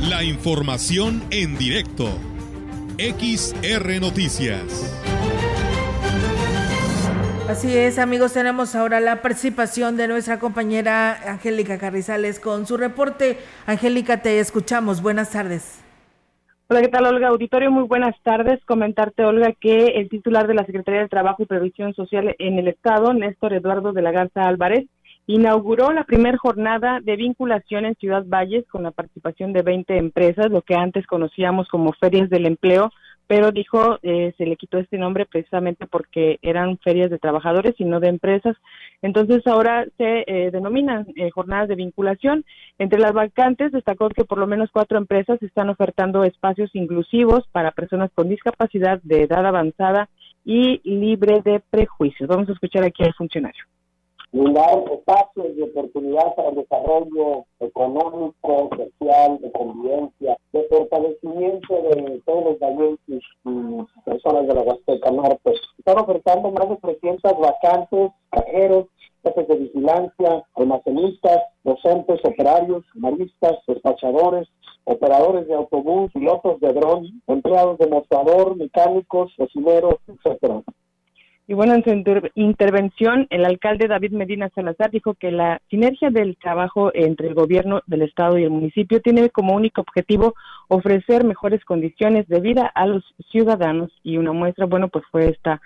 La 0.00 0.22
información 0.22 1.22
en 1.30 1.58
directo. 1.58 2.08
XR 2.98 4.00
Noticias. 4.00 5.15
Así 7.48 7.78
es, 7.78 8.00
amigos, 8.00 8.32
tenemos 8.32 8.74
ahora 8.74 8.98
la 8.98 9.22
participación 9.22 9.96
de 9.96 10.08
nuestra 10.08 10.40
compañera 10.40 11.12
Angélica 11.30 11.78
Carrizales 11.78 12.40
con 12.40 12.66
su 12.66 12.76
reporte. 12.76 13.38
Angélica, 13.66 14.20
te 14.20 14.40
escuchamos. 14.40 15.00
Buenas 15.00 15.30
tardes. 15.30 15.80
Hola, 16.68 16.80
¿qué 16.80 16.88
tal, 16.88 17.06
Olga? 17.06 17.28
Auditorio, 17.28 17.70
muy 17.70 17.84
buenas 17.84 18.16
tardes. 18.24 18.58
Comentarte, 18.64 19.24
Olga, 19.24 19.52
que 19.52 19.92
el 19.94 20.08
titular 20.08 20.48
de 20.48 20.54
la 20.54 20.66
Secretaría 20.66 21.02
de 21.02 21.08
Trabajo 21.08 21.44
y 21.44 21.46
Previsión 21.46 21.94
Social 21.94 22.34
en 22.40 22.58
el 22.58 22.66
Estado, 22.66 23.14
Néstor 23.14 23.52
Eduardo 23.52 23.92
de 23.92 24.02
la 24.02 24.10
Garza 24.10 24.42
Álvarez, 24.42 24.84
inauguró 25.28 25.92
la 25.92 26.02
primera 26.02 26.36
jornada 26.38 26.98
de 27.00 27.14
vinculación 27.14 27.84
en 27.84 27.94
Ciudad 27.94 28.24
Valles 28.26 28.66
con 28.66 28.82
la 28.82 28.90
participación 28.90 29.52
de 29.52 29.62
20 29.62 29.96
empresas, 29.96 30.50
lo 30.50 30.62
que 30.62 30.74
antes 30.74 31.06
conocíamos 31.06 31.68
como 31.68 31.92
ferias 31.92 32.28
del 32.28 32.46
empleo, 32.46 32.90
pero 33.26 33.50
dijo 33.50 33.98
eh, 34.02 34.32
se 34.38 34.46
le 34.46 34.56
quitó 34.56 34.78
este 34.78 34.98
nombre 34.98 35.26
precisamente 35.26 35.86
porque 35.86 36.38
eran 36.42 36.78
ferias 36.78 37.10
de 37.10 37.18
trabajadores 37.18 37.74
y 37.78 37.84
no 37.84 38.00
de 38.00 38.08
empresas. 38.08 38.56
Entonces 39.02 39.46
ahora 39.46 39.86
se 39.96 40.24
eh, 40.26 40.50
denominan 40.50 41.06
eh, 41.16 41.30
jornadas 41.30 41.68
de 41.68 41.74
vinculación. 41.74 42.44
Entre 42.78 42.98
las 42.98 43.12
vacantes 43.12 43.72
destacó 43.72 44.08
que 44.08 44.24
por 44.24 44.38
lo 44.38 44.46
menos 44.46 44.70
cuatro 44.72 44.98
empresas 44.98 45.42
están 45.42 45.68
ofertando 45.68 46.24
espacios 46.24 46.74
inclusivos 46.74 47.46
para 47.52 47.72
personas 47.72 48.10
con 48.14 48.28
discapacidad 48.28 49.00
de 49.02 49.22
edad 49.22 49.44
avanzada 49.44 50.08
y 50.44 50.80
libre 50.84 51.42
de 51.44 51.60
prejuicios. 51.70 52.28
Vamos 52.28 52.48
a 52.48 52.52
escuchar 52.52 52.84
aquí 52.84 53.02
al 53.02 53.14
funcionario 53.14 53.64
brindar 54.36 54.84
espacios 54.92 55.56
de 55.56 55.62
oportunidad 55.62 56.34
para 56.34 56.50
el 56.50 56.56
desarrollo 56.56 57.46
económico, 57.60 58.68
social, 58.76 59.38
de 59.40 59.50
convivencia, 59.52 60.36
de 60.52 60.62
fortalecimiento 60.68 61.74
de 61.74 62.20
todos 62.26 62.44
los 62.44 62.58
valientes 62.58 63.22
y 63.44 64.00
personas 64.04 64.46
de 64.46 64.54
la 64.54 64.60
Huasteca 64.60 65.10
Norte. 65.10 65.54
Están 65.78 65.98
ofertando 65.98 66.50
más 66.50 66.68
de 66.68 66.76
300 66.76 67.32
vacantes, 67.38 68.10
cajeros, 68.30 68.86
jefes 69.24 69.48
de 69.48 69.56
vigilancia, 69.56 70.44
almacenistas, 70.54 71.42
docentes, 71.64 72.20
operarios, 72.22 72.84
maristas, 72.94 73.56
despachadores, 73.66 74.48
operadores 74.84 75.48
de 75.48 75.54
autobús, 75.54 76.12
pilotos 76.12 76.60
de 76.60 76.74
dron, 76.74 77.22
empleados 77.26 77.78
de 77.78 77.86
mostrador, 77.86 78.54
mecánicos, 78.56 79.32
cocineros, 79.36 79.96
etcétera. 80.06 80.62
Y 81.48 81.54
bueno, 81.54 81.74
en 81.74 81.84
su 81.84 81.90
intervención, 82.34 83.28
el 83.30 83.44
alcalde 83.44 83.86
David 83.86 84.10
Medina 84.10 84.50
Salazar 84.52 84.90
dijo 84.90 85.14
que 85.14 85.30
la 85.30 85.60
sinergia 85.70 86.10
del 86.10 86.36
trabajo 86.36 86.90
entre 86.92 87.28
el 87.28 87.34
gobierno 87.34 87.82
del 87.86 88.02
estado 88.02 88.36
y 88.36 88.42
el 88.42 88.50
municipio 88.50 89.00
tiene 89.00 89.30
como 89.30 89.54
único 89.54 89.82
objetivo 89.82 90.34
ofrecer 90.66 91.22
mejores 91.22 91.64
condiciones 91.64 92.26
de 92.26 92.40
vida 92.40 92.66
a 92.74 92.86
los 92.86 93.04
ciudadanos. 93.30 93.92
Y 94.02 94.16
una 94.16 94.32
muestra, 94.32 94.66
bueno, 94.66 94.88
pues 94.88 95.04
fue 95.12 95.28
esta 95.28 95.60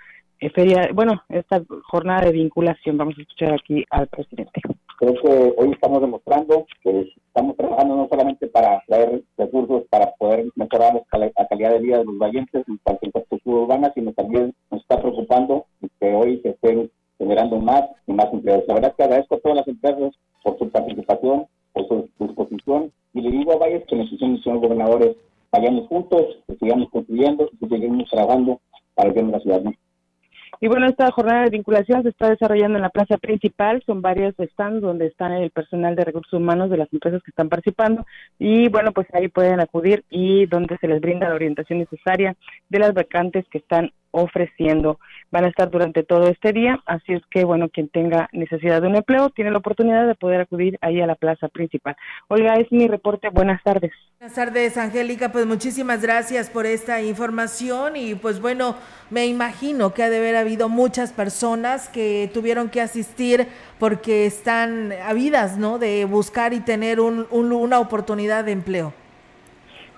feria, 0.49 0.89
bueno, 0.93 1.23
esta 1.29 1.61
jornada 1.83 2.25
de 2.25 2.31
vinculación. 2.31 2.97
Vamos 2.97 3.15
a 3.17 3.21
escuchar 3.21 3.53
aquí 3.53 3.85
al 3.89 4.07
presidente. 4.07 4.61
Creo 4.97 5.13
que 5.13 5.53
hoy 5.57 5.71
estamos 5.71 6.01
demostrando 6.01 6.65
que 6.83 7.13
estamos 7.27 7.55
trabajando 7.57 7.95
no 7.95 8.07
solamente 8.09 8.47
para 8.47 8.83
traer 8.87 9.23
recursos 9.37 9.83
para 9.89 10.11
poder 10.13 10.47
mejorar 10.55 11.01
la 11.11 11.47
calidad 11.47 11.71
de 11.71 11.79
vida 11.79 11.99
de 11.99 12.05
los 12.05 12.17
valientes 12.17 12.67
en 12.67 12.77
cuanto 12.83 12.99
a 13.03 13.07
infraestructura 13.07 13.61
urbana, 13.61 13.91
sino 13.95 14.13
también 14.13 14.53
nos 14.69 14.81
está 14.81 14.99
preocupando 14.99 15.65
que 15.99 16.13
hoy 16.13 16.39
se 16.41 16.49
estén 16.49 16.91
generando 17.17 17.57
más 17.57 17.83
y 18.07 18.13
más 18.13 18.33
empleos. 18.33 18.63
La 18.67 18.75
verdad 18.75 18.95
que 18.95 19.03
agradezco 19.03 19.35
a 19.35 19.39
todas 19.39 19.57
las 19.57 19.67
empresas 19.67 20.13
por 20.43 20.57
su 20.57 20.69
participación, 20.69 21.45
por 21.73 21.87
su 21.87 22.09
disposición 22.19 22.91
y 23.13 23.21
le 23.21 23.31
digo 23.31 23.53
a 23.53 23.57
Valles 23.57 23.85
que 23.87 23.95
necesitamos, 23.95 24.41
señores 24.41 24.61
gobernadores, 24.61 25.15
vayamos 25.51 25.87
juntos, 25.87 26.37
que 26.47 26.55
sigamos 26.55 26.89
construyendo, 26.89 27.49
que 27.59 27.67
sigamos 27.67 28.09
trabajando 28.09 28.59
para 28.95 29.09
el 29.09 29.13
bien 29.13 29.27
de 29.27 29.31
la 29.33 29.39
ciudad. 29.39 29.61
Y 30.59 30.67
bueno, 30.67 30.87
esta 30.87 31.09
jornada 31.11 31.43
de 31.43 31.49
vinculación 31.49 32.03
se 32.03 32.09
está 32.09 32.29
desarrollando 32.29 32.77
en 32.77 32.83
la 32.83 32.89
plaza 32.89 33.17
principal, 33.17 33.81
son 33.85 34.01
varios 34.01 34.35
stands 34.37 34.81
donde 34.81 35.07
están 35.07 35.31
el 35.31 35.49
personal 35.49 35.95
de 35.95 36.05
recursos 36.05 36.33
humanos 36.33 36.69
de 36.69 36.77
las 36.77 36.91
empresas 36.93 37.23
que 37.23 37.31
están 37.31 37.49
participando. 37.49 38.05
Y 38.37 38.69
bueno, 38.69 38.91
pues 38.91 39.07
ahí 39.13 39.27
pueden 39.27 39.59
acudir 39.59 40.03
y 40.09 40.45
donde 40.45 40.77
se 40.77 40.87
les 40.87 41.01
brinda 41.01 41.29
la 41.29 41.35
orientación 41.35 41.79
necesaria 41.79 42.35
de 42.69 42.79
las 42.79 42.93
vacantes 42.93 43.45
que 43.49 43.59
están 43.59 43.91
ofreciendo. 44.11 44.99
Van 45.31 45.45
a 45.45 45.47
estar 45.47 45.69
durante 45.69 46.03
todo 46.03 46.27
este 46.27 46.53
día, 46.53 46.79
así 46.85 47.13
es 47.13 47.21
que, 47.31 47.43
bueno, 47.43 47.69
quien 47.69 47.87
tenga 47.89 48.29
necesidad 48.33 48.81
de 48.81 48.87
un 48.87 48.95
empleo 48.95 49.29
tiene 49.29 49.51
la 49.51 49.59
oportunidad 49.59 50.07
de 50.07 50.15
poder 50.15 50.41
acudir 50.41 50.77
ahí 50.81 51.01
a 51.01 51.07
la 51.07 51.15
plaza 51.15 51.47
principal. 51.47 51.95
Olga, 52.27 52.55
es 52.55 52.71
mi 52.71 52.87
reporte. 52.87 53.29
Buenas 53.29 53.63
tardes. 53.63 53.91
Buenas 54.19 54.35
tardes, 54.35 54.77
Angélica. 54.77 55.31
Pues 55.31 55.45
muchísimas 55.45 56.01
gracias 56.01 56.49
por 56.49 56.65
esta 56.65 57.01
información 57.01 57.95
y 57.95 58.15
pues 58.15 58.39
bueno, 58.39 58.75
me 59.09 59.25
imagino 59.25 59.93
que 59.93 60.03
ha 60.03 60.09
de 60.09 60.17
haber 60.17 60.35
habido 60.35 60.69
muchas 60.69 61.11
personas 61.11 61.89
que 61.89 62.29
tuvieron 62.33 62.69
que 62.69 62.81
asistir 62.81 63.47
porque 63.79 64.25
están 64.25 64.91
habidas, 65.05 65.57
¿no? 65.57 65.79
De 65.79 66.05
buscar 66.05 66.53
y 66.53 66.59
tener 66.59 66.99
un, 66.99 67.27
una 67.31 67.79
oportunidad 67.79 68.45
de 68.45 68.51
empleo. 68.51 68.93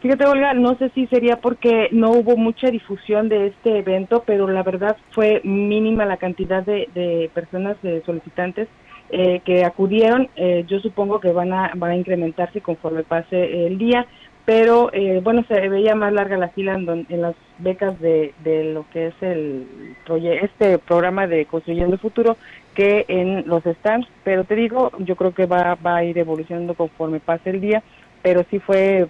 Fíjate, 0.03 0.25
Olga, 0.25 0.53
no 0.53 0.77
sé 0.77 0.89
si 0.89 1.07
sería 1.07 1.37
porque 1.37 1.87
no 1.93 2.11
hubo 2.11 2.35
mucha 2.35 2.69
difusión 2.69 3.29
de 3.29 3.47
este 3.47 3.77
evento, 3.77 4.23
pero 4.25 4.49
la 4.49 4.61
verdad 4.61 4.97
fue 5.11 5.39
mínima 5.45 6.05
la 6.05 6.17
cantidad 6.17 6.61
de, 6.61 7.31
personas, 7.33 7.81
de 7.81 8.03
solicitantes 8.05 8.67
eh, 9.11 9.39
que 9.45 9.63
acudieron. 9.63 10.27
Eh, 10.35 10.65
yo 10.67 10.81
supongo 10.81 11.21
que 11.21 11.31
van 11.31 11.53
a, 11.53 11.71
van 11.77 11.91
a 11.91 11.95
incrementarse 11.95 12.59
conforme 12.59 13.03
pase 13.03 13.65
el 13.65 13.77
día, 13.77 14.05
pero 14.43 14.89
eh, 14.91 15.21
bueno, 15.23 15.45
se 15.47 15.69
veía 15.69 15.95
más 15.95 16.11
larga 16.11 16.35
la 16.35 16.49
fila 16.49 16.73
en, 16.73 17.05
en 17.07 17.21
las 17.21 17.35
becas 17.59 17.97
de, 18.01 18.33
de, 18.43 18.73
lo 18.73 18.85
que 18.89 19.07
es 19.07 19.15
el 19.21 19.95
este 20.41 20.79
programa 20.79 21.27
de 21.27 21.45
Construyendo 21.45 21.93
el 21.93 22.01
Futuro 22.01 22.35
que 22.75 23.05
en 23.07 23.47
los 23.47 23.63
stands, 23.63 24.09
pero 24.25 24.43
te 24.43 24.55
digo, 24.55 24.91
yo 24.99 25.15
creo 25.15 25.33
que 25.33 25.45
va, 25.45 25.75
va 25.75 25.95
a 25.95 26.03
ir 26.03 26.17
evolucionando 26.17 26.73
conforme 26.73 27.21
pase 27.21 27.51
el 27.51 27.61
día, 27.61 27.81
pero 28.21 28.43
sí 28.49 28.59
fue 28.59 29.07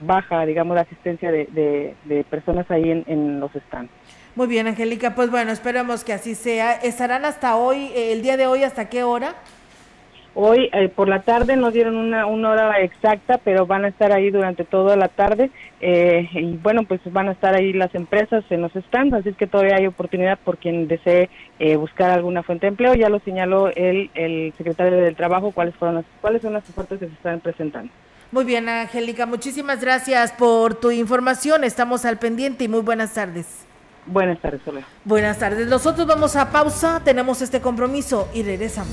baja, 0.00 0.44
digamos, 0.46 0.74
la 0.74 0.82
asistencia 0.82 1.30
de, 1.30 1.94
de, 2.04 2.24
personas 2.24 2.70
ahí 2.70 2.90
en, 2.90 3.04
en, 3.06 3.40
los 3.40 3.50
stands. 3.52 3.90
Muy 4.34 4.46
bien, 4.46 4.66
Angélica, 4.66 5.14
pues 5.14 5.30
bueno, 5.30 5.50
esperamos 5.50 6.04
que 6.04 6.12
así 6.12 6.34
sea. 6.34 6.72
¿Estarán 6.72 7.24
hasta 7.24 7.56
hoy, 7.56 7.90
eh, 7.94 8.12
el 8.12 8.22
día 8.22 8.36
de 8.36 8.46
hoy, 8.46 8.64
hasta 8.64 8.88
qué 8.88 9.02
hora? 9.02 9.34
Hoy 10.34 10.68
eh, 10.74 10.90
por 10.90 11.08
la 11.08 11.22
tarde 11.22 11.56
nos 11.56 11.72
dieron 11.72 11.96
una, 11.96 12.26
una, 12.26 12.50
hora 12.50 12.80
exacta, 12.80 13.38
pero 13.38 13.64
van 13.64 13.86
a 13.86 13.88
estar 13.88 14.12
ahí 14.12 14.30
durante 14.30 14.64
toda 14.64 14.94
la 14.94 15.08
tarde. 15.08 15.50
Eh, 15.80 16.28
y 16.32 16.58
bueno, 16.58 16.82
pues 16.84 17.00
van 17.06 17.30
a 17.30 17.32
estar 17.32 17.54
ahí 17.54 17.72
las 17.72 17.94
empresas 17.94 18.44
en 18.50 18.60
los 18.60 18.72
stands, 18.72 19.14
así 19.14 19.30
es 19.30 19.36
que 19.36 19.46
todavía 19.46 19.76
hay 19.76 19.86
oportunidad 19.86 20.38
por 20.38 20.58
quien 20.58 20.86
desee 20.86 21.30
buscar 21.78 22.10
alguna 22.10 22.42
fuente 22.42 22.66
de 22.66 22.72
empleo. 22.72 22.94
Ya 22.94 23.08
lo 23.08 23.20
señaló 23.20 23.68
el, 23.74 24.10
el 24.12 24.52
secretario 24.58 24.98
del 24.98 25.16
Trabajo, 25.16 25.52
cuáles, 25.52 25.74
fueron 25.76 25.94
las, 25.94 26.04
cuáles 26.20 26.42
son 26.42 26.52
las 26.52 26.68
ofertas 26.68 26.98
que 26.98 27.06
se 27.06 27.12
están 27.14 27.40
presentando. 27.40 27.90
Muy 28.36 28.44
bien, 28.44 28.68
Angélica, 28.68 29.24
muchísimas 29.24 29.80
gracias 29.80 30.30
por 30.30 30.74
tu 30.74 30.90
información. 30.90 31.64
Estamos 31.64 32.04
al 32.04 32.18
pendiente 32.18 32.64
y 32.64 32.68
muy 32.68 32.80
buenas 32.80 33.14
tardes. 33.14 33.46
Buenas 34.04 34.38
tardes, 34.42 34.60
Soledad. 34.62 34.86
Buenas 35.06 35.38
tardes. 35.38 35.66
Nosotros 35.68 36.06
vamos 36.06 36.36
a 36.36 36.52
pausa, 36.52 37.00
tenemos 37.02 37.40
este 37.40 37.62
compromiso 37.62 38.28
y 38.34 38.42
regresamos. 38.42 38.92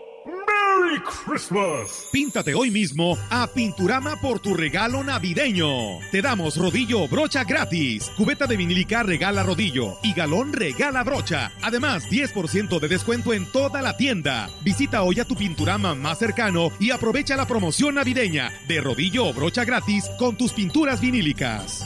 Píntate 2.11 2.53
hoy 2.53 2.71
mismo 2.71 3.17
a 3.29 3.47
Pinturama 3.47 4.19
por 4.19 4.39
tu 4.39 4.53
regalo 4.53 5.03
navideño. 5.03 5.99
Te 6.11 6.21
damos 6.21 6.57
rodillo 6.57 7.03
o 7.03 7.07
brocha 7.07 7.43
gratis. 7.43 8.11
Cubeta 8.17 8.47
de 8.47 8.57
vinílica 8.57 9.03
regala 9.03 9.43
rodillo 9.43 9.97
y 10.03 10.13
galón 10.13 10.53
regala 10.53 11.03
brocha. 11.03 11.51
Además, 11.61 12.09
10% 12.09 12.79
de 12.79 12.87
descuento 12.87 13.33
en 13.33 13.45
toda 13.51 13.81
la 13.81 13.97
tienda. 13.97 14.49
Visita 14.63 15.03
hoy 15.03 15.19
a 15.19 15.25
tu 15.25 15.35
Pinturama 15.35 15.95
más 15.95 16.19
cercano 16.19 16.69
y 16.79 16.91
aprovecha 16.91 17.35
la 17.35 17.47
promoción 17.47 17.95
navideña 17.95 18.51
de 18.67 18.81
rodillo 18.81 19.27
o 19.27 19.33
brocha 19.33 19.65
gratis 19.65 20.09
con 20.17 20.37
tus 20.37 20.53
pinturas 20.53 21.01
vinílicas. 21.01 21.85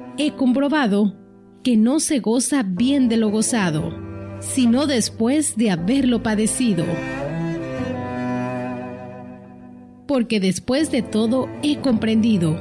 he 0.17 0.31
comprobado 0.31 1.15
que 1.63 1.77
no 1.77 1.99
se 1.99 2.19
goza 2.19 2.63
bien 2.63 3.09
de 3.09 3.17
lo 3.17 3.29
gozado, 3.29 3.93
sino 4.39 4.87
después 4.87 5.55
de 5.55 5.71
haberlo 5.71 6.23
padecido. 6.23 6.85
Porque 10.07 10.39
después 10.39 10.91
de 10.91 11.01
todo 11.01 11.47
he 11.63 11.77
comprendido, 11.77 12.59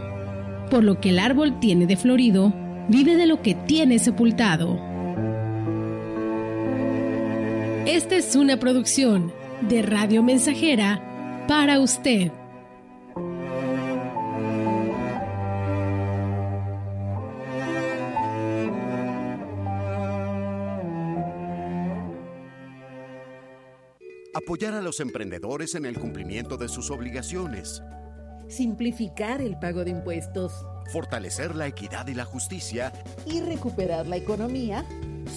por 0.70 0.84
lo 0.84 1.00
que 1.00 1.10
el 1.10 1.18
árbol 1.18 1.58
tiene 1.58 1.86
de 1.86 1.96
florido, 1.96 2.52
vive 2.88 3.16
de 3.16 3.26
lo 3.26 3.42
que 3.42 3.54
tiene 3.54 3.98
sepultado. 3.98 4.78
Esta 7.86 8.16
es 8.16 8.36
una 8.36 8.58
producción 8.58 9.32
de 9.62 9.82
Radio 9.82 10.22
Mensajera 10.22 11.44
para 11.48 11.80
usted. 11.80 12.30
Apoyar 24.42 24.72
a 24.72 24.80
los 24.80 25.00
emprendedores 25.00 25.74
en 25.74 25.84
el 25.84 25.98
cumplimiento 25.98 26.56
de 26.56 26.70
sus 26.70 26.90
obligaciones. 26.90 27.82
Simplificar 28.48 29.42
el 29.42 29.58
pago 29.58 29.84
de 29.84 29.90
impuestos. 29.90 30.64
Fortalecer 30.90 31.54
la 31.54 31.66
equidad 31.66 32.06
y 32.06 32.14
la 32.14 32.24
justicia. 32.24 32.90
Y 33.26 33.42
recuperar 33.42 34.06
la 34.06 34.16
economía 34.16 34.86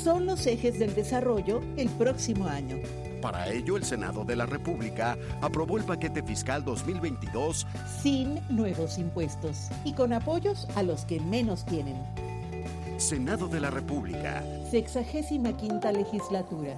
son 0.06 0.26
los 0.26 0.47
ejes 0.47 0.80
del 0.80 0.95
desarrollo 0.95 1.60
el 1.76 1.89
próximo 1.89 2.47
año. 2.47 2.78
Para 3.22 3.49
ello, 3.49 3.76
el 3.76 3.84
Senado 3.84 4.24
de 4.24 4.38
la 4.38 4.45
República 4.45 5.18
aprobó 5.41 5.78
el 5.78 5.84
paquete 5.84 6.24
fiscal 6.24 6.64
2022 6.64 7.68
sin 8.01 8.39
nuevos 8.49 8.97
impuestos 8.97 9.68
y 9.84 9.93
con 9.93 10.14
apoyos 10.14 10.66
a 10.76 10.84
los 10.84 11.04
que 11.04 11.20
menos 11.20 11.66
tienen. 11.66 11.97
Senado 12.97 13.49
de 13.49 13.60
la 13.60 13.70
República. 13.70 14.41
Sexagésima 14.72 15.58
quinta 15.58 15.91
legislatura. 15.91 16.78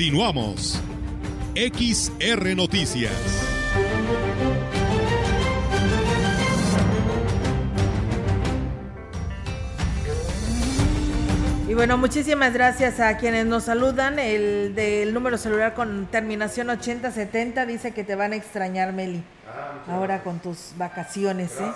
Continuamos. 0.00 0.80
XR 1.54 2.56
Noticias. 2.56 3.12
Y 11.68 11.74
bueno, 11.74 11.98
muchísimas 11.98 12.54
gracias 12.54 12.98
a 12.98 13.18
quienes 13.18 13.44
nos 13.44 13.64
saludan. 13.64 14.18
El 14.18 14.74
del 14.74 15.12
número 15.12 15.36
celular 15.36 15.74
con 15.74 16.06
terminación 16.06 16.70
8070 16.70 17.66
dice 17.66 17.92
que 17.92 18.02
te 18.02 18.14
van 18.14 18.32
a 18.32 18.36
extrañar, 18.36 18.94
Meli. 18.94 19.22
Ahora 19.86 20.22
con 20.22 20.38
tus 20.38 20.72
vacaciones, 20.78 21.52
¿eh? 21.60 21.72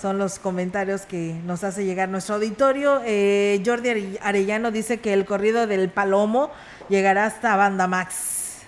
Son 0.00 0.18
los 0.18 0.38
comentarios 0.38 1.02
que 1.02 1.34
nos 1.44 1.64
hace 1.64 1.84
llegar 1.84 2.08
nuestro 2.10 2.36
auditorio. 2.36 3.00
Eh, 3.04 3.60
Jordi 3.66 4.18
Arellano 4.22 4.70
dice 4.70 5.00
que 5.00 5.12
el 5.12 5.24
corrido 5.24 5.66
del 5.66 5.88
Palomo 5.88 6.52
llegará 6.90 7.24
hasta 7.24 7.56
Banda 7.56 7.86
Max. 7.86 8.58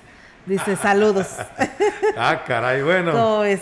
Dice 0.47 0.77
saludos. 0.77 1.29
ah, 2.17 2.43
caray, 2.47 2.83
bueno. 2.83 3.13
¿Cómo 3.13 3.45
es? 3.45 3.61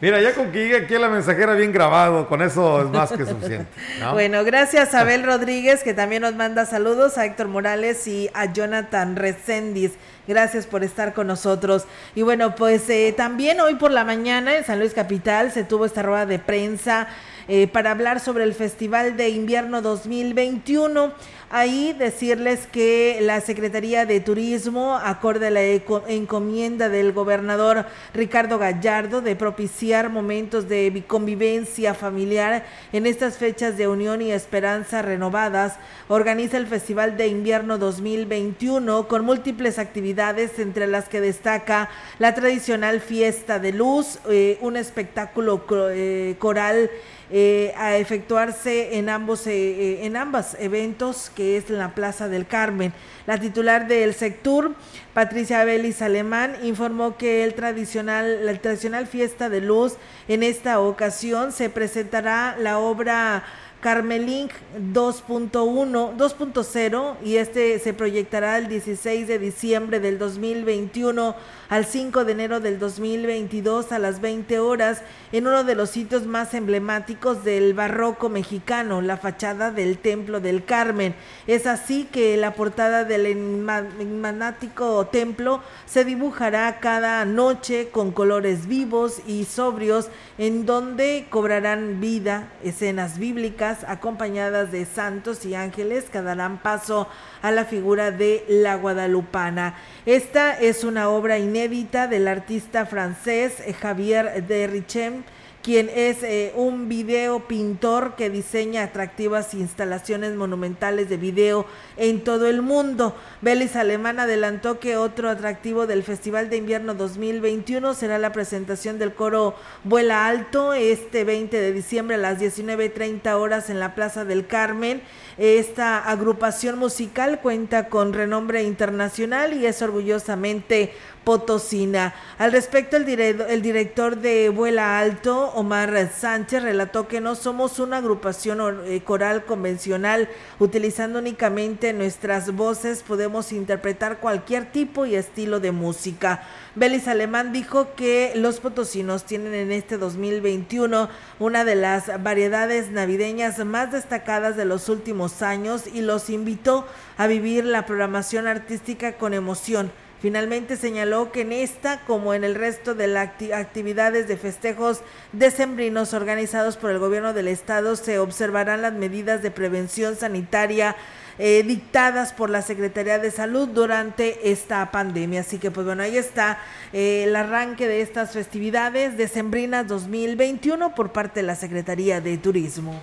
Mira, 0.00 0.20
ya 0.20 0.34
con 0.34 0.52
que 0.52 0.58
llegue 0.58 0.76
aquí 0.76 0.94
a 0.94 0.98
la 0.98 1.08
mensajera 1.08 1.54
bien 1.54 1.72
grabado, 1.72 2.28
con 2.28 2.42
eso 2.42 2.82
es 2.82 2.90
más 2.90 3.10
que 3.10 3.24
suficiente. 3.24 3.66
¿no? 3.98 4.12
Bueno, 4.20 4.44
gracias 4.44 4.94
a 4.94 5.00
Abel 5.00 5.24
Rodríguez, 5.24 5.82
que 5.82 5.94
también 5.94 6.22
nos 6.22 6.34
manda 6.34 6.66
saludos, 6.66 7.16
a 7.16 7.24
Héctor 7.24 7.48
Morales 7.48 8.06
y 8.06 8.30
a 8.34 8.52
Jonathan 8.52 9.16
Recendis. 9.16 9.92
Gracias 10.28 10.66
por 10.66 10.84
estar 10.84 11.14
con 11.14 11.26
nosotros. 11.26 11.86
Y 12.14 12.22
bueno, 12.22 12.54
pues 12.54 12.88
eh, 12.90 13.14
también 13.16 13.60
hoy 13.60 13.76
por 13.76 13.90
la 13.90 14.04
mañana 14.04 14.56
en 14.56 14.64
San 14.64 14.78
Luis 14.78 14.92
Capital 14.92 15.50
se 15.50 15.64
tuvo 15.64 15.86
esta 15.86 16.02
rueda 16.02 16.26
de 16.26 16.38
prensa 16.38 17.08
eh, 17.48 17.66
para 17.66 17.90
hablar 17.90 18.20
sobre 18.20 18.44
el 18.44 18.54
Festival 18.54 19.16
de 19.16 19.30
Invierno 19.30 19.82
2021. 19.82 21.12
Ahí 21.52 21.92
decirles 21.98 22.68
que 22.70 23.18
la 23.22 23.40
Secretaría 23.40 24.06
de 24.06 24.20
Turismo, 24.20 24.94
acorde 24.94 25.48
a 25.48 25.50
la 25.50 25.64
encomienda 25.64 26.88
del 26.88 27.12
gobernador 27.12 27.86
Ricardo 28.14 28.56
Gallardo 28.56 29.20
de 29.20 29.34
propiciar 29.34 30.10
momentos 30.10 30.68
de 30.68 31.02
convivencia 31.08 31.92
familiar 31.94 32.64
en 32.92 33.04
estas 33.04 33.36
fechas 33.36 33.76
de 33.76 33.88
unión 33.88 34.22
y 34.22 34.30
esperanza 34.30 35.02
renovadas, 35.02 35.74
organiza 36.06 36.56
el 36.56 36.68
Festival 36.68 37.16
de 37.16 37.26
Invierno 37.26 37.78
2021 37.78 39.08
con 39.08 39.24
múltiples 39.24 39.80
actividades 39.80 40.56
entre 40.60 40.86
las 40.86 41.08
que 41.08 41.20
destaca 41.20 41.90
la 42.20 42.32
tradicional 42.32 43.00
fiesta 43.00 43.58
de 43.58 43.72
luz, 43.72 44.20
eh, 44.30 44.56
un 44.60 44.76
espectáculo 44.76 45.64
eh, 45.90 46.36
coral 46.38 46.90
eh, 47.32 47.72
a 47.76 47.96
efectuarse 47.96 48.98
en 48.98 49.08
ambos 49.08 49.46
eh, 49.46 50.04
en 50.04 50.16
ambos 50.16 50.56
eventos 50.58 51.30
que 51.34 51.56
es 51.56 51.70
la 51.70 51.94
Plaza 51.94 52.28
del 52.28 52.46
Carmen. 52.46 52.92
La 53.26 53.38
titular 53.38 53.86
del 53.86 54.14
sector, 54.14 54.74
Patricia 55.14 55.64
Belis 55.64 56.02
Alemán, 56.02 56.56
informó 56.62 57.16
que 57.16 57.44
el 57.44 57.54
tradicional 57.54 58.44
la 58.44 58.54
tradicional 58.54 59.06
fiesta 59.06 59.48
de 59.48 59.60
luz 59.60 59.94
en 60.26 60.42
esta 60.42 60.80
ocasión 60.80 61.52
se 61.52 61.70
presentará 61.70 62.56
la 62.58 62.78
obra 62.78 63.44
Carmelink 63.80 64.52
2.1, 64.92 66.16
2.0 66.16 67.14
y 67.24 67.36
este 67.36 67.78
se 67.78 67.94
proyectará 67.94 68.58
el 68.58 68.68
16 68.68 69.26
de 69.26 69.38
diciembre 69.38 70.00
del 70.00 70.18
2021 70.18 71.34
al 71.70 71.86
5 71.86 72.24
de 72.26 72.32
enero 72.32 72.60
del 72.60 72.78
2022 72.78 73.92
a 73.92 73.98
las 73.98 74.20
20 74.20 74.58
horas 74.58 75.02
en 75.32 75.46
uno 75.46 75.64
de 75.64 75.74
los 75.76 75.88
sitios 75.88 76.26
más 76.26 76.52
emblemáticos 76.52 77.42
del 77.42 77.72
barroco 77.72 78.28
mexicano, 78.28 79.00
la 79.00 79.16
fachada 79.16 79.70
del 79.70 79.96
Templo 79.96 80.40
del 80.40 80.64
Carmen. 80.64 81.14
Es 81.46 81.66
así 81.66 82.06
que 82.12 82.36
la 82.36 82.54
portada 82.54 83.04
del 83.04 83.24
enigmático 83.24 85.06
templo 85.06 85.62
se 85.86 86.04
dibujará 86.04 86.80
cada 86.80 87.24
noche 87.24 87.88
con 87.90 88.12
colores 88.12 88.66
vivos 88.66 89.22
y 89.26 89.46
sobrios 89.46 90.08
en 90.36 90.66
donde 90.66 91.26
cobrarán 91.30 92.00
vida 92.00 92.52
escenas 92.62 93.18
bíblicas 93.18 93.69
acompañadas 93.86 94.72
de 94.72 94.84
santos 94.84 95.44
y 95.44 95.54
ángeles 95.54 96.10
que 96.10 96.22
darán 96.22 96.58
paso 96.58 97.08
a 97.42 97.50
la 97.50 97.64
figura 97.64 98.10
de 98.10 98.44
la 98.48 98.76
guadalupana. 98.76 99.74
Esta 100.06 100.58
es 100.58 100.84
una 100.84 101.08
obra 101.08 101.38
inédita 101.38 102.06
del 102.06 102.28
artista 102.28 102.86
francés 102.86 103.54
Javier 103.80 104.46
de 104.46 104.66
Richem 104.66 105.22
quien 105.62 105.90
es 105.94 106.22
eh, 106.22 106.52
un 106.56 106.88
video 106.88 107.46
pintor 107.46 108.14
que 108.16 108.30
diseña 108.30 108.84
atractivas 108.84 109.52
instalaciones 109.52 110.34
monumentales 110.34 111.08
de 111.08 111.18
video 111.18 111.66
en 111.96 112.24
todo 112.24 112.46
el 112.46 112.62
mundo. 112.62 113.14
Belis 113.42 113.76
Alemán 113.76 114.20
adelantó 114.20 114.80
que 114.80 114.96
otro 114.96 115.28
atractivo 115.28 115.86
del 115.86 116.02
Festival 116.02 116.48
de 116.48 116.56
Invierno 116.56 116.94
2021 116.94 117.92
será 117.94 118.18
la 118.18 118.32
presentación 118.32 118.98
del 118.98 119.12
coro 119.12 119.54
Vuela 119.84 120.26
Alto 120.26 120.72
este 120.72 121.24
20 121.24 121.60
de 121.60 121.72
diciembre 121.72 122.16
a 122.16 122.18
las 122.18 122.40
19.30 122.40 123.34
horas 123.34 123.68
en 123.68 123.80
la 123.80 123.94
Plaza 123.94 124.24
del 124.24 124.46
Carmen. 124.46 125.02
Esta 125.36 125.98
agrupación 125.98 126.78
musical 126.78 127.40
cuenta 127.40 127.88
con 127.88 128.12
renombre 128.12 128.62
internacional 128.62 129.54
y 129.54 129.66
es 129.66 129.82
orgullosamente 129.82 130.92
potosina. 131.24 132.14
Al 132.38 132.52
respecto, 132.52 132.96
el, 132.96 133.62
director 133.62 134.16
de 134.16 134.48
Vuela 134.48 134.98
Alto, 134.98 135.50
Omar 135.54 136.10
Sánchez, 136.10 136.62
relató 136.62 137.08
que 137.08 137.20
no 137.20 137.34
somos 137.34 137.78
una 137.78 137.98
agrupación 137.98 138.82
eh, 138.86 139.02
coral 139.02 139.44
convencional, 139.44 140.28
utilizando 140.58 141.18
únicamente 141.18 141.92
nuestras 141.92 142.54
voces 142.54 143.02
podemos 143.02 143.52
interpretar 143.52 144.18
cualquier 144.18 144.72
tipo 144.72 145.06
y 145.06 145.14
estilo 145.14 145.60
de 145.60 145.72
música. 145.72 146.42
Belis 146.74 147.08
Alemán 147.08 147.52
dijo 147.52 147.94
que 147.96 148.32
los 148.36 148.60
potosinos 148.60 149.24
tienen 149.24 149.54
en 149.54 149.72
este 149.72 149.98
2021 149.98 151.08
una 151.38 151.64
de 151.64 151.74
las 151.74 152.22
variedades 152.22 152.90
navideñas 152.90 153.58
más 153.64 153.92
destacadas 153.92 154.56
de 154.56 154.64
los 154.64 154.88
últimos 154.88 155.42
años 155.42 155.86
y 155.92 156.00
los 156.00 156.30
invitó 156.30 156.86
a 157.18 157.26
vivir 157.26 157.64
la 157.64 157.86
programación 157.86 158.46
artística 158.46 159.14
con 159.14 159.34
emoción 159.34 159.90
Finalmente 160.20 160.76
señaló 160.76 161.32
que 161.32 161.40
en 161.40 161.52
esta, 161.52 162.00
como 162.04 162.34
en 162.34 162.44
el 162.44 162.54
resto 162.54 162.94
de 162.94 163.06
las 163.06 163.30
actividades 163.54 164.28
de 164.28 164.36
festejos 164.36 165.00
decembrinos 165.32 166.12
organizados 166.12 166.76
por 166.76 166.90
el 166.90 166.98
gobierno 166.98 167.32
del 167.32 167.48
estado, 167.48 167.96
se 167.96 168.18
observarán 168.18 168.82
las 168.82 168.92
medidas 168.92 169.42
de 169.42 169.50
prevención 169.50 170.16
sanitaria 170.16 170.94
eh, 171.38 171.62
dictadas 171.66 172.34
por 172.34 172.50
la 172.50 172.60
Secretaría 172.60 173.18
de 173.18 173.30
Salud 173.30 173.66
durante 173.68 174.52
esta 174.52 174.90
pandemia. 174.90 175.40
Así 175.40 175.56
que 175.56 175.70
pues 175.70 175.86
bueno, 175.86 176.02
ahí 176.02 176.18
está 176.18 176.58
eh, 176.92 177.24
el 177.26 177.34
arranque 177.34 177.88
de 177.88 178.02
estas 178.02 178.32
festividades 178.32 179.16
decembrinas 179.16 179.88
2021 179.88 180.94
por 180.94 181.12
parte 181.12 181.40
de 181.40 181.46
la 181.46 181.54
Secretaría 181.54 182.20
de 182.20 182.36
Turismo. 182.36 183.00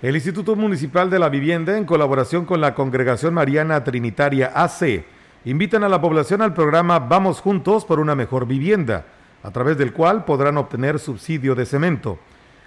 El 0.00 0.14
Instituto 0.14 0.56
Municipal 0.56 1.10
de 1.10 1.18
la 1.18 1.28
Vivienda, 1.28 1.76
en 1.76 1.84
colaboración 1.84 2.46
con 2.46 2.62
la 2.62 2.74
Congregación 2.74 3.34
Mariana 3.34 3.84
Trinitaria 3.84 4.50
AC, 4.54 5.04
invitan 5.44 5.84
a 5.84 5.88
la 5.88 6.00
población 6.00 6.42
al 6.42 6.54
programa 6.54 6.98
Vamos 6.98 7.40
Juntos 7.40 7.84
por 7.84 8.00
una 8.00 8.14
Mejor 8.14 8.46
Vivienda, 8.46 9.04
a 9.42 9.50
través 9.50 9.76
del 9.76 9.92
cual 9.92 10.24
podrán 10.24 10.56
obtener 10.56 10.98
subsidio 10.98 11.54
de 11.54 11.66
cemento. 11.66 12.18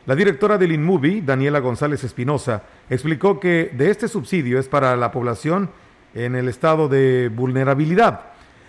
La 0.06 0.16
directora 0.16 0.58
del 0.58 0.72
InMovie, 0.72 1.22
Daniela 1.22 1.60
González 1.60 2.04
Espinosa, 2.04 2.64
explicó 2.90 3.40
que 3.40 3.72
de 3.76 3.90
este 3.90 4.08
subsidio 4.08 4.60
es 4.60 4.68
para 4.68 4.96
la 4.96 5.12
población 5.12 5.70
en 6.14 6.36
el 6.36 6.48
estado 6.48 6.88
de 6.88 7.30
vulnerabilidad. 7.34 8.22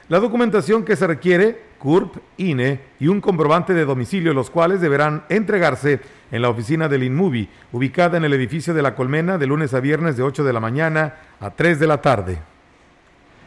La 0.08 0.20
documentación 0.20 0.84
que 0.84 0.96
se 0.96 1.06
requiere, 1.06 1.60
CURP, 1.78 2.16
INE 2.38 2.80
y 2.98 3.08
un 3.08 3.20
comprobante 3.20 3.74
de 3.74 3.84
domicilio, 3.84 4.32
los 4.32 4.48
cuales 4.48 4.80
deberán 4.80 5.24
entregarse 5.28 6.00
en 6.32 6.40
la 6.40 6.48
oficina 6.48 6.88
del 6.88 7.02
InMovie, 7.02 7.50
ubicada 7.72 8.16
en 8.16 8.24
el 8.24 8.32
edificio 8.32 8.72
de 8.72 8.82
La 8.82 8.94
Colmena, 8.94 9.36
de 9.36 9.46
lunes 9.46 9.74
a 9.74 9.80
viernes 9.80 10.16
de 10.16 10.22
8 10.22 10.44
de 10.44 10.52
la 10.52 10.60
mañana 10.60 11.14
a 11.40 11.50
3 11.50 11.78
de 11.78 11.86
la 11.86 12.00
tarde. 12.00 12.38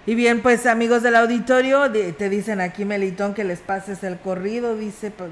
Y 0.06 0.16
bien, 0.16 0.42
pues 0.42 0.66
amigos 0.66 1.04
del 1.04 1.16
auditorio, 1.16 1.92
te 1.92 2.30
dicen 2.30 2.60
aquí 2.60 2.86
Melitón 2.86 3.36
que 3.36 3.44
les 3.44 3.60
pases 3.60 4.04
el 4.04 4.18
corrido, 4.18 4.76
dice, 4.76 5.12
pues, 5.12 5.30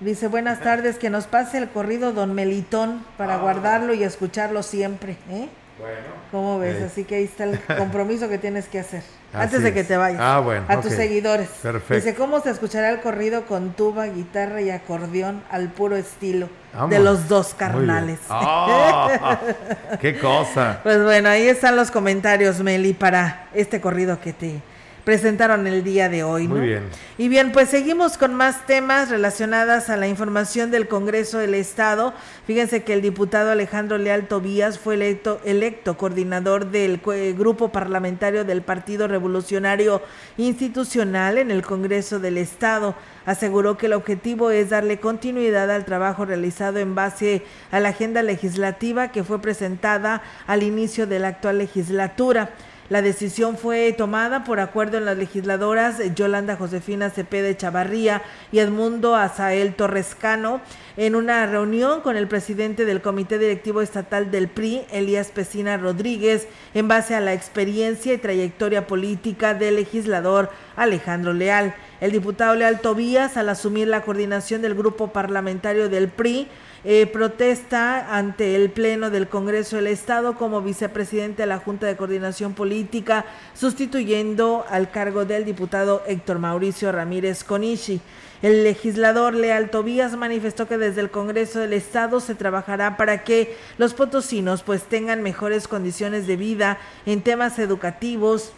dice 0.00 0.26
buenas 0.26 0.60
tardes, 0.60 0.98
que 0.98 1.10
nos 1.10 1.26
pase 1.26 1.58
el 1.58 1.68
corrido 1.68 2.12
don 2.12 2.34
Melitón 2.34 3.04
para 3.16 3.36
guardarlo 3.36 3.94
y 3.94 4.02
escucharlo 4.02 4.64
siempre, 4.64 5.16
¿eh? 5.30 5.48
Bueno. 5.78 6.06
¿Cómo 6.32 6.58
ves? 6.58 6.82
Así 6.82 7.04
que 7.04 7.16
ahí 7.16 7.24
está 7.24 7.44
el 7.44 7.60
compromiso 7.78 8.28
que 8.28 8.38
tienes 8.38 8.66
que 8.66 8.80
hacer 8.80 9.02
antes 9.32 9.62
de 9.62 9.74
que 9.74 9.84
te 9.84 9.96
vayas. 9.96 10.20
Ah, 10.20 10.40
bueno. 10.40 10.64
A 10.68 10.80
tus 10.80 10.92
seguidores. 10.92 11.48
Perfecto. 11.62 11.94
Dice, 11.94 12.14
¿cómo 12.14 12.40
se 12.40 12.50
escuchará 12.50 12.90
el 12.90 13.00
corrido 13.00 13.44
con 13.44 13.74
tuba, 13.74 14.06
guitarra 14.06 14.62
y 14.62 14.70
acordeón 14.70 15.42
al 15.50 15.68
puro 15.68 15.96
estilo 15.96 16.48
de 16.88 16.98
los 16.98 17.28
dos 17.28 17.54
carnales? 17.54 18.18
Ah, 18.28 19.38
¡Qué 20.00 20.18
cosa! 20.18 20.80
Pues 20.82 21.02
bueno, 21.02 21.28
ahí 21.28 21.48
están 21.48 21.76
los 21.76 21.90
comentarios, 21.90 22.60
Meli, 22.60 22.92
para 22.92 23.48
este 23.54 23.80
corrido 23.80 24.20
que 24.20 24.32
te 24.32 24.60
presentaron 25.06 25.68
el 25.68 25.84
día 25.84 26.08
de 26.08 26.24
hoy. 26.24 26.48
Muy 26.48 26.62
bien. 26.62 26.82
Y 27.16 27.28
bien, 27.28 27.52
pues 27.52 27.68
seguimos 27.68 28.18
con 28.18 28.34
más 28.34 28.66
temas 28.66 29.08
relacionados 29.08 29.88
a 29.88 29.96
la 29.96 30.08
información 30.08 30.72
del 30.72 30.88
Congreso 30.88 31.38
del 31.38 31.54
Estado. 31.54 32.12
Fíjense 32.44 32.82
que 32.82 32.92
el 32.92 33.02
diputado 33.02 33.52
Alejandro 33.52 33.98
Leal 33.98 34.26
Tobías 34.26 34.80
fue 34.80 34.94
electo, 34.94 35.40
electo 35.44 35.96
coordinador 35.96 36.72
del 36.72 37.00
grupo 37.38 37.70
parlamentario 37.70 38.44
del 38.44 38.62
Partido 38.62 39.06
Revolucionario 39.06 40.02
Institucional 40.38 41.38
en 41.38 41.52
el 41.52 41.62
Congreso 41.62 42.18
del 42.18 42.36
Estado. 42.36 42.96
Aseguró 43.26 43.78
que 43.78 43.86
el 43.86 43.92
objetivo 43.92 44.50
es 44.50 44.70
darle 44.70 44.98
continuidad 44.98 45.70
al 45.70 45.84
trabajo 45.84 46.24
realizado 46.24 46.80
en 46.80 46.96
base 46.96 47.44
a 47.70 47.78
la 47.78 47.90
agenda 47.90 48.22
legislativa 48.22 49.12
que 49.12 49.22
fue 49.22 49.40
presentada 49.40 50.22
al 50.48 50.64
inicio 50.64 51.06
de 51.06 51.20
la 51.20 51.28
actual 51.28 51.58
legislatura. 51.58 52.50
La 52.88 53.02
decisión 53.02 53.56
fue 53.56 53.92
tomada 53.92 54.44
por 54.44 54.60
acuerdo 54.60 54.96
en 54.96 55.06
las 55.06 55.18
legisladoras 55.18 55.96
Yolanda 56.14 56.54
Josefina 56.54 57.10
Cepeda 57.10 57.56
Chavarría 57.56 58.22
y 58.52 58.60
Edmundo 58.60 59.16
Azael 59.16 59.74
Torrescano 59.74 60.60
en 60.96 61.16
una 61.16 61.44
reunión 61.46 62.00
con 62.00 62.16
el 62.16 62.28
presidente 62.28 62.84
del 62.84 63.02
Comité 63.02 63.38
Directivo 63.38 63.82
Estatal 63.82 64.30
del 64.30 64.46
PRI, 64.46 64.82
Elías 64.92 65.32
Pesina 65.32 65.76
Rodríguez, 65.76 66.46
en 66.74 66.86
base 66.86 67.16
a 67.16 67.20
la 67.20 67.34
experiencia 67.34 68.14
y 68.14 68.18
trayectoria 68.18 68.86
política 68.86 69.54
del 69.54 69.76
legislador 69.76 70.50
Alejandro 70.76 71.32
Leal. 71.32 71.74
El 72.00 72.12
diputado 72.12 72.54
Leal 72.54 72.80
Tobías, 72.80 73.36
al 73.36 73.48
asumir 73.48 73.88
la 73.88 74.02
coordinación 74.02 74.62
del 74.62 74.76
grupo 74.76 75.08
parlamentario 75.08 75.88
del 75.88 76.08
PRI, 76.08 76.46
eh, 76.88 77.08
protesta 77.08 78.16
ante 78.16 78.54
el 78.54 78.70
Pleno 78.70 79.10
del 79.10 79.26
Congreso 79.26 79.74
del 79.74 79.88
Estado 79.88 80.36
como 80.36 80.62
vicepresidente 80.62 81.42
de 81.42 81.46
la 81.48 81.58
Junta 81.58 81.84
de 81.84 81.96
Coordinación 81.96 82.54
Política, 82.54 83.24
sustituyendo 83.54 84.64
al 84.70 84.92
cargo 84.92 85.24
del 85.24 85.44
diputado 85.44 86.04
Héctor 86.06 86.38
Mauricio 86.38 86.92
Ramírez 86.92 87.42
Conichi. 87.42 88.00
El 88.40 88.62
legislador 88.62 89.34
Leal 89.34 89.70
Tobías 89.70 90.14
manifestó 90.16 90.68
que 90.68 90.78
desde 90.78 91.00
el 91.00 91.10
Congreso 91.10 91.58
del 91.58 91.72
Estado 91.72 92.20
se 92.20 92.36
trabajará 92.36 92.96
para 92.96 93.24
que 93.24 93.56
los 93.78 93.92
potosinos 93.92 94.62
pues 94.62 94.84
tengan 94.84 95.24
mejores 95.24 95.66
condiciones 95.66 96.28
de 96.28 96.36
vida 96.36 96.78
en 97.04 97.20
temas 97.20 97.58
educativos, 97.58 98.52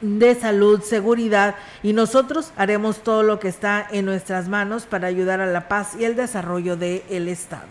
de 0.00 0.34
salud, 0.34 0.80
seguridad 0.82 1.56
y 1.82 1.92
nosotros 1.92 2.52
haremos 2.56 3.02
todo 3.02 3.22
lo 3.22 3.38
que 3.38 3.48
está 3.48 3.86
en 3.90 4.04
nuestras 4.04 4.48
manos 4.48 4.86
para 4.86 5.08
ayudar 5.08 5.40
a 5.40 5.46
la 5.46 5.68
paz 5.68 5.96
y 5.98 6.04
el 6.04 6.16
desarrollo 6.16 6.76
del 6.76 7.28
Estado. 7.28 7.68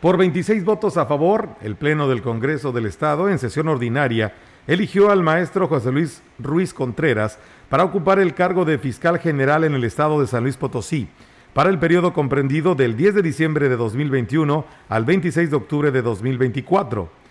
Por 0.00 0.18
26 0.18 0.64
votos 0.64 0.96
a 0.96 1.06
favor, 1.06 1.48
el 1.62 1.76
Pleno 1.76 2.08
del 2.08 2.22
Congreso 2.22 2.72
del 2.72 2.86
Estado 2.86 3.28
en 3.28 3.38
sesión 3.38 3.68
ordinaria 3.68 4.34
eligió 4.66 5.10
al 5.10 5.22
maestro 5.22 5.68
José 5.68 5.92
Luis 5.92 6.22
Ruiz 6.38 6.74
Contreras 6.74 7.38
para 7.68 7.84
ocupar 7.84 8.18
el 8.18 8.34
cargo 8.34 8.64
de 8.64 8.78
fiscal 8.78 9.18
general 9.18 9.64
en 9.64 9.74
el 9.74 9.84
Estado 9.84 10.20
de 10.20 10.26
San 10.26 10.42
Luis 10.42 10.56
Potosí 10.56 11.08
para 11.54 11.70
el 11.70 11.78
periodo 11.78 12.12
comprendido 12.12 12.74
del 12.74 12.96
10 12.96 13.14
de 13.14 13.22
diciembre 13.22 13.68
de 13.68 13.76
2021 13.76 14.64
al 14.88 15.04
26 15.04 15.50
de 15.50 15.56
octubre 15.56 15.90
de 15.90 16.02
2024. 16.02 17.23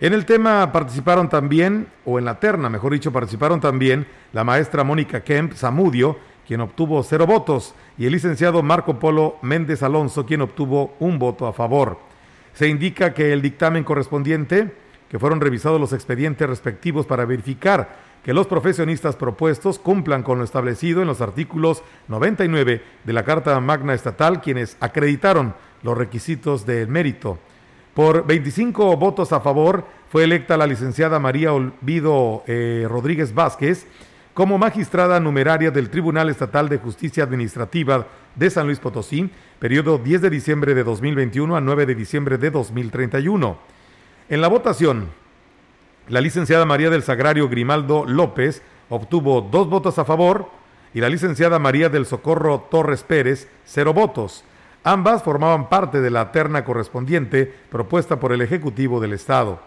En 0.00 0.12
el 0.12 0.26
tema 0.26 0.70
participaron 0.70 1.28
también, 1.28 1.88
o 2.04 2.20
en 2.20 2.24
la 2.24 2.38
terna, 2.38 2.68
mejor 2.68 2.92
dicho, 2.92 3.12
participaron 3.12 3.60
también 3.60 4.06
la 4.32 4.44
maestra 4.44 4.84
Mónica 4.84 5.24
Kemp 5.24 5.54
Zamudio, 5.54 6.16
quien 6.46 6.60
obtuvo 6.60 7.02
cero 7.02 7.26
votos, 7.26 7.74
y 7.98 8.06
el 8.06 8.12
licenciado 8.12 8.62
Marco 8.62 9.00
Polo 9.00 9.38
Méndez 9.42 9.82
Alonso, 9.82 10.24
quien 10.24 10.42
obtuvo 10.42 10.94
un 11.00 11.18
voto 11.18 11.48
a 11.48 11.52
favor. 11.52 11.98
Se 12.52 12.68
indica 12.68 13.12
que 13.12 13.32
el 13.32 13.42
dictamen 13.42 13.82
correspondiente, 13.82 14.72
que 15.10 15.18
fueron 15.18 15.40
revisados 15.40 15.80
los 15.80 15.92
expedientes 15.92 16.48
respectivos 16.48 17.04
para 17.04 17.24
verificar 17.24 17.96
que 18.22 18.32
los 18.32 18.46
profesionistas 18.46 19.16
propuestos 19.16 19.80
cumplan 19.80 20.22
con 20.22 20.38
lo 20.38 20.44
establecido 20.44 21.02
en 21.02 21.08
los 21.08 21.20
artículos 21.20 21.82
99 22.06 22.82
de 23.02 23.12
la 23.12 23.24
Carta 23.24 23.58
Magna 23.58 23.94
Estatal, 23.94 24.42
quienes 24.42 24.76
acreditaron 24.78 25.54
los 25.82 25.98
requisitos 25.98 26.66
del 26.66 26.86
mérito. 26.86 27.40
Por 27.98 28.24
25 28.24 28.96
votos 28.96 29.32
a 29.32 29.40
favor 29.40 29.84
fue 30.08 30.22
electa 30.22 30.56
la 30.56 30.68
licenciada 30.68 31.18
María 31.18 31.52
Olvido 31.52 32.44
eh, 32.46 32.86
Rodríguez 32.88 33.34
Vázquez 33.34 33.88
como 34.34 34.56
magistrada 34.56 35.18
numeraria 35.18 35.72
del 35.72 35.90
Tribunal 35.90 36.28
Estatal 36.28 36.68
de 36.68 36.78
Justicia 36.78 37.24
Administrativa 37.24 38.06
de 38.36 38.50
San 38.50 38.66
Luis 38.66 38.78
Potosí, 38.78 39.28
periodo 39.58 39.98
10 39.98 40.22
de 40.22 40.30
diciembre 40.30 40.74
de 40.74 40.84
2021 40.84 41.56
a 41.56 41.60
9 41.60 41.86
de 41.86 41.96
diciembre 41.96 42.38
de 42.38 42.52
2031. 42.52 43.58
En 44.28 44.40
la 44.42 44.46
votación, 44.46 45.08
la 46.06 46.20
licenciada 46.20 46.64
María 46.66 46.90
del 46.90 47.02
Sagrario 47.02 47.48
Grimaldo 47.48 48.04
López 48.06 48.62
obtuvo 48.90 49.40
dos 49.40 49.68
votos 49.68 49.98
a 49.98 50.04
favor 50.04 50.48
y 50.94 51.00
la 51.00 51.08
licenciada 51.08 51.58
María 51.58 51.88
del 51.88 52.06
Socorro 52.06 52.68
Torres 52.70 53.02
Pérez 53.02 53.48
cero 53.64 53.92
votos. 53.92 54.44
Ambas 54.90 55.22
formaban 55.22 55.68
parte 55.68 56.00
de 56.00 56.08
la 56.08 56.32
terna 56.32 56.64
correspondiente 56.64 57.52
propuesta 57.68 58.18
por 58.18 58.32
el 58.32 58.40
Ejecutivo 58.40 59.00
del 59.00 59.12
Estado. 59.12 59.60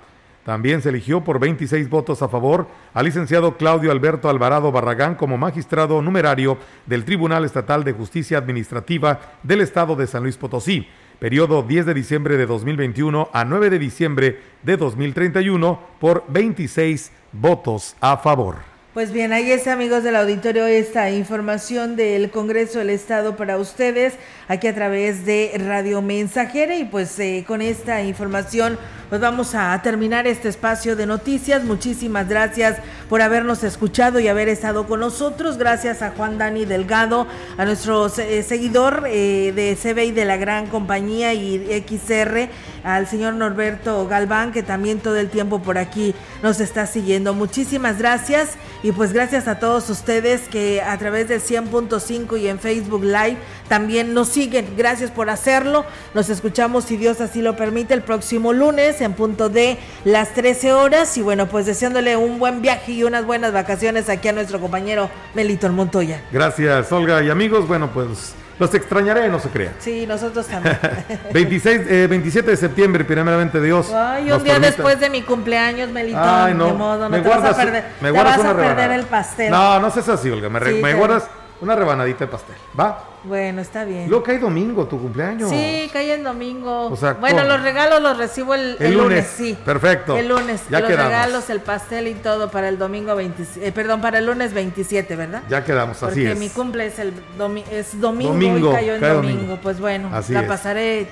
También 0.44 0.82
se 0.82 0.90
eligió 0.90 1.24
por 1.24 1.38
26 1.38 1.92
votos 1.92 2.24
a 2.24 2.28
favor 2.28 2.66
al 2.96 3.06
licenciado 3.06 3.56
Claudio 3.56 3.92
Alberto 3.92 4.30
Alvarado 4.30 4.72
Barragán 4.72 5.14
como 5.14 5.38
magistrado 5.38 6.02
numerario 6.02 6.58
del 6.88 7.06
Tribunal 7.06 7.46
Estatal 7.46 7.84
de 7.84 7.94
Justicia 7.94 8.40
Administrativa 8.40 9.20
del 9.44 9.62
Estado 9.62 9.96
de 9.96 10.08
San 10.08 10.24
Luis 10.24 10.38
Potosí, 10.38 10.88
periodo 11.20 11.62
10 11.62 11.86
de 11.86 11.94
diciembre 11.94 12.36
de 12.36 12.48
2021 12.48 13.30
a 13.32 13.46
9 13.46 13.70
de 13.70 13.78
diciembre 13.78 14.40
de 14.64 14.76
2031 14.76 15.80
por 16.00 16.24
26 16.30 17.12
votos 17.32 17.96
a 18.02 18.18
favor. 18.18 18.71
Pues 18.94 19.14
bien, 19.14 19.32
ahí 19.32 19.50
está, 19.54 19.72
amigos 19.72 20.04
del 20.04 20.18
auditorio, 20.18 20.68
esta 20.68 21.10
información 21.12 21.96
del 21.96 22.30
Congreso 22.30 22.80
del 22.80 22.90
Estado 22.90 23.38
para 23.38 23.58
ustedes, 23.58 24.16
aquí 24.50 24.68
a 24.68 24.76
través 24.76 25.26
de 25.26 25.54
Radio 25.66 26.02
Mensajera. 26.02 26.76
Y 26.76 26.84
pues 26.84 27.18
eh, 27.18 27.46
con 27.48 27.62
esta 27.62 28.04
información, 28.04 28.78
pues 29.08 29.22
vamos 29.22 29.56
a 29.56 29.82
terminar 29.82 30.28
este 30.28 30.50
espacio 30.50 30.98
de 30.98 31.06
noticias. 31.06 31.64
Muchísimas 31.64 32.28
gracias 32.28 32.80
por 33.08 33.22
habernos 33.22 33.64
escuchado 33.64 34.20
y 34.20 34.28
haber 34.28 34.50
estado 34.50 34.86
con 34.88 35.00
nosotros. 35.00 35.58
Gracias 35.58 36.02
a 36.02 36.12
Juan 36.12 36.38
Dani 36.38 36.66
Delgado, 36.66 37.28
a 37.58 37.64
nuestro 37.64 38.08
eh, 38.18 38.44
seguidor 38.44 39.06
eh, 39.08 39.54
de 39.56 39.78
CBI 39.82 40.12
de 40.12 40.26
la 40.26 40.36
gran 40.36 40.68
compañía 40.68 41.34
y 41.34 41.82
XR, 41.88 42.50
al 42.84 43.08
señor 43.08 43.36
Norberto 43.36 44.06
Galván, 44.06 44.52
que 44.52 44.64
también 44.64 45.00
todo 45.00 45.16
el 45.16 45.30
tiempo 45.30 45.62
por 45.62 45.78
aquí 45.78 46.14
nos 46.44 46.60
está 46.60 46.86
siguiendo. 46.88 47.34
Muchísimas 47.34 47.98
gracias. 47.98 48.58
Y 48.84 48.92
pues 48.92 49.14
gracias 49.14 49.48
a 49.48 49.60
todos 49.60 49.90
ustedes 49.90 50.42
que 50.50 50.82
a 50.82 50.98
través 50.98 51.28
del 51.28 51.42
100.5 51.42 52.40
y 52.40 52.48
en 52.48 52.60
Facebook 52.60 53.04
Live 53.04 53.38
también 53.68 54.14
nos 54.14 54.30
siguen. 54.30 54.74
Gracias 54.76 55.12
por 55.12 55.30
hacerlo. 55.30 55.86
Nos 56.14 56.30
escuchamos, 56.30 56.86
si 56.86 56.98
Dios 56.98 57.22
así 57.22 57.42
lo 57.42 57.56
permite, 57.56 57.94
el 57.94 58.02
próximo 58.02 58.54
lunes 58.54 59.00
en 59.02 59.14
punto 59.14 59.50
de 59.50 59.78
las 60.04 60.34
13 60.34 60.74
horas. 60.74 61.18
Y 61.18 61.22
bueno, 61.22 61.48
pues 61.48 61.66
deseándole 61.66 62.18
un 62.18 62.40
buen 62.40 62.62
viaje 62.62 62.94
y 62.94 63.04
unas 63.04 63.26
buenas 63.26 63.54
vacaciones 63.54 64.10
aquí 64.10 64.28
a 64.28 64.34
nuestro 64.34 64.60
compañero 64.60 65.10
Melito 65.36 65.70
Montoya. 65.70 66.24
Gracias, 66.32 66.92
Olga. 66.92 67.22
Y 67.24 67.30
amigos, 67.30 67.68
bueno, 67.68 67.92
pues 67.94 68.34
los 68.62 68.74
extrañaré, 68.76 69.28
no 69.28 69.40
se 69.40 69.50
crean. 69.50 69.74
Sí, 69.80 70.06
nosotros 70.06 70.46
también. 70.46 70.78
26, 71.34 71.82
eh, 71.90 72.08
27 72.08 72.52
de 72.52 72.58
septiembre, 72.58 73.04
primeramente 73.04 73.60
Dios. 73.60 73.92
Ay, 73.92 74.32
un 74.32 74.44
día 74.44 74.60
después 74.60 75.00
de 75.00 75.10
mi 75.10 75.24
cumpleaños, 75.24 75.90
Melitón. 75.90 76.22
Ay, 76.24 76.54
no. 76.54 76.68
De 76.68 76.74
modo, 76.74 76.98
no 77.06 77.10
me 77.10 77.22
te 77.22 77.28
guardas, 77.28 77.50
vas 77.50 77.60
a 77.60 77.64
perder, 77.64 77.84
me 78.00 78.12
te 78.12 78.18
vas 78.24 78.38
una 78.38 78.50
a 78.52 78.54
perder 78.56 78.70
rebanada. 78.76 78.96
el 78.96 79.06
pastel. 79.06 79.50
No, 79.50 79.80
no 79.80 79.90
seas 79.90 80.10
así, 80.10 80.30
Olga. 80.30 80.48
Me, 80.50 80.60
Sí, 80.64 80.80
me 80.80 80.94
guardas 80.94 81.28
una 81.62 81.76
rebanadita 81.76 82.26
de 82.26 82.32
pastel. 82.32 82.56
¿Va? 82.80 83.04
Bueno, 83.24 83.62
está 83.62 83.84
bien. 83.86 84.10
Luego 84.10 84.24
cae 84.24 84.40
domingo, 84.40 84.86
tu 84.86 85.00
cumpleaños. 85.00 85.50
Sí, 85.50 85.90
cae 85.94 86.14
en 86.16 86.24
domingo. 86.24 86.88
O 86.88 86.96
sea, 86.96 87.14
bueno, 87.14 87.38
¿cómo? 87.44 87.50
los 87.50 87.62
regalos 87.62 88.02
los 88.02 88.18
recibo 88.18 88.56
el, 88.56 88.78
El 88.80 88.88
el 88.88 88.94
lunes, 88.94 89.04
lunes. 89.10 89.28
sí. 89.36 89.58
Perfecto. 89.64 90.18
El 90.18 90.28
lunes. 90.28 90.62
Ya 90.72 90.80
los 90.80 90.90
quedamos. 90.90 91.12
regalos, 91.12 91.50
el 91.52 91.60
pastel 91.62 92.08
y 92.08 92.16
todo 92.16 92.50
para 92.50 92.68
el 92.68 92.78
domingo 92.80 93.16
27, 93.16 93.68
eh, 93.68 93.72
perdón, 93.72 94.02
para 94.02 94.18
el 94.18 94.26
lunes 94.26 94.54
27, 94.54 95.16
¿verdad? 95.16 95.44
Ya 95.50 95.64
quedamos, 95.64 95.98
así 95.98 96.06
Porque 96.06 96.32
es. 96.32 96.40
mi 96.40 96.50
cumple 96.50 96.88
es 96.88 96.98
el 97.00 97.14
domi- 97.38 97.64
es 97.72 98.00
domingo, 98.02 98.34
Domingo, 98.34 98.72
y 98.72 98.74
cayó 98.74 98.96
en 98.96 99.02
domingo. 99.02 99.22
domingo. 99.38 99.60
Pues 99.62 99.80
bueno, 99.80 100.10
Así 100.12 100.34
la 100.34 100.42
es. 100.42 100.48
pasaré 100.48 101.08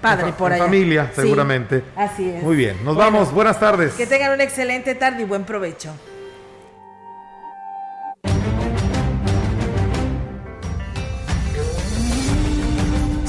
padre 0.00 0.28
En 0.30 0.34
por 0.34 0.50
en 0.50 0.54
allá. 0.56 0.64
familia, 0.64 1.10
Sí, 1.14 1.20
seguramente. 1.22 1.84
así 1.94 2.28
es. 2.28 2.42
Muy 2.42 2.56
bien. 2.56 2.76
Nos 2.84 2.96
Bueno, 2.96 3.12
vamos. 3.12 3.32
Buenas 3.32 3.60
tardes. 3.60 3.92
Que 3.94 4.06
tengan 4.06 4.32
una 4.32 4.42
excelente 4.42 4.96
tarde 4.96 5.22
y 5.22 5.24
buen 5.24 5.44
provecho. 5.44 5.90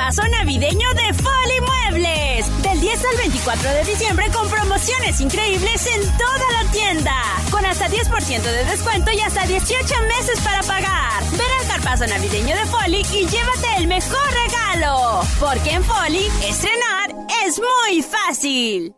Carpazo 0.00 0.26
navideño 0.28 0.88
de 0.94 1.12
Foli 1.12 1.60
Muebles. 1.60 2.62
Del 2.62 2.80
10 2.80 3.04
al 3.04 3.16
24 3.18 3.70
de 3.70 3.84
diciembre 3.84 4.26
con 4.32 4.48
promociones 4.48 5.20
increíbles 5.20 5.86
en 5.94 6.00
toda 6.16 6.62
la 6.62 6.72
tienda. 6.72 7.12
Con 7.50 7.66
hasta 7.66 7.86
10% 7.86 8.42
de 8.42 8.64
descuento 8.64 9.10
y 9.12 9.20
hasta 9.20 9.44
18 9.44 9.68
meses 10.08 10.40
para 10.42 10.62
pagar. 10.62 11.22
Ven 11.32 11.42
al 11.60 11.66
carpazo 11.66 12.06
navideño 12.06 12.56
de 12.56 12.64
Foli 12.64 13.02
y 13.12 13.26
llévate 13.26 13.76
el 13.76 13.88
mejor 13.88 14.26
regalo. 14.46 15.20
Porque 15.38 15.72
en 15.72 15.84
Foli, 15.84 16.28
estrenar 16.48 17.10
es 17.44 17.60
muy 17.60 18.02
fácil. 18.02 18.94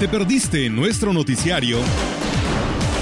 ¿Te 0.00 0.08
perdiste 0.08 0.68
nuestro 0.68 1.12
noticiario? 1.12 1.78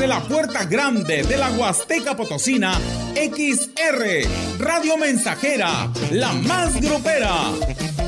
Desde 0.00 0.14
la 0.14 0.22
puerta 0.22 0.64
grande 0.64 1.24
de 1.24 1.36
la 1.36 1.50
Huasteca 1.50 2.16
Potosina, 2.16 2.72
XR, 3.14 4.58
Radio 4.58 4.96
Mensajera, 4.96 5.92
la 6.10 6.32
más 6.32 6.80
grupera. 6.80 7.50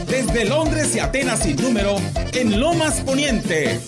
Desde 0.07 0.47
Londres 0.47 0.97
y 0.97 1.01
Atenas 1.01 1.41
sin 1.41 1.57
número, 1.57 1.97
en 2.33 2.59
Lomas 2.59 3.03
Poniente. 3.03 3.79